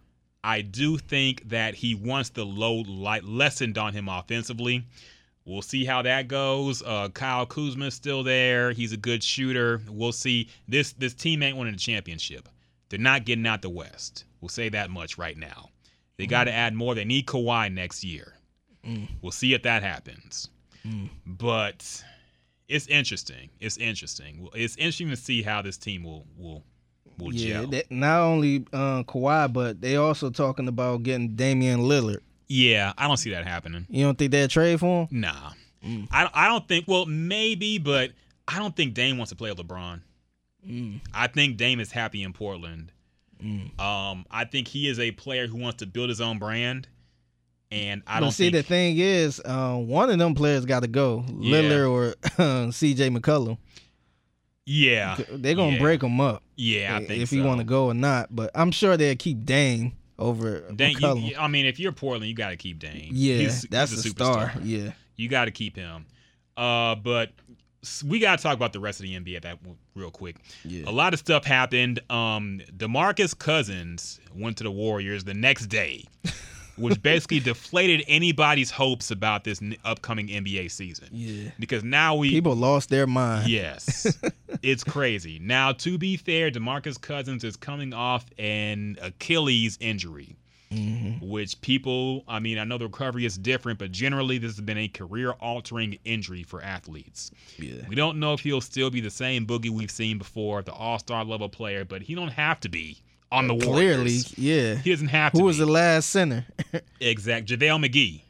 [0.43, 4.87] I do think that he wants the load light lessened on him offensively.
[5.49, 6.83] We'll see how that goes.
[6.83, 8.73] Uh, Kyle Kuzma's still there.
[8.73, 9.81] He's a good shooter.
[9.89, 10.51] We'll see.
[10.69, 12.49] This this team ain't winning the championship.
[12.91, 14.25] They're not getting out the West.
[14.43, 15.71] We'll say that much right now.
[16.19, 16.95] They got to add more.
[16.95, 18.35] They need Kawhi next year.
[19.23, 20.51] We'll see if that happens.
[21.27, 22.03] But
[22.69, 23.51] it's interesting.
[23.61, 24.49] It's interesting.
[24.55, 26.63] It's interesting to see how this team will will
[27.19, 27.67] will Yeah, gel.
[27.69, 32.21] that, not only uh, Kawhi, but they also talking about getting Damian Lillard.
[32.49, 33.87] Yeah, I don't see that happening.
[33.89, 35.21] You don't think they'd trade for him?
[35.21, 35.53] Nah,
[36.11, 36.87] I I don't think.
[36.89, 38.11] Well, maybe, but
[38.47, 40.01] I don't think Dame wants to play with LeBron.
[41.15, 42.93] I think Dame is happy in Portland.
[43.41, 46.89] Um, I think he is a player who wants to build his own brand,
[47.71, 48.55] and I but don't see, think.
[48.55, 51.61] the thing is, uh, one of them players got to go, Yeah.
[51.61, 53.11] Lillard or uh, C.J.
[53.11, 53.59] McCollum.
[54.67, 55.79] yeah, They're gonna yeah.
[55.79, 57.37] break him up Yeah, I think if so.
[57.37, 58.35] he want to go or not.
[58.35, 62.35] But I'm sure they'll keep Dame over Dame, you, I mean, if you're Portland, you
[62.35, 63.11] got to keep Dame.
[63.13, 64.53] yeah, He's- that's he's a star.
[64.63, 66.07] Yeah, You got to keep him.
[66.57, 67.31] Uh, but
[68.05, 69.59] we got to talk about the rest of the NBA that
[69.95, 70.37] real quick.
[70.65, 70.89] Yeah.
[70.89, 72.01] A lot of stuff happened.
[72.11, 76.05] Um, DeMarcus Cousins went to the Warriors the next day,
[76.79, 81.09] which basically deflated anybody's hopes about this n- upcoming NBA season.
[81.13, 81.51] yeah.
[81.59, 83.49] Because now we People lost their mind.
[83.49, 84.17] Yes.
[84.63, 85.39] it's crazy.
[85.41, 90.37] Now, to be fair, DeMarcus Cousins is coming off an Achilles injury,
[90.71, 91.27] mm-hmm.
[91.29, 94.79] which people, I mean, I know the recovery is different, but generally this has been
[94.79, 97.31] a career altering injury for athletes.
[97.59, 97.83] Yeah.
[97.89, 100.99] We don't know if he'll still be the same boogie we've seen before, the all
[100.99, 104.39] star level player, but he don't have to be on the Clearly, Warriors.
[104.39, 104.77] yeah.
[104.77, 105.65] He doesn't have to Who was be.
[105.65, 106.47] the last center?
[107.01, 108.23] exact JaVale McGee.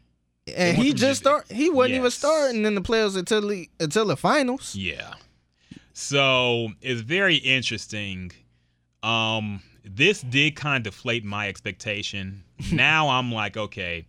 [0.56, 1.50] and he just J- start.
[1.50, 4.74] He wasn't even starting in the playoffs until the until the finals.
[4.74, 5.14] Yeah.
[5.92, 8.32] So it's very interesting.
[9.02, 12.44] Um, this did kind of deflate my expectation.
[12.72, 14.06] now I'm like, okay,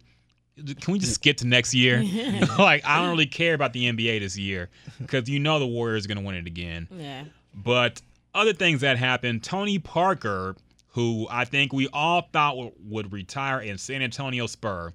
[0.82, 2.03] can we just skip to next year?
[2.60, 6.06] like, I don't really care about the NBA this year because you know the Warriors
[6.06, 6.88] are going to win it again.
[6.91, 7.24] Yeah.
[7.56, 8.02] But
[8.36, 10.56] other things that happened, Tony Parker,
[10.99, 14.91] who I think we all thought would, would retire in San Antonio Spur,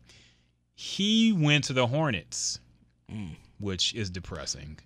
[0.75, 2.61] he went to the Hornets,
[3.11, 3.31] mm.
[3.59, 4.79] which is depressing.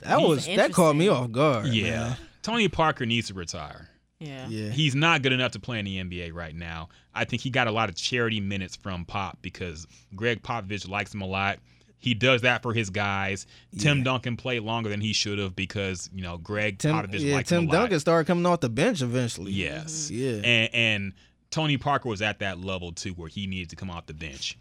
[0.00, 1.66] That He's was that caught me off guard.
[1.66, 1.90] Yeah.
[1.90, 2.16] man.
[2.42, 3.88] Tony Parker needs to retire.
[4.18, 4.48] Yeah.
[4.48, 4.70] yeah.
[4.70, 6.88] He's not good enough to play in the NBA right now.
[7.14, 9.86] I think he got a lot of charity minutes from Pop because
[10.16, 11.60] Gregg Popovich likes him a lot.
[11.98, 13.46] He does that for his guys.
[13.78, 14.04] Tim Yeah.
[14.04, 17.64] Duncan played longer than he should have because, you know, Gregg Tim, Popovich yeah, Tim
[17.64, 17.78] him a lot.
[17.80, 19.52] Duncan started coming off the bench eventually.
[19.52, 20.10] Yes.
[20.10, 20.40] Yeah.
[20.44, 21.12] And and
[21.50, 24.56] Tony Parker was at that level too where he needed to come off the bench.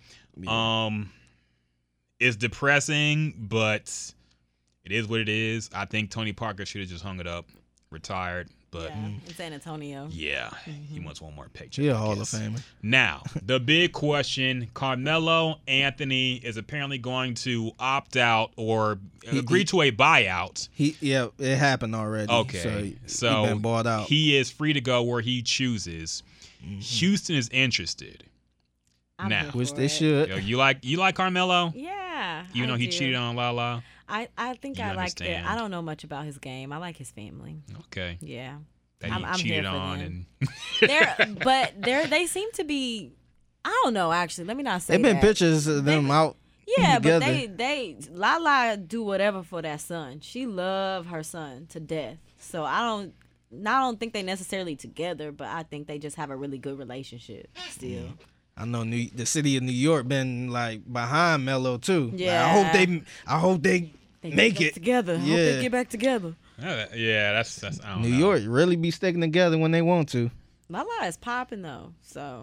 [0.48, 1.12] Um
[2.20, 3.94] it's depressing, but
[4.84, 5.70] it is what it is.
[5.74, 7.48] I think Tony Parker should have just hung it up,
[7.92, 8.50] retired.
[8.70, 8.96] But Yeah.
[8.98, 10.08] Mm, in San Antonio.
[10.12, 11.06] yeah, he mm-hmm.
[11.06, 11.82] wants one more paycheck.
[11.84, 12.28] He a I Hall of.
[12.28, 12.62] Famer.
[12.84, 19.60] Now, the big question Carmelo Anthony is apparently going to opt out or He- agree
[19.60, 20.68] he- to a buyout.
[20.74, 22.32] He yeah, it happened already.
[22.32, 22.60] Okay.
[22.60, 24.08] So, he- So, he been bought out.
[24.08, 26.22] he is free to go where he chooses.
[26.62, 26.80] Mm-hmm.
[26.80, 28.26] Houston is interested.
[29.20, 29.44] I'm Now.
[29.44, 29.90] here which they it.
[29.92, 30.30] should.
[30.30, 31.72] Yo, you like you like Carmelo?
[31.74, 32.46] Yeah.
[32.54, 32.92] Even I though he do.
[32.92, 33.82] cheated on Lala.
[34.10, 35.44] I, I think You I like it.
[35.46, 36.72] I don't know much about his game.
[36.72, 37.58] I like his family.
[37.88, 38.18] Okay.
[38.22, 38.58] Yeah.
[39.00, 40.26] That I'm- he I'm here cheated for on them.
[40.42, 40.50] and
[40.90, 43.12] They're but they're they seem to be
[43.66, 44.46] I don't know actually.
[44.46, 45.24] Let me not say They've been that.
[45.24, 46.38] pictures of them They- out.
[46.68, 47.20] Yeah, Yeah, together.
[47.20, 50.20] but they they Lala do whatever for that son.
[50.22, 52.18] She love her son to death.
[52.40, 53.14] So I don't
[53.66, 56.78] I don't think they necessarily together, but I think they just have a really good
[56.78, 57.90] relationship still.
[57.90, 58.14] Mm-hmm.
[58.60, 62.10] I know New, the city of New York been like behind Melo too.
[62.12, 63.04] Like, I hope they.
[63.28, 65.14] I hope they, They make it together.
[65.16, 65.36] I hope Yeah.
[65.38, 66.34] they get back together.
[66.60, 67.80] Yeah, that's that's.
[67.84, 68.18] I don't New know.
[68.18, 70.32] York really be sticking together when they want to.
[70.70, 72.42] Lala is popping though, so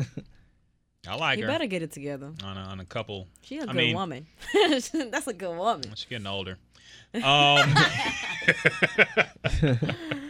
[1.09, 2.31] I like you her better get it together.
[2.45, 3.27] on a, on a couple.
[3.43, 4.27] She a I good mean- woman.
[4.55, 5.91] That's a good woman.
[5.97, 6.59] She's getting older.
[7.23, 7.74] Um.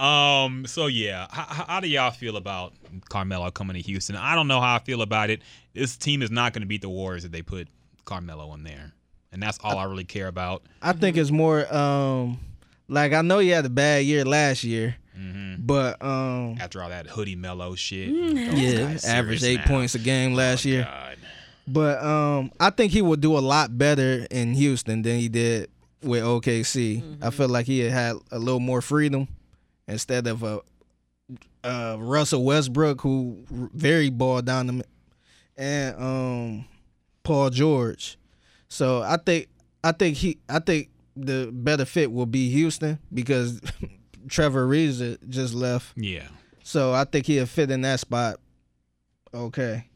[0.00, 0.66] um.
[0.66, 2.72] So yeah, how, how do y'all feel about
[3.08, 4.16] Carmelo coming to Houston?
[4.16, 5.42] I don't know how I feel about it.
[5.74, 7.68] This team is not going to beat the Warriors if they put
[8.04, 8.92] Carmelo in there,
[9.32, 10.62] and that's all I really care about.
[10.82, 12.38] I think it's more um
[12.88, 16.88] like I know he had a bad year last year, hmm but um After all
[16.88, 18.46] that Hoodie Melo shit, Mm.
[18.46, 19.66] those yeah, guys averaged eight now.
[19.66, 20.84] points a game last Oh, year.
[20.84, 21.16] God.
[21.68, 25.70] But um I think he would do a lot better in Houston than he did
[26.02, 27.18] with OKC.
[27.22, 29.28] I feel like he had, had a little more freedom
[29.90, 30.60] instead of a
[31.62, 34.86] uh, Russell Westbrook who very ball dominant
[35.56, 36.64] and um
[37.22, 38.18] Paul George.
[38.68, 39.48] So I think
[39.84, 43.60] I think he I think the better fit will be Houston because
[44.28, 45.92] Trevor Ariza just left.
[45.96, 46.28] Yeah.
[46.62, 48.40] So I think he'll fit in that spot.
[49.34, 49.86] Okay.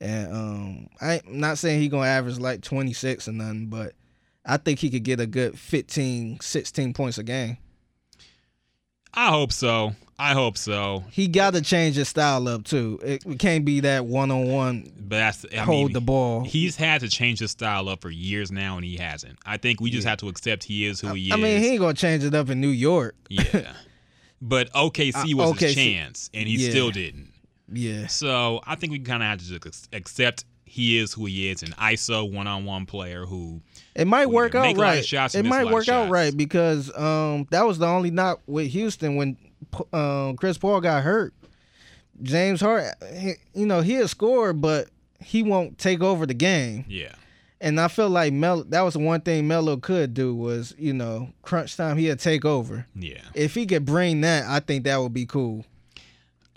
[0.00, 3.92] And um I'm not saying he gonna average like 26 or nothing, but
[4.46, 7.58] I think he could get a good 15, 16 points a game.
[9.18, 9.94] I hope so.
[10.16, 11.04] I hope so.
[11.10, 13.00] He got to change his style up too.
[13.04, 16.44] It, it can't be that one on one But that's I hold mean, the ball.
[16.44, 19.38] He's had to change his style up for years now, and he hasn't.
[19.44, 21.32] I think we just have to accept he is who he is.
[21.32, 23.16] I mean, he ain't gonna change it up in New York.
[23.28, 23.72] yeah.
[24.40, 26.70] But OKC Uh, was his chance, and he yeah.
[26.70, 27.32] still didn't.
[27.72, 28.06] Yeah.
[28.06, 30.44] So I think we kind of have to just accept
[30.78, 33.60] he is who he is, an ISO one-on-one player who.
[33.94, 35.04] It might Well, work out make a lot of right.
[35.06, 39.16] shots, it might work out right because um that was the only knock with Houston
[39.16, 39.36] when
[39.92, 41.34] um Chris Paul got hurt.
[42.22, 44.88] James Hart, he, you know, he'll score, but
[45.20, 46.84] he won't take over the game.
[46.88, 47.12] Yeah.
[47.60, 50.92] And I feel like Mel that was the one thing Melo could do was, you
[50.92, 52.86] know, crunch time he'll take over.
[52.94, 53.20] Yeah.
[53.34, 55.64] If he could bring that, I think that would be cool.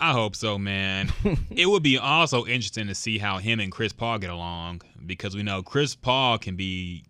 [0.02, 1.12] I hope so, man.
[1.50, 5.36] it would be also interesting to see how him and Chris Paul get along because
[5.36, 7.04] we know Chris Paul can be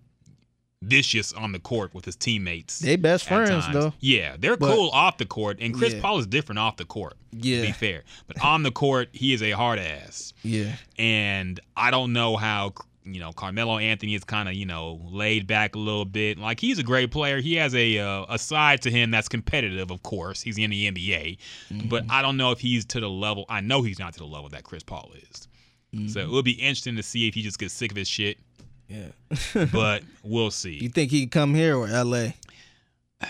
[0.82, 2.81] vicious on the court with his teammates.
[2.81, 3.73] They best friends times.
[3.73, 3.94] though.
[4.01, 6.01] Yeah, they're But- cool off the court, and Chris Yeah.
[6.02, 7.14] Paul is different off the court.
[7.32, 10.77] To be fair, but on the court, he is a hard ass, Yeah.
[10.98, 15.46] and I don't know how you know Carmelo Anthony is kind of you know laid
[15.46, 16.38] back a little bit.
[16.38, 17.40] Like he's a great player.
[17.40, 19.90] He has a uh, a side to him that's competitive.
[19.90, 21.38] Of course, he's in the NBA,
[21.88, 23.44] but I don't know if he's to the level.
[23.48, 25.48] I know he's not to the level that Chris Paul is.
[26.10, 28.38] So it would be interesting to see if he just gets sick of his shit.
[28.88, 29.08] Yeah.
[29.72, 30.78] But we'll see.
[30.80, 32.28] You think he'd come here or LA?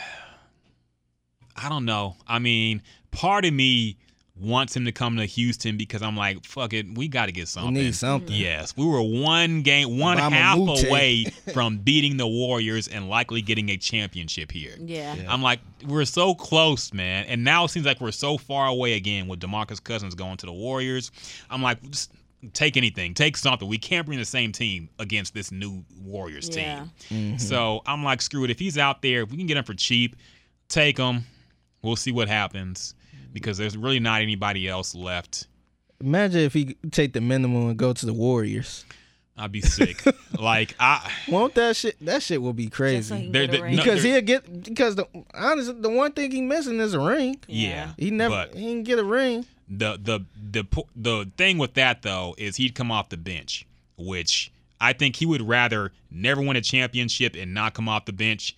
[1.56, 2.16] I don't know.
[2.26, 3.98] I mean, part of me
[4.34, 7.48] wants him to come to Houston because I'm like, fuck it, we got to get
[7.48, 7.74] something.
[7.74, 8.34] We need something.
[8.34, 10.88] Yes, we were one game, one Obama half Mute.
[10.88, 14.74] away from beating the Warriors and likely getting a championship here.
[14.80, 15.14] Yeah.
[15.28, 17.26] I'm like, we're so close, man.
[17.26, 20.46] And now it seems like we're so far away again with Demarcus Cousins going to
[20.46, 21.12] the Warriors.
[21.50, 22.12] I'm like, just
[22.54, 23.68] take anything, take something.
[23.68, 26.80] We can't bring the same team against this new Warriors Yeah.
[26.80, 26.90] team.
[27.10, 27.36] Mm-hmm.
[27.36, 28.50] So I'm like, screw it.
[28.50, 30.16] If he's out there, if we can get him for cheap,
[30.68, 31.24] take him.
[31.82, 32.94] We'll see what happens
[33.32, 35.46] because there's really not anybody else left.
[36.00, 38.84] Imagine if he take the minimum and go to the Warriors.
[39.36, 40.02] I'd be sick.
[40.38, 41.96] like I, Won't that shit?
[42.04, 43.16] That shit will be Just so he crazy.
[43.24, 43.76] can They're- they're- ring.
[43.76, 47.38] no, because he'll get because the honestly the one thing he missing is a ring.
[47.48, 47.92] yeah.
[47.96, 49.46] He never he didn't get a ring.
[49.68, 53.66] the the the po- the thing with that though is he'd come off the bench,
[53.96, 58.12] which I think he would rather never win a championship and not come off the
[58.12, 58.54] bench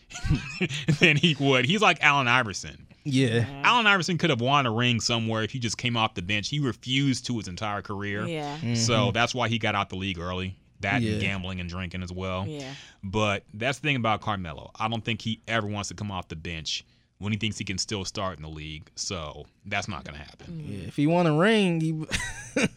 [0.98, 1.66] than he would.
[1.66, 2.83] He's like Allen Iverson.
[3.04, 3.44] Yeah.
[3.62, 6.48] Allen Iverson could have won a ring somewhere if he just came off the bench.
[6.48, 8.26] He refused to his entire career.
[8.26, 8.74] Yeah.
[8.74, 10.56] So that's why he got out the league early.
[10.80, 11.04] That Mm-hmm.
[11.06, 11.12] Yeah.
[11.12, 12.46] and gambling and drinking as well.
[12.46, 12.72] Yeah.
[13.02, 14.70] But that's the thing about Carmelo.
[14.78, 16.84] I don't think he ever wants to come off the bench
[17.18, 18.90] when he thinks he can still start in the league.
[18.94, 20.64] So that's not going to happen.
[20.66, 20.86] Yeah.
[20.88, 22.04] If he want a ring, he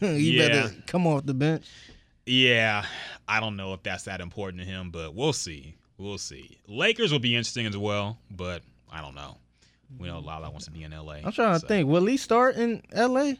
[0.06, 0.48] he Yeah.
[0.48, 1.64] better come off the bench.
[2.26, 2.84] Yeah,
[3.26, 5.74] I don't know if that's that important to him, but we'll see.
[5.96, 6.58] We'll see.
[6.68, 9.36] Lakers will be interesting as well, but I don't know.
[9.98, 11.14] We know Lala wants to be in LA.
[11.24, 11.88] I'm trying to think.
[11.88, 13.38] Will he start in L.A.?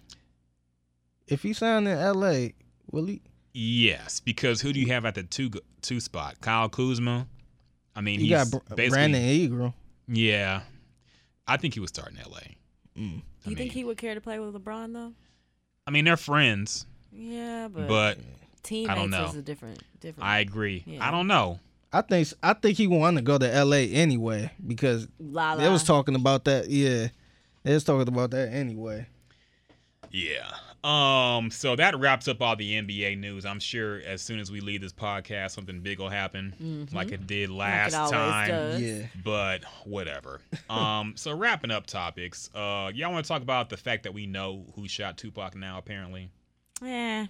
[1.26, 2.54] If he signed in L.A.,
[2.90, 3.20] will he?
[3.52, 5.50] Yes, because who do you have at the two
[5.82, 6.40] two spot?
[6.40, 7.26] Kyle Kuzma.
[7.94, 9.74] I mean, He he's got Br- basically Brandon Ingram.
[10.06, 10.62] yeah.
[11.46, 12.40] I think he would start in LA.
[12.96, 13.22] Mm.
[13.44, 15.12] Do you I think he would care to play with LeBron though?
[15.86, 18.18] I mean, they're friends, Yeah, but, but
[18.62, 19.24] teammates know.
[19.26, 20.28] is a different different.
[20.28, 20.82] I agree.
[20.86, 21.06] Yeah.
[21.06, 21.58] I don't know.
[21.92, 23.90] I think I think he wanted to go to L.A.
[23.92, 26.68] anyway because La they was talking about that.
[26.68, 27.08] Yeah,
[27.62, 29.06] they was talking about that anyway.
[30.10, 30.50] Yeah.
[30.84, 31.50] Um.
[31.50, 33.44] So that wraps up all the NBA news.
[33.44, 37.26] I'm sure as soon as we leave this podcast, something big will happen, like it
[37.26, 38.02] did last Mm-hmm.
[38.04, 38.48] always time.
[38.48, 38.80] does.
[38.82, 40.40] Yeah, But whatever.
[40.70, 41.14] um.
[41.16, 42.48] So wrapping up topics.
[42.54, 42.90] Uh.
[42.94, 45.78] Y'all want to talk about the fact that we know who shot Tupac now?
[45.78, 46.30] Apparently,
[46.80, 47.26] Yeah.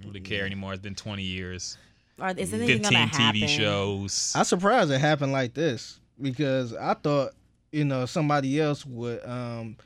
[0.00, 0.72] don't really care anymore.
[0.72, 1.76] It's been 20 years.
[2.18, 3.48] Or is anything 15 gonna TV happen?
[3.48, 4.32] shows.
[4.36, 7.32] I'm surprised it happened like this because I thought
[7.72, 9.76] you know somebody else would um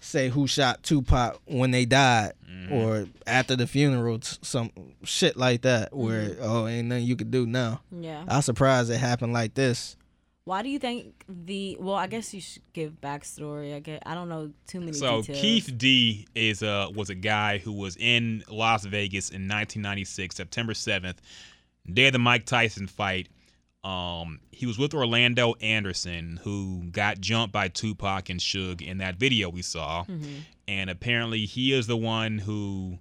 [0.00, 2.72] say who shot Tupac when they died Mhm.
[2.72, 4.70] or after the funeral, some
[5.04, 5.94] shit like that.
[5.94, 6.42] Where Mm-hmm.
[6.42, 7.80] oh, ain't nothing you could do now.
[7.90, 8.24] Yeah.
[8.28, 9.96] I'm surprised it happened like this.
[10.44, 11.76] Why do you think the?
[11.78, 13.76] Well, I guess you should give backstory.
[13.76, 14.02] I get.
[14.04, 15.38] I don't know too many So details.
[15.38, 20.72] Keffe D is uh was a guy who was in Las Vegas in 1996, September
[20.72, 21.18] 7th,
[21.90, 23.28] day of the Mike Tyson fight.
[23.84, 29.16] Um, he was with Orlando Anderson, who got jumped by Tupac and Suge in that
[29.16, 30.34] video we saw, Mm-hmm.
[30.68, 32.98] and apparently he is the one who.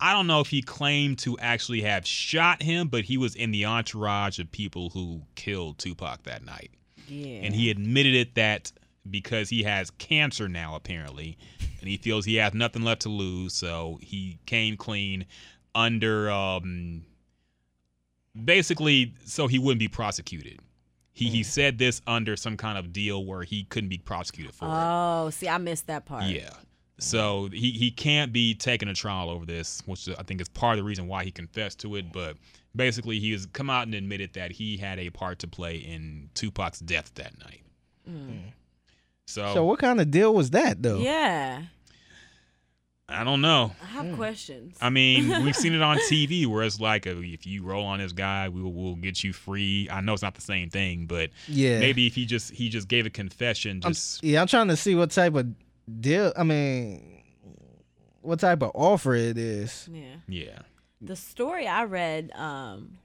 [0.00, 3.50] I don't know if he claimed to actually have shot him, but he was in
[3.50, 6.70] the entourage of people who killed Tupac that night
[7.08, 7.40] Yeah.
[7.42, 8.70] and he admitted it that
[9.10, 11.36] because he has cancer now apparently
[11.80, 15.24] and he feels he has nothing left to lose so he came clean
[15.74, 17.02] under um
[18.44, 20.60] basically so he wouldn't be prosecuted.
[21.12, 21.46] He he mm.
[21.46, 24.70] said this under some kind of deal where he couldn't be prosecuted for it.
[24.70, 26.24] Oh, see, I missed that part.
[26.24, 26.50] yeah.
[27.00, 30.72] So he, he can't be taking a trial over this which i think is part
[30.72, 32.36] of the reason why he confessed to it but
[32.74, 36.30] basically he has come out and admitted that he had a part to play in
[36.34, 37.62] tupac's death that night.
[38.08, 38.28] Mm.
[38.28, 38.40] Mm.
[39.26, 40.98] So, So what kind of deal was that though?
[40.98, 41.62] Yeah.
[43.08, 44.76] I don't know I have questions.
[44.80, 47.98] i mean we've seen it on tv where it's like uh, if you roll on
[48.00, 51.06] this guy we will we'll get you free i know it's not the same thing
[51.06, 51.80] but Yeah.
[51.80, 54.76] maybe if he just he just gave a confession I'm, just yeah, I'm trying to
[54.76, 55.46] see what type of
[56.00, 56.32] deal.
[56.36, 57.22] I mean,
[58.20, 59.88] what type of offer it is.
[59.90, 60.16] yeah.
[60.28, 60.58] yeah
[61.00, 62.98] The story I read, um,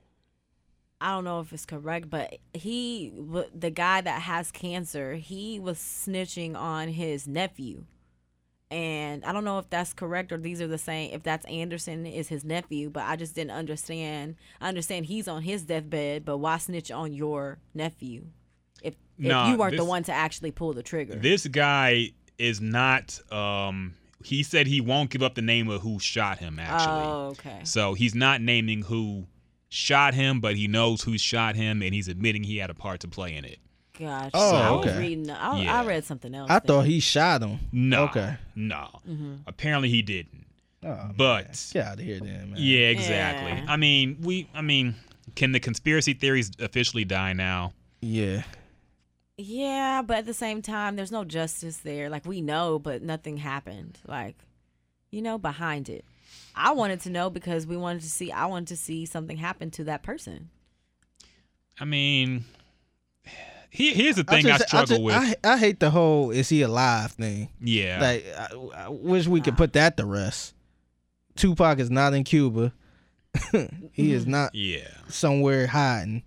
[1.00, 3.14] I don't know if it's correct, but he,
[3.56, 7.86] the guy that has cancer, he was snitching on his nephew.
[8.74, 11.12] And I don't know if that's correct or these are the same.
[11.14, 14.36] If that's Anderson is his nephew, but I just didn't understand.
[14.60, 18.26] I understand he's on his deathbed, but why snitch on your nephew?
[18.82, 21.14] If if you weren't the one to actually pull the trigger.
[21.14, 23.20] This guy is not.
[23.32, 23.94] Um,
[24.24, 26.58] he said he won't give up the name of who shot him.
[26.58, 27.60] Actually, oh, okay.
[27.66, 29.28] so he's not naming who
[29.70, 33.02] shot him, but he knows who shot him, and he's admitting he had a part
[33.02, 33.60] to play in it.
[33.98, 34.32] Gotcha.
[34.34, 35.00] Oh, I was okay.
[35.00, 35.30] reading.
[35.30, 35.82] I, Yeah.
[35.82, 36.50] I read something else.
[36.50, 36.68] I then.
[36.68, 37.60] thought he shot him.
[37.72, 38.36] No, Okay.
[38.56, 38.90] no.
[39.08, 39.34] Mm-hmm.
[39.46, 40.46] Apparently he didn't.
[40.84, 41.56] Oh, But- man.
[41.74, 42.56] get out of here, then, man.
[42.58, 43.52] Yeah, exactly.
[43.52, 43.66] Yeah.
[43.72, 44.50] I mean, we.
[44.54, 44.96] I mean,
[45.36, 47.74] can the conspiracy theories officially die now?
[48.02, 48.44] Yeah.
[49.38, 52.10] Yeah, but at the same time, there's no justice there.
[52.10, 53.98] Like we know, but nothing happened.
[54.08, 54.36] Like,
[55.12, 56.04] you know, behind it.
[56.56, 58.32] I wanted to know because we wanted to see.
[58.32, 60.50] I wanted to see something happen to that person.
[61.80, 62.44] I mean,
[63.74, 65.16] he, here's the thing I, just- struggle just- with.
[65.44, 67.50] I, I hate the whole "is he alive" thing.
[67.60, 70.54] yeah, Like, I, I wish we could put that to rest.
[71.36, 72.72] Tupac is not in Cuba.
[73.92, 74.88] he is not yeah.
[75.08, 76.22] somewhere hiding.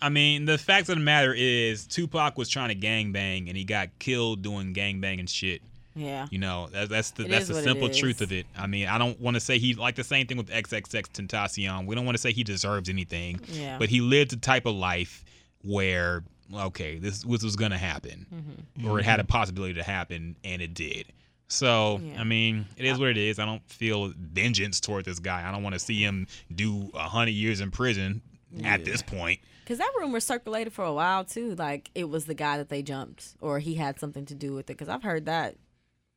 [0.00, 3.64] I mean, the fact of the matter is, Tupac was trying to gangbang and he
[3.64, 5.60] got killed doing gangbanging shit.
[5.94, 6.26] Yeah.
[6.30, 8.46] You know, that, that's the It that's the simple truth of it.
[8.56, 11.86] I mean, I don't want to say he like the same thing with XXXTentacion.
[11.86, 13.76] We don't want to say he deserves anything, Yeah.
[13.78, 15.24] but he lived a type of life
[15.62, 16.22] where
[16.54, 18.88] okay, this, this was gonna happen, Mm-hmm.
[18.90, 21.06] or it had a possibility to happen, and it did.
[21.48, 22.20] So Yeah.
[22.20, 23.38] I mean, it is what it is.
[23.38, 25.48] I don't feel vengeance toward this guy.
[25.48, 28.20] I don't want to see him do a hundred years in prison
[28.64, 29.40] at this point.
[29.64, 31.54] Because that rumor circulated for a while too.
[31.54, 34.64] Like it was the guy that they jumped, or he had something to do with
[34.70, 34.76] it.
[34.78, 35.56] Because I've heard that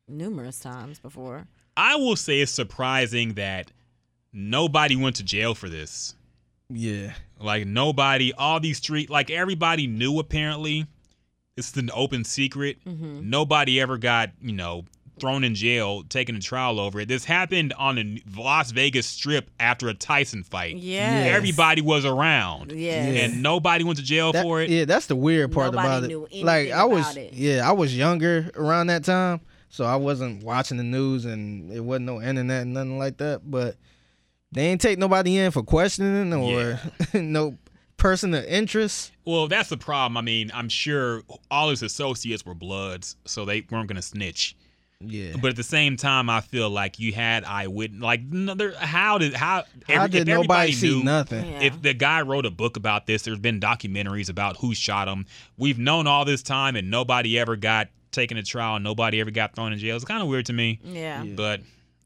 [0.08, 1.46] numerous times before.
[1.76, 3.70] I will say it's surprising that
[4.32, 6.14] nobody went to jail for this.
[6.70, 7.12] Yeah.
[7.42, 10.86] Like nobody, all these street, like everybody knew apparently.
[11.56, 12.78] It's an open secret.
[12.86, 13.28] Mm-hmm.
[13.28, 14.84] Nobody ever got, you know,
[15.20, 17.08] thrown in jail, taken a trial over it.
[17.08, 20.76] This happened on the Las Vegas Strip after a Tyson fight.
[20.76, 21.28] Yes.
[21.36, 22.72] Everybody was around.
[22.72, 23.04] Yeah.
[23.04, 24.70] And nobody went to jail That- for it.
[24.70, 26.42] Yeah, that's the weird part Nobody about knew it.
[26.42, 27.34] Like I was, about it.
[27.34, 31.80] yeah, I was younger around that time, so I wasn't watching the news, and it
[31.80, 33.42] wasn't no internet, and nothing like that.
[33.48, 33.76] But
[34.52, 36.78] they ain't take nobody in for questioning or
[37.14, 37.56] no
[37.96, 39.12] person of interest.
[39.24, 40.16] Well, that's the problem.
[40.16, 44.56] I mean, I'm sure all his associates were bloods, so they weren't going to snitch.
[45.04, 45.32] Yeah.
[45.40, 48.00] But at the same time, I feel like you had eyewitness.
[48.02, 51.44] Like, no, there, how did how How every- did nobody everybody see knew- nothing?
[51.50, 51.60] Yeah.
[51.62, 55.26] If the guy wrote a book about this, there's been documentaries about who shot him.
[55.58, 58.76] We've known all this time, and nobody ever got taken to trial.
[58.76, 59.96] and Nobody ever got thrown in jail.
[59.96, 61.24] It's kind of weird to me, yeah.
[61.24, 61.62] but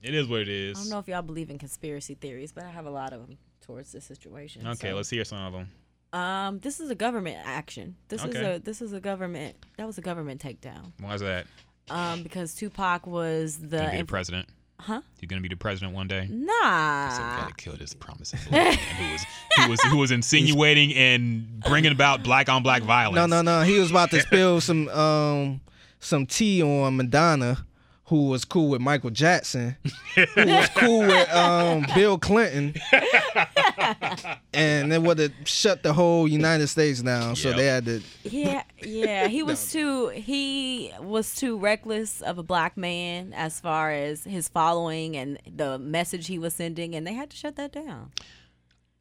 [0.07, 0.79] it is what it is.
[0.79, 3.27] I don't know if y'all believe in conspiracy theories, but I have a lot of
[3.27, 4.67] them towards this situation.
[4.67, 4.97] Okay, so.
[4.97, 5.69] let's hear some of them.
[6.13, 7.97] Um, this is a government action.
[8.09, 9.57] This is a this is a government.
[9.77, 10.93] That was a government takedown.
[11.01, 11.47] Why's that?
[11.91, 14.49] Um, because Tupac was the be the inf- president.
[14.79, 15.03] huh?
[15.21, 16.27] You're gonna be the president one day.
[16.31, 17.09] Nah.
[17.11, 19.25] Somebody killed his promising man who was
[19.59, 23.17] who was who was insinuating and bringing about black on black violence.
[23.17, 23.63] No, no, no.
[23.65, 25.61] He was about to spill some um
[26.01, 27.59] some tea on Madonna,
[28.07, 29.77] who was cool with Michael Jackson,
[30.15, 32.75] who was cool with um Bill Clinton,
[34.53, 37.37] and it would have shut the whole United States down.
[37.37, 38.03] So they had to.
[38.25, 39.29] Yeah, yeah.
[39.29, 44.49] He was too he was too reckless of a black man as far as his
[44.49, 48.13] following and the message he was sending, and they had to shut that down.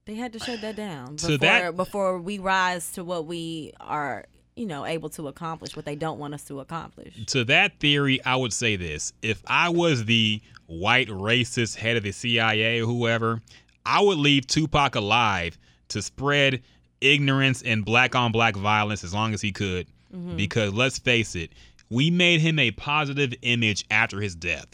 [0.05, 4.25] They had to shut that down So that- before we rise to what we are,
[4.55, 5.75] you know, able to accomplish.
[5.75, 7.25] What they don't want us to accomplish.
[7.27, 12.03] To that theory, I would say this: if I was the white racist head of
[12.03, 13.41] the CIA or whoever,
[13.85, 15.57] I would leave Tupac alive
[15.89, 16.61] to spread
[17.01, 19.87] ignorance and black on black violence as long as he could.
[20.15, 20.35] Mm-hmm.
[20.37, 21.51] Because let's face it,
[21.89, 24.67] we made him a positive image after his death.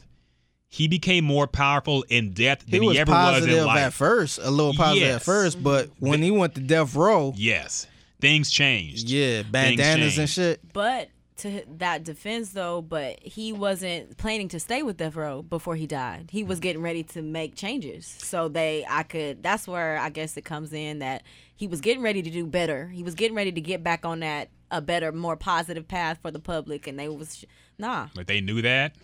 [0.70, 3.78] He became more powerful in death than he, was ever was in life.
[3.80, 5.16] at first, a little positive Yes.
[5.18, 6.08] at first, but mm-hmm.
[6.08, 7.88] when he went to death row, Yes,
[8.22, 9.10] things changed.
[9.10, 10.62] yeah, bandanas and shit.
[10.74, 15.76] But to that defense, though, but he wasn't planning to stay with Death Row before
[15.76, 16.30] he died.
[16.32, 19.42] He was getting ready to make changes, so they, I could.
[19.42, 21.24] That's where I guess it comes in that
[21.56, 22.88] he was getting ready to do better.
[22.88, 26.32] He was getting ready to get back on that a better, more positive path for
[26.32, 27.44] the public, and they was
[27.78, 28.08] nah.
[28.16, 28.96] But they knew that.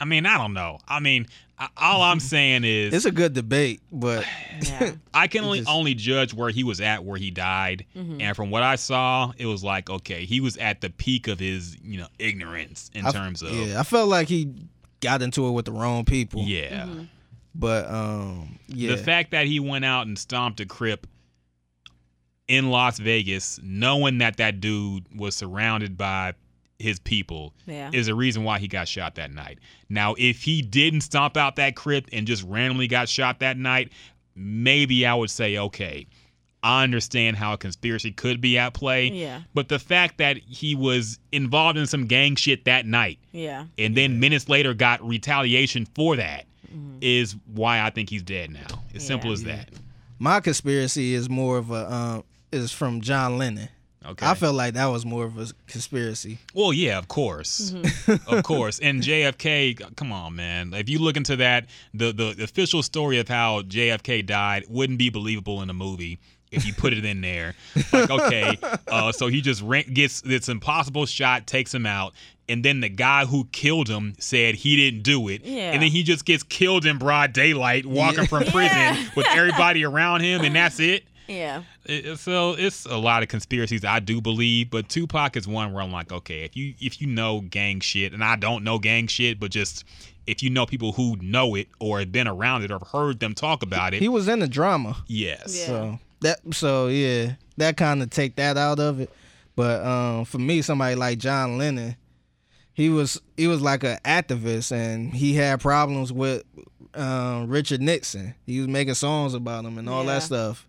[0.00, 0.78] I mean, I don't know.
[0.88, 1.26] I mean,
[1.76, 4.24] all I'm saying is It's a good debate, but
[4.62, 4.92] Yeah.
[5.12, 8.20] I can only just- only judge where he was at where he died, Mm-hmm.
[8.20, 11.38] and from what I saw, it was like okay, he was at the peak of
[11.38, 14.52] his you know ignorance in I- terms of yeah, I felt like he
[15.00, 16.42] got into it with the wrong people.
[16.42, 16.88] yeah.
[17.54, 21.06] But um, yeah, The fact that he went out and stomped a crip
[22.48, 26.34] in Las Vegas, knowing that that dude was surrounded by
[26.80, 27.90] his people, Yeah.
[27.92, 29.58] is a reason why he got shot that night.
[29.88, 33.92] Now, if he didn't stomp out that crip and just randomly got shot that night,
[34.34, 36.06] maybe I would say, okay,
[36.62, 39.08] I understand how a conspiracy could be at play.
[39.08, 39.42] Yeah.
[39.54, 43.66] But the fact that he was involved in some gang shit that night Yeah.
[43.78, 46.46] and then minutes later got retaliation for that
[47.00, 47.54] is Mm-hmm.
[47.56, 48.82] why I think he's dead now.
[48.94, 49.70] As simple as that.
[50.18, 53.68] my conspiracy is more of a um, is from John Lennon.
[54.06, 54.24] Okay.
[54.26, 56.38] I felt like that was more of a conspiracy.
[56.54, 58.28] Well, yeah, of course, Mm-hmm.
[58.34, 58.78] of course.
[58.78, 60.72] And JFK, come on, man.
[60.72, 64.98] If you look into that, the, the the official story of how JFK died wouldn't
[64.98, 66.18] be believable in a movie
[66.50, 67.54] if you put it in there.
[67.92, 68.58] Like, okay,
[68.88, 72.12] uh, so he just ran, gets this impossible shot, takes him out,
[72.48, 75.70] and then the guy who killed him said he didn't do it, Yeah.
[75.72, 79.08] and then he just gets killed in broad daylight, walking from prison Yeah.
[79.14, 81.04] with everybody around him, and that's it.
[81.30, 81.62] Yeah.
[81.84, 85.82] It- so it's a lot of conspiracies I do believe, but Tupac is one where
[85.82, 89.06] I'm like, okay, if you if you know gang shit, and I don't know gang
[89.06, 89.84] shit, but just
[90.26, 93.34] if you know people who know it or have been around it or heard them
[93.34, 95.66] talk about it, He was in the drama, yes, Yeah.
[95.66, 99.10] so that so yeah, that kind of take that out of it.
[99.56, 101.96] But um, for me, somebody like John Lennon,
[102.74, 106.42] he was he was like an activist, and he had problems with
[106.94, 108.34] um, Richard Nixon.
[108.46, 110.14] He was making songs about him and all Yeah.
[110.14, 110.66] that stuff,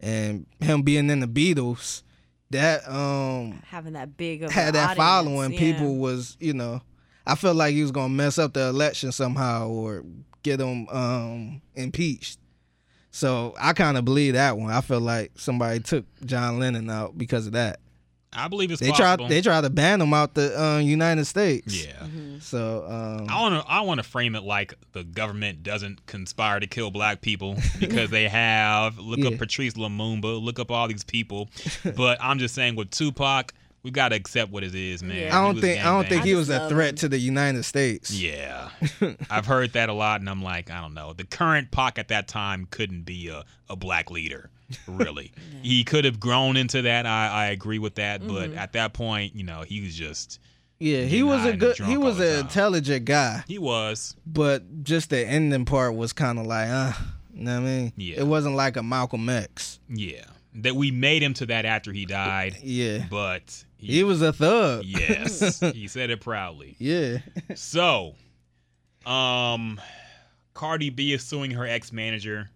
[0.00, 2.02] and him being in the Beatles,
[2.50, 5.52] that um Having that big of had that audience, following.
[5.52, 5.58] yeah.
[5.58, 6.80] People was, you know,
[7.26, 10.04] I felt like he was gonna mess up the election somehow or
[10.42, 12.38] get him um, impeached.
[13.10, 14.72] So I kind of believe that one.
[14.72, 17.80] I feel like somebody took John Lennon out because of that.
[18.32, 19.26] I believe it's They possible.
[19.26, 21.86] tried they tried to ban them out the uh, United States.
[21.86, 21.92] yeah.
[21.94, 22.38] Mm-hmm.
[22.40, 26.60] So um, I want to I want to frame it like the government doesn't conspire
[26.60, 29.28] to kill black people because they have look Yeah.
[29.30, 31.48] up Patrice Lumumba, look up all these people,
[31.96, 35.16] but I'm just saying with Tupac, we got to accept what it is, man.
[35.16, 35.38] Yeah.
[35.38, 36.08] I don't think I don't gangbanging.
[36.08, 36.96] think he was a threat him.
[36.96, 38.10] to the United States.
[38.12, 38.68] Yeah,
[39.30, 41.12] I've heard that a lot, and I'm like, I don't know.
[41.12, 44.50] The current Pac at that time couldn't be a, a black leader,
[44.86, 45.32] really.
[45.62, 47.04] He could have grown into that.
[47.04, 48.58] I, I agree with that, but Mm-hmm.
[48.58, 50.38] at that point, you know, he was just
[50.78, 54.14] Yeah, he was a good he was the an intelligent guy, he was.
[54.26, 56.92] but just the ending part was kind of like, uh,
[57.34, 57.92] you know what I mean?
[57.96, 58.20] Yeah.
[58.20, 59.80] It wasn't like a Malcolm X.
[59.88, 60.24] Yeah,
[60.54, 63.06] that we made him to that after he died, Yeah.
[63.10, 64.84] but He was a thug.
[64.84, 66.76] yes, he said it proudly.
[66.78, 67.18] Yeah.
[67.56, 68.14] So
[69.06, 69.80] Um,
[70.54, 72.50] Cardi B is suing her ex manager,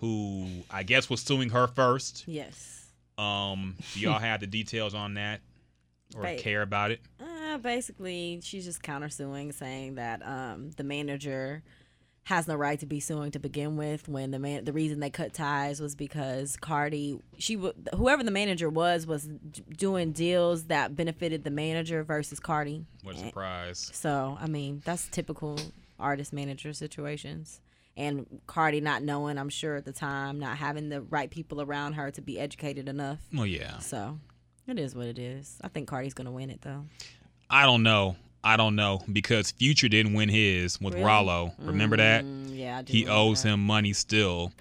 [0.00, 2.24] who I guess was suing her first.
[2.26, 2.86] Yes.
[3.18, 5.40] Um, do y'all have the details on that
[6.16, 7.00] or Ba- care about it?
[7.20, 11.62] Uh, basically, she's just countersuing, saying that um, the manager
[12.24, 14.08] has no right to be suing to begin with.
[14.08, 18.30] When the man, the reason they cut ties was because Cardi, she w- whoever the
[18.30, 22.84] manager was, was d- doing deals that benefited the manager versus Cardi.
[23.02, 23.90] What a Eh, surprise.
[23.92, 25.58] So, I mean, that's typical
[25.98, 27.60] artist manager situations.
[27.96, 31.94] And Cardi not knowing, I'm sure at the time, not having the right people around
[31.94, 33.18] her to be educated enough.
[33.34, 33.78] Well, yeah.
[33.78, 34.18] So,
[34.66, 35.58] it is what it is.
[35.62, 36.84] I think Cardi's gonna win it though.
[37.50, 38.16] I don't know.
[38.42, 41.04] I don't know because Future didn't win his with Really?
[41.06, 41.52] Ralo.
[41.58, 42.24] Remember that?
[42.24, 43.50] Mm, yeah, I do He owes that.
[43.50, 44.52] him money still.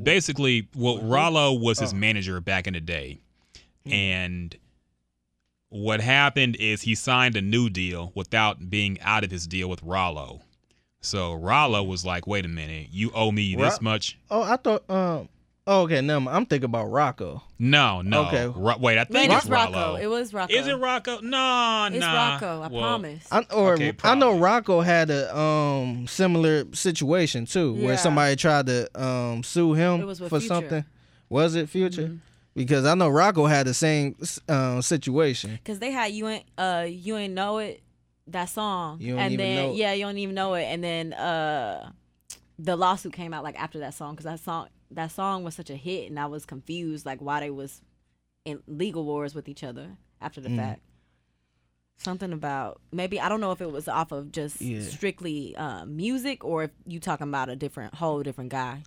[0.00, 3.18] Basically, well, Ralo was his manager back in the day.
[3.86, 4.56] And
[5.70, 9.82] what happened is he signed a new deal without being out of his deal with
[9.84, 10.40] Ralo.
[11.00, 14.18] So Ralo was like, wait a minute, you owe me this Ro- much?
[14.30, 14.88] Oh, I thought.
[14.90, 15.28] Um.
[15.70, 16.00] Oh, okay.
[16.00, 17.42] No, I'm thinking about Rocko.
[17.58, 18.24] No, no.
[18.26, 18.46] Okay.
[18.46, 19.74] Ro- wait, I Wait, think it's it's Rocko.
[19.74, 20.00] Ralo.
[20.00, 20.50] It was Rocko.
[20.50, 21.22] Is it Rocko?
[21.22, 22.38] No, It's nah.
[22.40, 22.62] Rocko.
[22.62, 23.26] I Well, promise.
[23.30, 24.32] I, or Okay, I know.
[24.38, 27.86] Rocko had a um similar situation too, Yeah.
[27.86, 30.54] where somebody tried to um sue him It was with for Future.
[30.54, 30.84] something.
[31.28, 32.04] Was it Future?
[32.04, 32.16] Mm-hmm.
[32.56, 34.16] Because I know Rocko had the same
[34.48, 35.58] um situation.
[35.66, 37.82] Cause they had you ain't uh you ain't know it
[38.32, 40.82] that song, You don't and even then know yeah you don't even know it, and
[40.84, 41.90] then uh
[42.58, 45.70] the lawsuit came out like after that song because that song that song was such
[45.70, 47.82] a hit, and I was confused like why they was
[48.44, 50.56] in legal wars with each other after the Mm.
[50.56, 50.80] fact.
[52.00, 54.82] Something about maybe I don't know if it was off of just Yeah.
[54.82, 58.82] strictly uh, music or if you talking about a different whole different guy.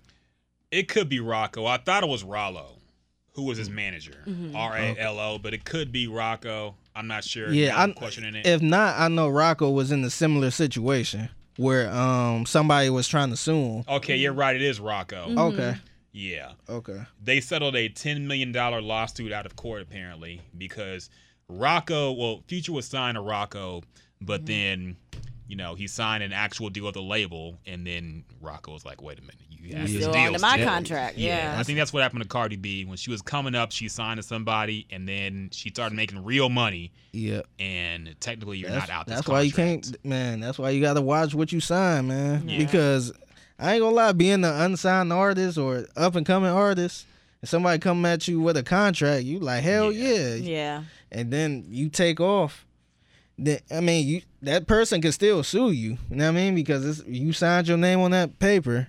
[0.72, 1.68] It could be Rocko.
[1.68, 2.78] I thought it was Ralo,
[3.34, 3.74] who was his Mm.
[3.74, 4.24] manager.
[4.26, 4.56] Mm-hmm.
[4.56, 6.76] R A L O, but it could be Rocko.
[6.96, 7.52] I'm not sure.
[7.52, 8.46] Yeah, Now I'm I- questioning it.
[8.46, 13.30] If not, I know Rocko was in a similar situation where um somebody was trying
[13.30, 13.84] to sue him.
[13.88, 14.56] okay, you're right.
[14.56, 15.28] It is Rocko.
[15.28, 15.38] Mm-hmm.
[15.40, 15.76] Okay.
[16.14, 16.52] Yeah.
[16.70, 17.02] Okay.
[17.24, 21.10] They settled a $10 million lawsuit out of court, apparently, because
[21.50, 23.84] Rocko, well, Future was signed to Rocko,
[24.20, 24.98] but then,
[25.48, 29.02] you know, he signed an actual deal with the label, and then Rocko was like,
[29.02, 31.56] wait a minute, you had You this still deal under my still." contract, yeah.
[31.58, 32.86] I think that's what happened to Cardi B.
[32.86, 36.50] When she was coming up, she signed to somebody, and then she started making real
[36.50, 37.42] money, Yeah.
[37.60, 40.82] and technically you're That's, not out this that's why you can't man, that's why you
[40.82, 42.48] gotta watch what you sign, man.
[42.50, 42.58] Yeah.
[42.58, 43.12] Because
[43.60, 47.06] I ain't gonna lie, being an unsigned artist or up and coming artist,
[47.42, 50.36] and somebody come at you with a contract, you like, hell Yeah.
[50.36, 50.36] yeah.
[50.36, 50.84] Yeah.
[51.12, 52.66] And then you take off.
[53.38, 55.98] Then I mean you that person can still sue you.
[56.10, 56.56] You know what I mean?
[56.56, 58.88] Because it's, you signed your name on that paper.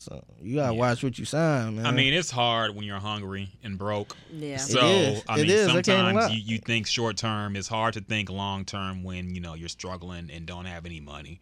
[0.00, 0.80] So you gotta Yeah.
[0.80, 1.84] watch what you sign, man.
[1.84, 4.16] I mean, it's hard when you're hungry and broke.
[4.32, 4.56] Yeah.
[4.56, 5.22] So is.
[5.28, 5.66] I It mean, is.
[5.70, 7.54] Sometimes you, you think short term.
[7.54, 11.00] It's hard to think long term when you know you're struggling and don't have any
[11.00, 11.40] money.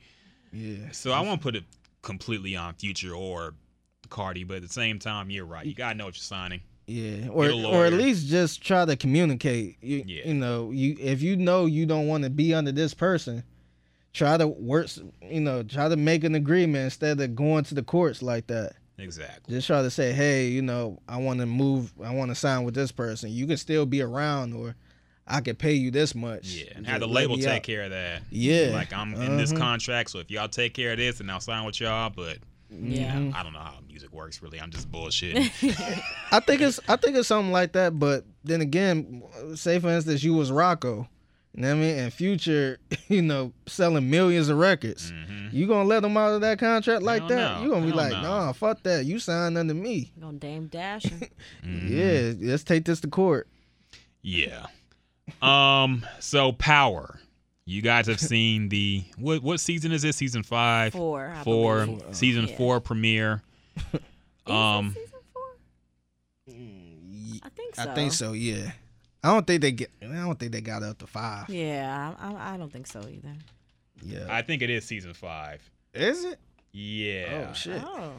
[0.52, 0.90] yeah.
[0.90, 1.62] So I won't put it
[2.02, 3.54] completely on Future or
[4.08, 5.64] Cardi, but at the same time, you're right.
[5.64, 6.62] You gotta know what you're signing.
[6.88, 9.76] Yeah, or or at least just try to communicate.
[9.82, 10.22] You, Yeah.
[10.26, 13.44] you know, you if you know you don't want to be under this person,
[14.18, 14.88] try to work.
[15.22, 18.72] You know, try to make an agreement instead of going to the courts like that.
[18.98, 19.54] Exactly.
[19.54, 21.92] Just try to say, hey, you know, I want to move.
[22.04, 23.30] I want to sign with this person.
[23.30, 24.74] You can still be around, or
[25.26, 26.46] I could pay you this much.
[26.48, 27.62] Yeah, and have the label take out.
[27.62, 28.22] care of that.
[28.30, 29.60] Yeah, Like I'm in this Uh-huh.
[29.60, 32.10] contract, so if y'all take care of this, and I'll sign with y'all.
[32.10, 32.38] But
[32.70, 33.14] Yeah.
[33.14, 33.34] Mhm.
[33.34, 34.42] I don't know how music works.
[34.42, 35.36] Really, I'm just bullshit
[36.32, 37.98] I think it's I think it's something like that.
[37.98, 39.22] But then again,
[39.54, 41.06] say for instance you was Rocko,
[41.58, 42.78] you know what I mean, and Future,
[43.08, 45.10] you know, selling millions of records.
[45.12, 45.52] Mhm.
[45.52, 47.56] You gonna let them out of that contract like that?
[47.58, 47.62] no.
[47.64, 48.22] You gonna be like, no.
[48.22, 49.04] nah, fuck that.
[49.06, 50.12] You signed under me.
[50.14, 51.02] You Gonna Dame Dash.
[51.04, 51.20] him.
[51.64, 51.88] Mhm.
[52.42, 53.48] Yeah, let's take this to court.
[54.22, 54.66] Yeah.
[55.42, 56.06] Um.
[56.20, 57.18] So Power.
[57.64, 59.42] You guys have seen the what?
[59.42, 60.16] What season is this?
[60.16, 60.92] Season five.
[60.92, 61.34] Four.
[61.36, 61.86] I Four.
[61.86, 62.02] believe.
[62.12, 62.56] Season Yeah.
[62.56, 63.42] four premiere.
[63.92, 64.00] Is
[64.46, 64.94] Um.
[64.94, 65.42] season four?
[67.42, 67.82] I think so.
[67.82, 68.32] I think so.
[68.32, 68.70] Yeah.
[69.24, 69.90] I don't think they get.
[70.02, 71.48] I don't think they got up to five.
[71.50, 73.34] Yeah, I, I, I don't think so either.
[74.02, 74.26] Yeah.
[74.28, 75.60] I think it is season five.
[75.92, 76.38] Is it?
[76.72, 77.48] Yeah.
[77.50, 77.82] Oh shit.
[77.84, 78.12] Oh,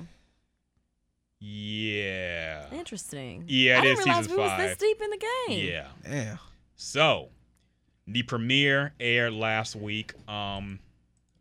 [1.40, 2.66] Yeah.
[2.74, 3.46] interesting.
[3.48, 4.60] Yeah, it I is didn't realize season we five.
[4.60, 5.18] was this deep in the
[5.48, 5.68] game.
[5.68, 5.88] Yeah.
[6.08, 6.38] Yeah.
[6.76, 7.30] So,
[8.08, 10.14] the premiere aired last week.
[10.30, 10.80] Um,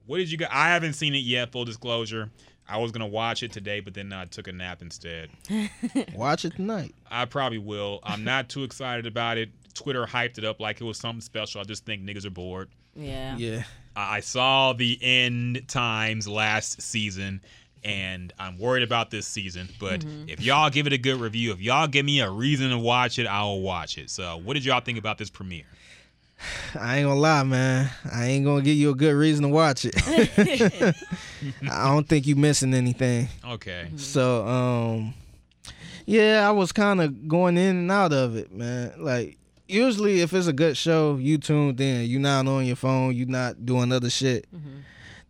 [0.06, 0.52] what did you get?
[0.52, 1.51] I haven't seen it yet.
[1.52, 2.30] Full disclosure.
[2.69, 5.31] I was gonna watch it today, but then I took a nap instead.
[6.15, 6.95] Watch it tonight.
[7.11, 8.01] I probably will.
[8.03, 9.49] I'm not too excited about it.
[9.73, 11.61] Twitter hyped it up like it was something special.
[11.61, 12.69] I just think niggas are bored.
[12.95, 13.36] Yeah.
[13.36, 13.62] Yeah.
[13.97, 17.40] I I saw the end times last season,
[17.82, 19.69] and I'm worried about this season.
[19.81, 20.28] But mm-hmm.
[20.28, 23.19] if y'all give it a good review, if y'all give me a reason to watch
[23.19, 24.11] it, I'll watch it.
[24.11, 25.65] So, what did y'all think about this premiere?
[26.78, 27.90] I ain't gonna lie, man.
[28.12, 29.94] I ain't gonna give you a good reason to watch it.
[31.70, 33.28] I don't think you missing anything.
[33.44, 33.89] Okay.
[33.97, 35.15] So, um,
[36.06, 38.93] yeah, I was kind of going in and out of it, man.
[38.98, 39.36] Like
[39.66, 42.06] usually, if it's a good show, you tuned in.
[42.09, 43.15] You not on your phone.
[43.15, 44.47] You not doing other shit.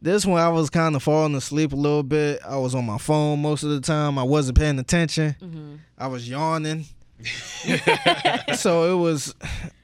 [0.01, 2.41] This one, I was kind of falling asleep a little bit.
[2.47, 4.17] I was on my phone most of the time.
[4.19, 5.35] I wasn't paying attention.
[5.99, 6.85] I was yawning.
[8.57, 9.35] so it was,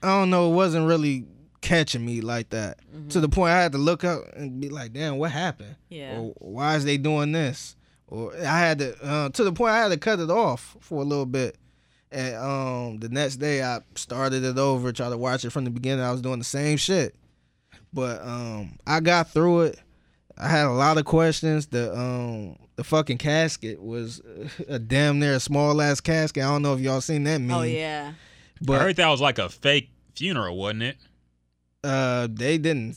[0.03, 1.27] I don't know, it wasn't really
[1.61, 2.79] catching me like that
[3.09, 5.77] to the point I had to look up and be like, damn, what happened?
[5.89, 6.19] Yeah.
[6.19, 7.75] Or why is they doing this?
[8.07, 11.01] Or I had to, uh, to the point I had to cut it off for
[11.01, 11.57] a little bit.
[12.13, 15.71] And um, the next day I started it over, tried to watch it from the
[15.71, 16.05] beginning.
[16.05, 17.17] I was doing the same shit,
[17.93, 19.81] but um, I got through it.
[20.39, 21.67] I had a lot of questions.
[21.67, 24.21] The um, the fucking casket was
[24.69, 26.43] a damn near small ass casket.
[26.43, 27.57] I don't know if y'all seen that meme.
[27.57, 28.15] Oh yeah.
[28.61, 30.97] But I heard that was like a fake funeral, wasn't it?
[31.85, 32.97] uh, they didn't.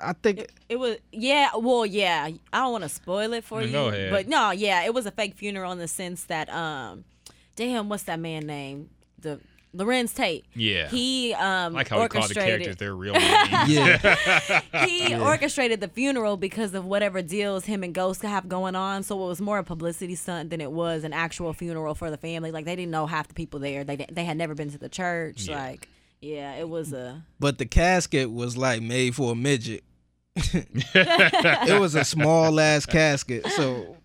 [0.00, 1.50] I think It, it was yeah.
[1.56, 2.28] Well, yeah.
[2.52, 3.72] I don't want to spoil it for No, you.
[3.72, 4.10] go ahead.
[4.10, 7.04] But no, yeah, it was a fake funeral in the sense that um,
[7.54, 8.90] damn, what's that man name?
[9.20, 9.38] The
[9.76, 10.46] Larenz Tate.
[10.54, 10.88] Yeah.
[10.88, 12.78] He um I like how we call the characters orchestrated.
[12.78, 13.68] their real names.
[13.68, 19.02] yeah, he orchestrated the funeral because of whatever deals him and Ghost have going on.
[19.02, 22.16] So it was more a publicity stunt than it was an actual funeral for the
[22.16, 22.50] family.
[22.50, 23.84] Like they didn't know half the people there.
[23.84, 25.48] They they had never been to the church.
[25.48, 25.62] Yeah.
[25.62, 25.88] Like
[26.20, 29.84] yeah, it was a but the casket was like made for a midget.
[30.36, 33.46] it was a small ass casket.
[33.48, 33.96] So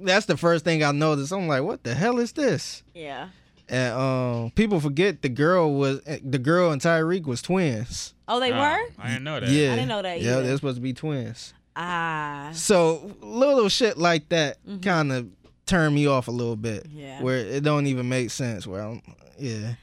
[0.00, 1.32] that's the first thing I noticed.
[1.32, 2.82] I'm like, what the hell is this?
[2.94, 3.28] yeah.
[3.70, 8.14] And um, people forget the girl was the girl and Tariq was twins.
[8.28, 8.80] Oh, they Oh, were.
[8.98, 9.48] I didn't know that.
[9.48, 10.42] Yeah, I didn't know that Yeah, either.
[10.42, 11.54] they're supposed to be twins.
[11.76, 12.50] Ah.
[12.52, 15.28] So little shit like that kind of
[15.66, 16.88] turned me off a little bit.
[16.88, 16.98] Mm-hmm.
[16.98, 17.22] Yeah.
[17.22, 18.66] Where it don't even make sense.
[18.66, 19.02] Where I'm,
[19.38, 19.74] yeah.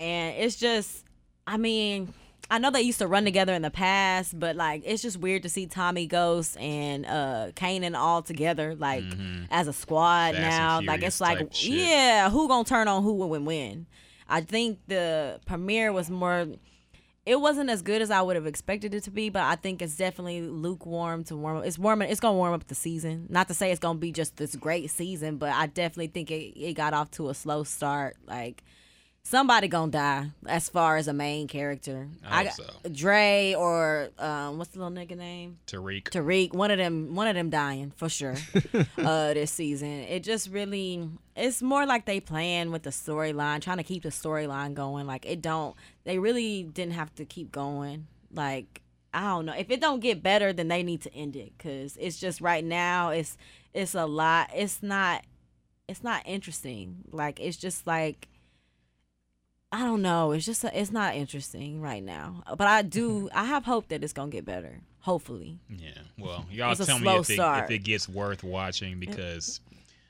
[0.00, 1.04] and it's just
[1.46, 2.12] i mean
[2.50, 5.42] i know they used to run together in the past but like it's just weird
[5.42, 9.04] to see tommy ghost and uh kanan all together like
[9.50, 10.42] as a squad Mm-hmm.
[10.42, 13.86] Fast now like it's like yeah who gonna turn on who when when
[14.28, 16.46] i think the premiere was more
[17.26, 19.80] it wasn't as good as I would have expected it to be, but I think
[19.80, 21.64] it's definitely lukewarm to warm up.
[21.64, 22.10] It's warming.
[22.10, 23.26] It's gonna warm up the season.
[23.30, 26.52] Not to say it's gonna be just this great season, but I definitely think it,
[26.54, 28.16] it got off to a slow start.
[28.26, 28.62] Like
[29.24, 32.08] somebody gonna die as far as a main character.
[32.24, 32.88] I hope got- so.
[32.90, 35.58] Dre or um, what's the little nigga name?
[35.66, 36.04] Tariq.
[36.04, 36.52] Tariq.
[36.54, 37.14] One of them.
[37.14, 38.36] One of them dying for sure.
[38.98, 41.08] uh, this season, it just really.
[41.36, 45.06] It's more like they playing with the storyline, trying to keep the storyline going.
[45.06, 45.74] Like it don't.
[46.04, 48.06] They really didn't have to keep going.
[48.32, 48.82] Like
[49.12, 49.54] I don't know.
[49.56, 52.64] If it don't get better, then they need to end it because it's just right
[52.64, 53.08] now.
[53.10, 53.36] It's
[53.72, 54.50] it's a lot.
[54.54, 55.24] It's not.
[55.88, 57.04] It's not interesting.
[57.10, 58.28] Like it's just like.
[59.74, 60.32] I don't know.
[60.32, 62.42] It's just it's not interesting right now.
[62.56, 63.28] But I do.
[63.34, 64.80] I have hope that it's gonna get better.
[65.00, 65.58] Hopefully.
[65.68, 65.90] Yeah.
[66.18, 67.64] Well, y'all It's a tell me slow if it, start.
[67.64, 69.60] if it gets worth watching because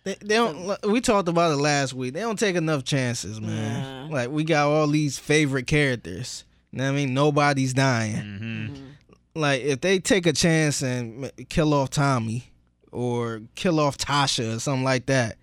[0.05, 0.77] They, they don't.
[0.87, 2.15] We talked about it last week.
[2.15, 4.09] They don't take enough chances, man.
[4.11, 4.15] Yeah.
[4.15, 6.45] Like we got all these favorite characters.
[6.71, 7.15] You know what I mean?
[7.15, 8.15] Nobody's dying.
[8.17, 8.81] mhm.
[9.35, 12.53] Like if they take a chance and kill off Tommy
[12.93, 15.39] or kill off Tasha or something like that,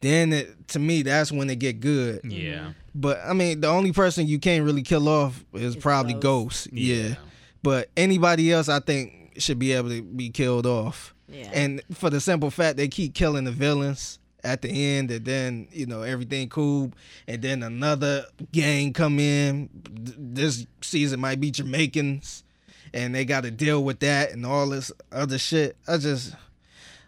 [0.00, 2.20] then it, to me that's when it get good.
[2.24, 2.72] yeah.
[2.98, 6.70] But I mean, the only person you can't really kill off is It's probably Ghost.
[6.70, 6.72] Ghost.
[6.72, 7.16] Yeah.
[7.62, 11.14] But anybody else, I think, should be able to be killed off.
[11.28, 11.50] Yeah.
[11.52, 15.68] And for the simple fact they keep killing the villains at the end, and then
[15.72, 16.92] you know everything cool,
[17.26, 19.68] and then another gang come in.
[19.92, 22.44] This season might be Jamaicans,
[22.94, 25.76] and they got to deal with that and all this other shit.
[25.88, 26.34] I just,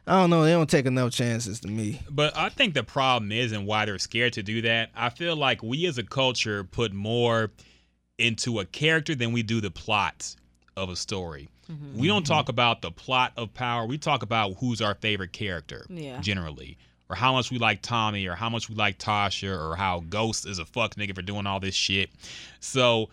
[0.09, 0.43] I don't know.
[0.43, 2.01] They don't take enough chances to me.
[2.11, 4.91] But I think the problem is and why they're scared to do that.
[4.97, 7.51] I feel like we as a culture put more
[8.17, 10.35] into a character than we do the plot
[10.77, 11.49] of a story.
[11.71, 11.99] Mm-hmm.
[11.99, 12.33] We don't mm-hmm.
[12.33, 13.85] talk about the plot of power.
[13.85, 16.21] We talk about who's our favorite character Yeah.
[16.21, 16.79] generally.
[17.11, 20.47] Or how much we like Tommy or how much we like Tasha or how Ghost
[20.47, 22.11] is a fuck nigga for doing all this shit.
[22.61, 23.09] So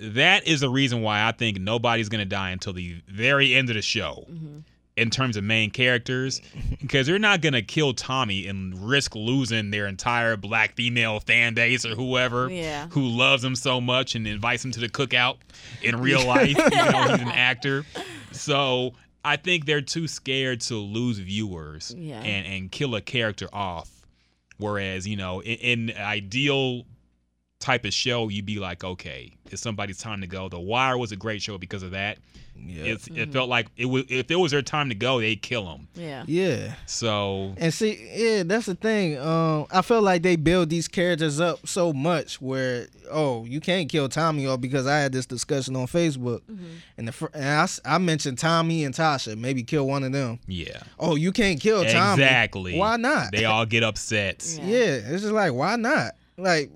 [0.00, 3.76] that is the reason why I think nobody's gonna die until the very end of
[3.76, 4.58] the show mm-hmm.
[4.96, 6.40] In terms of main characters
[6.80, 11.86] because they're not gonna kill Tommy and risk losing their entire black female fan base
[11.86, 12.88] or whoever Yeah.
[12.88, 15.36] who loves him so much and invites him to the cookout
[15.82, 17.84] in real life, even though he's an actor.
[18.32, 18.94] So
[19.24, 22.20] I think they're too scared to lose viewers Yeah.
[22.20, 23.90] and and kill a character off.
[24.58, 26.84] Whereas you know, in, in ideal
[27.60, 30.48] type of show you'd be like, okay, it's somebody's time to go.
[30.48, 32.18] The Wire was a great show because of that.
[32.66, 32.84] Yeah.
[32.84, 35.66] It's, It felt like it was if it was their time to go, they'd kill
[35.72, 35.88] him.
[35.94, 36.24] Yeah.
[36.26, 36.74] Yeah.
[36.86, 39.18] So And see, yeah, that's the thing.
[39.18, 43.88] Um, I felt like they build these characters up so much where, oh, you can't
[43.88, 46.42] kill Tommy off because I had this discussion on Facebook,
[46.96, 50.12] and the fir- and I, s- I mentioned Tommy and Tasha, maybe kill one of
[50.12, 50.38] them.
[50.46, 52.22] yeah, Oh, you can't kill Tommy.
[52.22, 52.78] exactly.
[52.78, 53.32] Why not?
[53.32, 54.30] They all get upset.
[54.62, 54.66] Yeah.
[54.80, 56.12] Yeah, it's just like why not?
[56.36, 56.70] Like,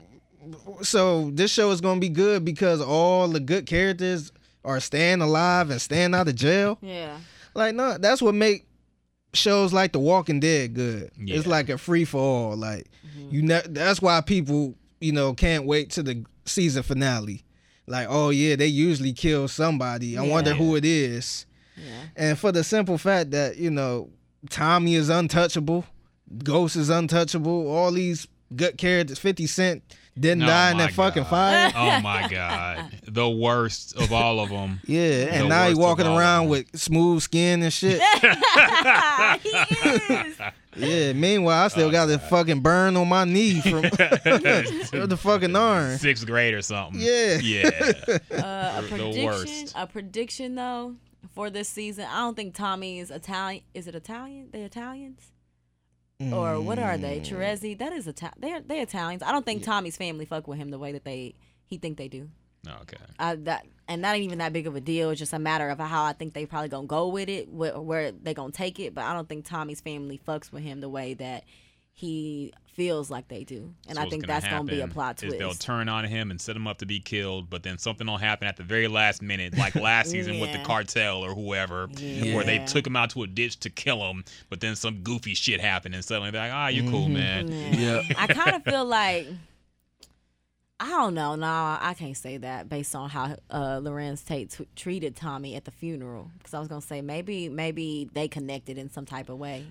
[0.83, 4.33] so this show is gonna be good because all the good characters
[4.65, 6.79] are staying alive and staying out of jail.
[6.81, 7.19] Yeah.
[7.55, 8.67] Like, no, that's what make
[9.33, 11.11] shows like The Walking Dead good.
[11.19, 12.57] It's like a free for all.
[12.57, 13.35] Like, mm-hmm.
[13.35, 17.45] you ne- that's why people, you know, can't wait to the season finale.
[17.87, 20.17] Like, oh yeah, they usually kill somebody.
[20.17, 21.47] I wonder who it is.
[21.77, 22.03] Yeah.
[22.17, 24.11] And for the simple fact that, you know,
[24.49, 25.85] Tommy is untouchable,
[26.43, 29.83] Ghost is untouchable, all these good characters, 50 Cent
[30.19, 31.73] didn't Oh die in my that fucking fire.
[31.75, 34.81] Oh my god, the worst of all of them.
[34.87, 38.01] Yeah, and The now he's walking around with smooth skin and shit.
[39.43, 40.39] he is.
[40.77, 45.97] yeah, meanwhile, I still got the fucking burn on my knee from the fucking arm.
[45.99, 47.01] Sixth grade or something.
[47.01, 47.39] Yeah.
[47.39, 47.71] yeah.
[48.33, 49.25] Uh, a The prediction.
[49.25, 49.73] worst.
[49.77, 50.95] A prediction though
[51.35, 52.07] for this season.
[52.11, 53.63] I don't think Tommy is Italian.
[53.75, 54.49] Is it Italian?
[54.53, 55.21] They Italians?
[56.21, 57.21] Or what are they?
[57.21, 57.27] Mm.
[57.27, 57.79] Teresi?
[57.79, 58.39] That is Italian.
[58.39, 59.23] They're they Italians.
[59.23, 61.35] I don't think Tommy's family fuck with him the way that they
[61.67, 62.31] he think they do.
[62.83, 62.97] Okay.
[63.19, 65.11] I, that and not even that big of a deal.
[65.11, 67.79] It's just a matter of how I think they probably gonna go with it, where,
[67.81, 68.95] where they gonna take it.
[68.95, 71.45] But I don't think Tommy's family fucks with him the way that
[71.93, 73.73] he feels like they do.
[73.89, 76.05] And So I think gonna that's gonna be a happen plot is They'll turn on
[76.05, 78.63] him and set him up to be killed, but then something will happen at the
[78.63, 82.97] very last minute, like last season with the cartel or whoever, where they took him
[82.97, 86.31] out to a ditch to kill him, but then some goofy shit happened, and suddenly
[86.31, 88.03] they're like, "Ah, you're cool, man." Yeah.
[88.19, 89.27] I kind of feel like
[90.81, 91.37] I don't know.
[91.37, 95.65] No, I can't say that based on how uh, Larenz Tate t- treated Tommy at
[95.65, 96.31] the funeral.
[96.37, 99.65] Because I was gonna say maybe maybe they connected in some type of way.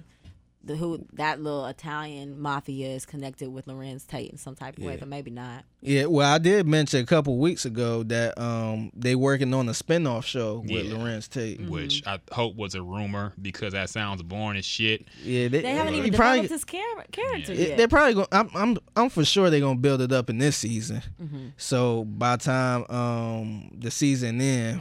[0.65, 4.83] The who that little Italian mafia is connected with Larenz Tate in some type of
[4.85, 5.65] way, but maybe not.
[5.81, 9.73] Yeah, well, I did mention a couple weeks ago that um they working on a
[9.73, 10.97] spinoff show with Yeah.
[10.97, 11.59] Lorenz Tate.
[11.67, 15.05] Which I hope was a rumor because that sounds boring as shit.
[15.21, 17.67] Yeah, they, They haven't he even probably, developed his char- character Yeah.
[17.67, 17.77] yet.
[17.77, 18.27] They're probably going.
[18.31, 21.01] I'm, I'm, I'm for sure they're gonna build it up in this season.
[21.21, 21.47] Mm-hmm.
[21.57, 24.79] So by the time um the season end,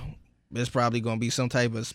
[0.52, 1.94] there's probably gonna be some type of s-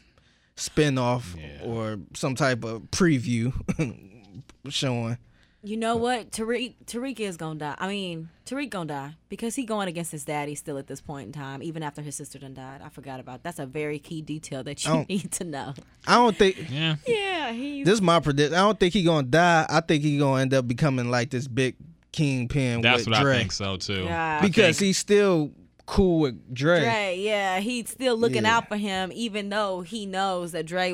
[0.58, 1.64] spin-off Yeah.
[1.64, 3.54] or some type of preview
[4.70, 5.18] showing.
[5.64, 6.32] You know what?
[6.32, 7.76] Tariq Tariq is gonna die.
[7.80, 11.26] I mean, Tariq gonna die because he going against his daddy still at this point
[11.28, 12.82] in time, even after his sister done died.
[12.84, 15.74] I forgot about that's a very key detail that you need to know.
[16.06, 16.96] I don't think Yeah.
[17.06, 18.54] Yeah, he's this is my prediction.
[18.54, 19.66] I don't think he gonna die.
[19.68, 21.76] I think he gonna end up becoming like this big
[22.12, 24.04] kingpin That's with what Dre I think so too.
[24.04, 24.42] Yeah.
[24.42, 25.52] Because think- he's still
[25.88, 26.82] cool with Dre.
[26.82, 27.16] Dre.
[27.20, 28.58] Yeah, he's still looking Yeah.
[28.58, 30.94] out for him, even though he knows that Dre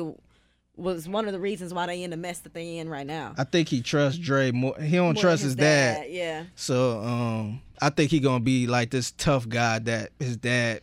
[0.76, 3.34] was one of the reasons why they in the mess that they in right now.
[3.38, 4.74] I think he trusts Dre more.
[4.80, 6.06] He don't More trust than his dad.
[6.10, 6.44] Yeah.
[6.56, 10.80] So um, I think he gonna be like this tough guy that his dad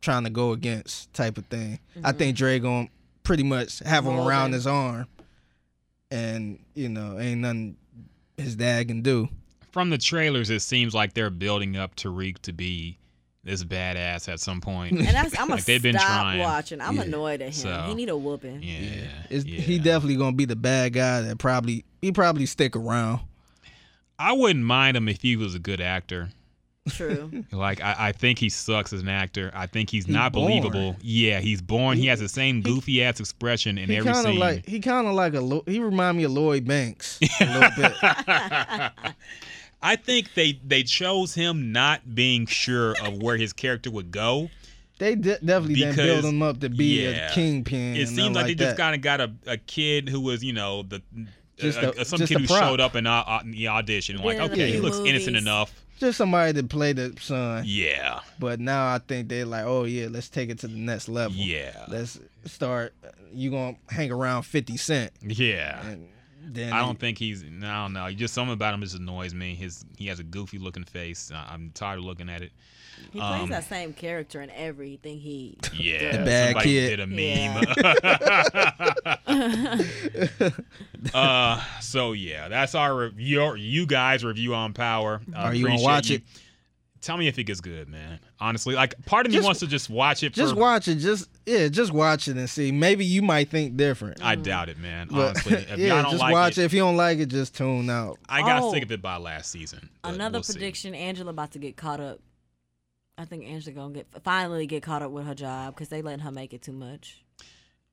[0.00, 1.78] trying to go against type of thing.
[2.04, 2.88] I think Dre gonna
[3.24, 4.52] pretty much have him around him.
[4.54, 5.06] his arm,
[6.10, 7.76] and you know ain't nothing
[8.36, 9.28] his dad can do.
[9.70, 12.98] from the trailers, it seems like they're building up Tariq to be
[13.44, 14.92] this badass at some point.
[14.92, 16.40] And that's, I'm gonna Like, they've been stop trying.
[16.40, 16.80] watching.
[16.80, 17.02] I'm Yeah.
[17.02, 17.52] annoyed at him.
[17.52, 18.62] So- he need a whooping.
[18.62, 19.60] yeah, It's, yeah.
[19.60, 23.20] He definitely gonna be the bad guy that probably he probably stick around.
[24.18, 26.30] I wouldn't mind him if he was a good actor.
[26.88, 27.30] True.
[27.52, 29.50] Like I, I think he sucks as an actor.
[29.54, 30.48] I think he's He not born.
[30.48, 30.96] believable.
[31.00, 31.96] Yeah, he's born.
[31.96, 34.40] He, He- has the same goofy ass expression in He every kind of scene.
[34.40, 37.70] like he kind of like a Lo- he remind me of Lloyd Banks a little
[37.76, 39.12] bit.
[39.82, 44.50] I think they they chose him not being sure of where his character would go.
[44.98, 47.96] They de- definitely didn't build him up to be yeah, a kingpin.
[47.96, 50.52] It seems nothing like, they just kind of got a, a kid who was you
[50.52, 51.02] know the
[51.56, 53.66] Just uh, a- uh, some just kid a who showed up in, uh, in the
[53.68, 54.18] audition.
[54.18, 55.74] Like Been in a okay, he few looks innocent enough.
[55.98, 57.64] just somebody to play the son.
[57.66, 61.08] Yeah, But now I think they're like, oh yeah, let's take it to the next
[61.08, 61.36] level.
[61.36, 62.94] yeah, Let's start.
[63.34, 65.84] You gonna hang around Fifty Cent, yeah.
[65.86, 66.06] and
[66.44, 67.42] then I don't think he's.
[67.44, 67.46] I
[67.82, 68.10] don't know.
[68.12, 69.54] Just something about him just annoys me.
[69.54, 71.30] His he has a goofy looking face.
[71.34, 72.52] I, I'm tired of looking at it.
[73.12, 75.56] He plays Um, that same character in everything he.
[75.74, 76.96] Yeah, The bad somebody kid.
[76.96, 77.64] did a meme.
[81.14, 83.54] uh, so yeah, that's our review.
[83.56, 85.20] You guys review on Power.
[85.34, 86.16] Uh, Are you gonna watch you.
[86.16, 86.22] it?
[87.00, 88.20] Tell me if it gets good, man.
[88.42, 90.32] Honestly, like part of me Just- wants to just watch it.
[90.32, 90.96] Just for, watch it.
[90.96, 92.72] Just yeah, just watch it and see.
[92.72, 94.20] Maybe you might think different.
[94.22, 95.06] I doubt it, man.
[95.10, 96.64] But, Honestly, if yeah, y'all don't just like watch it, it.
[96.64, 98.18] If you don't like it, just tune out.
[98.28, 98.72] I got Oh.
[98.72, 99.88] sick of it by last season.
[100.02, 100.54] Another we'll see.
[100.54, 102.18] prediction: Angela about to get caught up.
[103.16, 106.20] I think Angela gonna get finally get caught up with her job because they letting
[106.24, 107.22] her make it too much.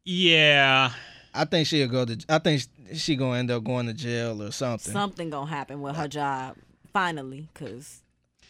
[0.03, 0.91] Yeah,
[1.35, 2.17] I think she'll go to.
[2.27, 2.63] I think
[2.95, 4.91] she gonna end up going to jail or something.
[4.91, 6.55] Something gonna happen with her job
[6.91, 8.01] finally because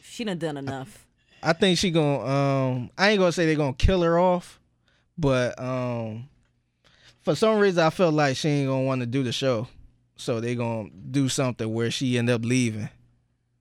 [0.01, 1.05] she done done enough.
[1.41, 2.25] I think she gonna.
[2.25, 4.59] Um, I ain't gonna say they gonna kill her off,
[5.17, 6.27] but um,
[7.21, 9.67] for some reason I feel like she ain't gonna want to do the show,
[10.15, 12.89] so they gonna do something where she end up leaving.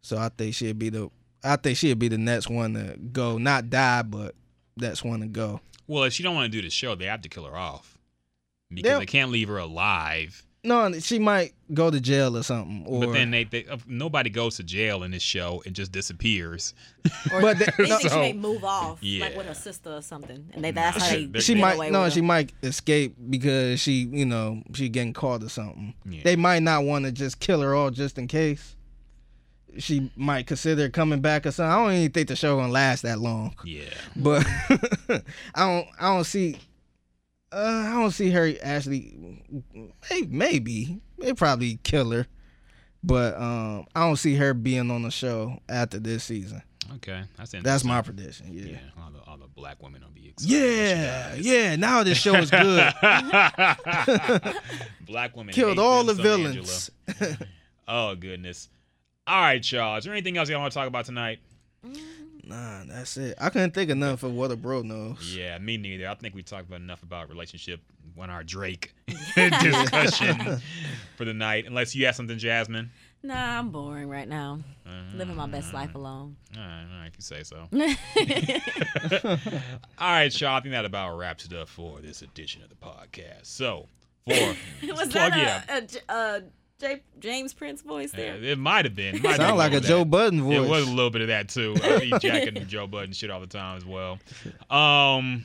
[0.03, 1.11] So I think she'll be the.
[1.45, 4.35] I think she'll be the next one to go, not die, but
[4.77, 5.61] that's one to go.
[5.87, 7.97] Well, if she don't want to do the show, they have to kill her off
[8.71, 10.45] because They'll- they can't leave her alive.
[10.65, 12.85] No, she might go to jail or something.
[12.87, 15.93] Or, but then they, they uh, nobody goes to jail in this show and just
[15.93, 16.75] disappears.
[17.33, 19.27] Or But they- they think she So- may move off, Yeah.
[19.27, 21.41] like with her sister or something, and they that's how they.
[21.41, 22.27] She get might away no, with she her.
[22.27, 25.95] might escape because she, you know, she getting caught or something.
[26.05, 26.23] Yeah.
[26.25, 28.75] They might not want to just kill her all just in case.
[29.79, 31.71] She might consider coming back or something.
[31.71, 33.55] I don't even think the show gonna last that long.
[33.65, 33.85] Yeah,
[34.17, 34.45] But
[35.09, 35.21] I
[35.55, 36.59] don't, I don't see,
[37.53, 39.43] uh, I don't see her Ashley.
[40.11, 42.27] Maybe, maybe they probably kill her,
[43.03, 46.63] but um, I don't see her being on the show after this season.
[46.97, 47.55] okay, that's.
[47.63, 48.49] That's my prediction.
[48.53, 48.73] yeah.
[48.73, 48.79] Yeah.
[49.03, 50.53] All the, all the black women will be excited.
[50.55, 51.77] Yeah, yeah.
[51.77, 52.93] Now this show is good.
[55.07, 56.91] black women Killed all the villains.
[57.91, 58.69] Oh goodness.
[59.27, 59.97] All right, y'all.
[59.97, 61.39] Is there anything else y'all want to talk about tonight?
[62.49, 63.37] Nah, that's it.
[63.39, 65.37] I couldn't think of nothing for what a bro knows.
[65.37, 66.09] Yeah, me neither.
[66.09, 67.81] I think we talked about enough about relationship
[68.15, 68.95] when our Drake
[69.37, 70.59] discussion
[71.17, 71.67] for the night.
[71.67, 72.91] Unless you have something, Jasmine.
[73.23, 74.61] Nah, I'm boring right now.
[74.87, 75.17] Uh-huh.
[75.17, 76.37] Living my best life alone.
[76.57, 77.69] All right, all right, you say so.
[79.99, 80.57] all right, y'all.
[80.57, 83.47] I think that about wraps it up for this edition of the podcast.
[83.47, 83.89] So,
[84.27, 84.33] for
[84.83, 85.63] Was plug that yeah.
[85.69, 86.43] a, a, J- a
[86.81, 88.45] J- James Prince voice Yeah, there?
[88.53, 89.17] it might have been.
[89.17, 90.11] It might Sound like a little Joe bit.
[90.11, 90.57] Budden voice.
[90.57, 91.75] It was a little bit of that too.
[91.83, 94.19] I be jacking the Joe Budden shit all the time as well.
[94.71, 95.45] Um,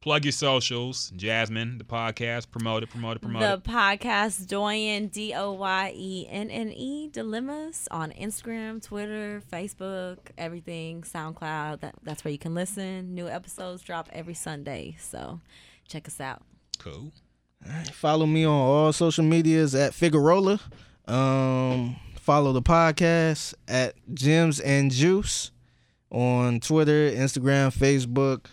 [0.00, 1.76] plug your socials, Jasmine.
[1.76, 3.64] The podcast, promote it, promote it, promote The it.
[3.74, 11.02] podcast Doyenne D O Y E N N E Dilemmas on Instagram, Twitter, Facebook, everything,
[11.02, 11.80] SoundCloud.
[11.80, 13.14] That that's where you can listen.
[13.14, 15.40] New episodes drop every Sunday, so
[15.86, 16.42] check us out.
[16.78, 17.12] Cool.
[17.92, 20.60] Follow me on all social medias at Figueroa.
[21.06, 25.50] Um, follow the podcast at Gems and Juice
[26.10, 28.46] on Twitter, Instagram, Facebook.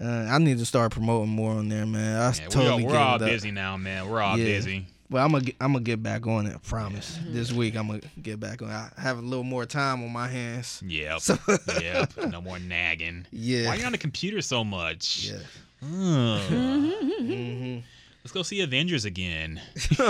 [0.00, 2.16] Uh, I need to start promoting more on there, man.
[2.20, 4.08] I Yeah, totally we're, we're all busy now, man.
[4.08, 4.44] We're all Yeah.
[4.44, 4.86] busy.
[5.10, 6.54] Well, I'm gonna I'm gonna get back on it.
[6.56, 7.18] I promise.
[7.26, 8.70] This week I'm gonna get back on.
[8.70, 10.82] I have a little more time on my hands.
[10.84, 11.20] Yep.
[11.20, 11.38] So
[11.80, 12.12] yep.
[12.30, 13.26] No more nagging.
[13.30, 15.30] yeah, Why are you on the computer so much?
[15.30, 15.38] yeah.
[15.82, 16.40] Ugh.
[16.50, 17.78] hmm
[18.24, 19.60] Let's go see Avengers again.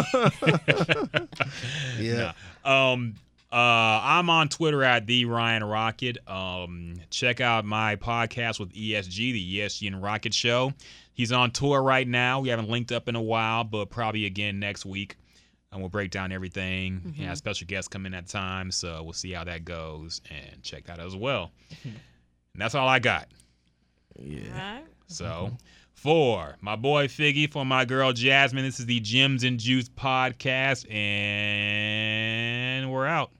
[1.98, 2.32] Yeah.
[2.64, 2.92] Nah.
[2.92, 3.14] Um.
[3.52, 6.18] Uh, I'm on Twitter at the Ryan Rocket.
[6.28, 10.72] Um, check out my podcast with ESG, the ESG and Rocket Show.
[11.12, 12.40] He's on tour right now.
[12.40, 15.16] We haven't linked up in a while, but probably again next week.
[15.70, 17.12] And we'll break down everything.
[17.14, 20.60] He has special guests come in at times, so we'll see how that goes and
[20.64, 21.52] check that as well.
[21.84, 21.94] and
[22.56, 23.28] that's all I got.
[24.18, 24.48] Yeah.
[24.48, 24.84] All right.
[25.06, 25.52] So,
[26.04, 30.84] for my boy Figgy, for my girl Jasmine, this is the Gems and Juice podcast,
[30.92, 33.30] and we're out.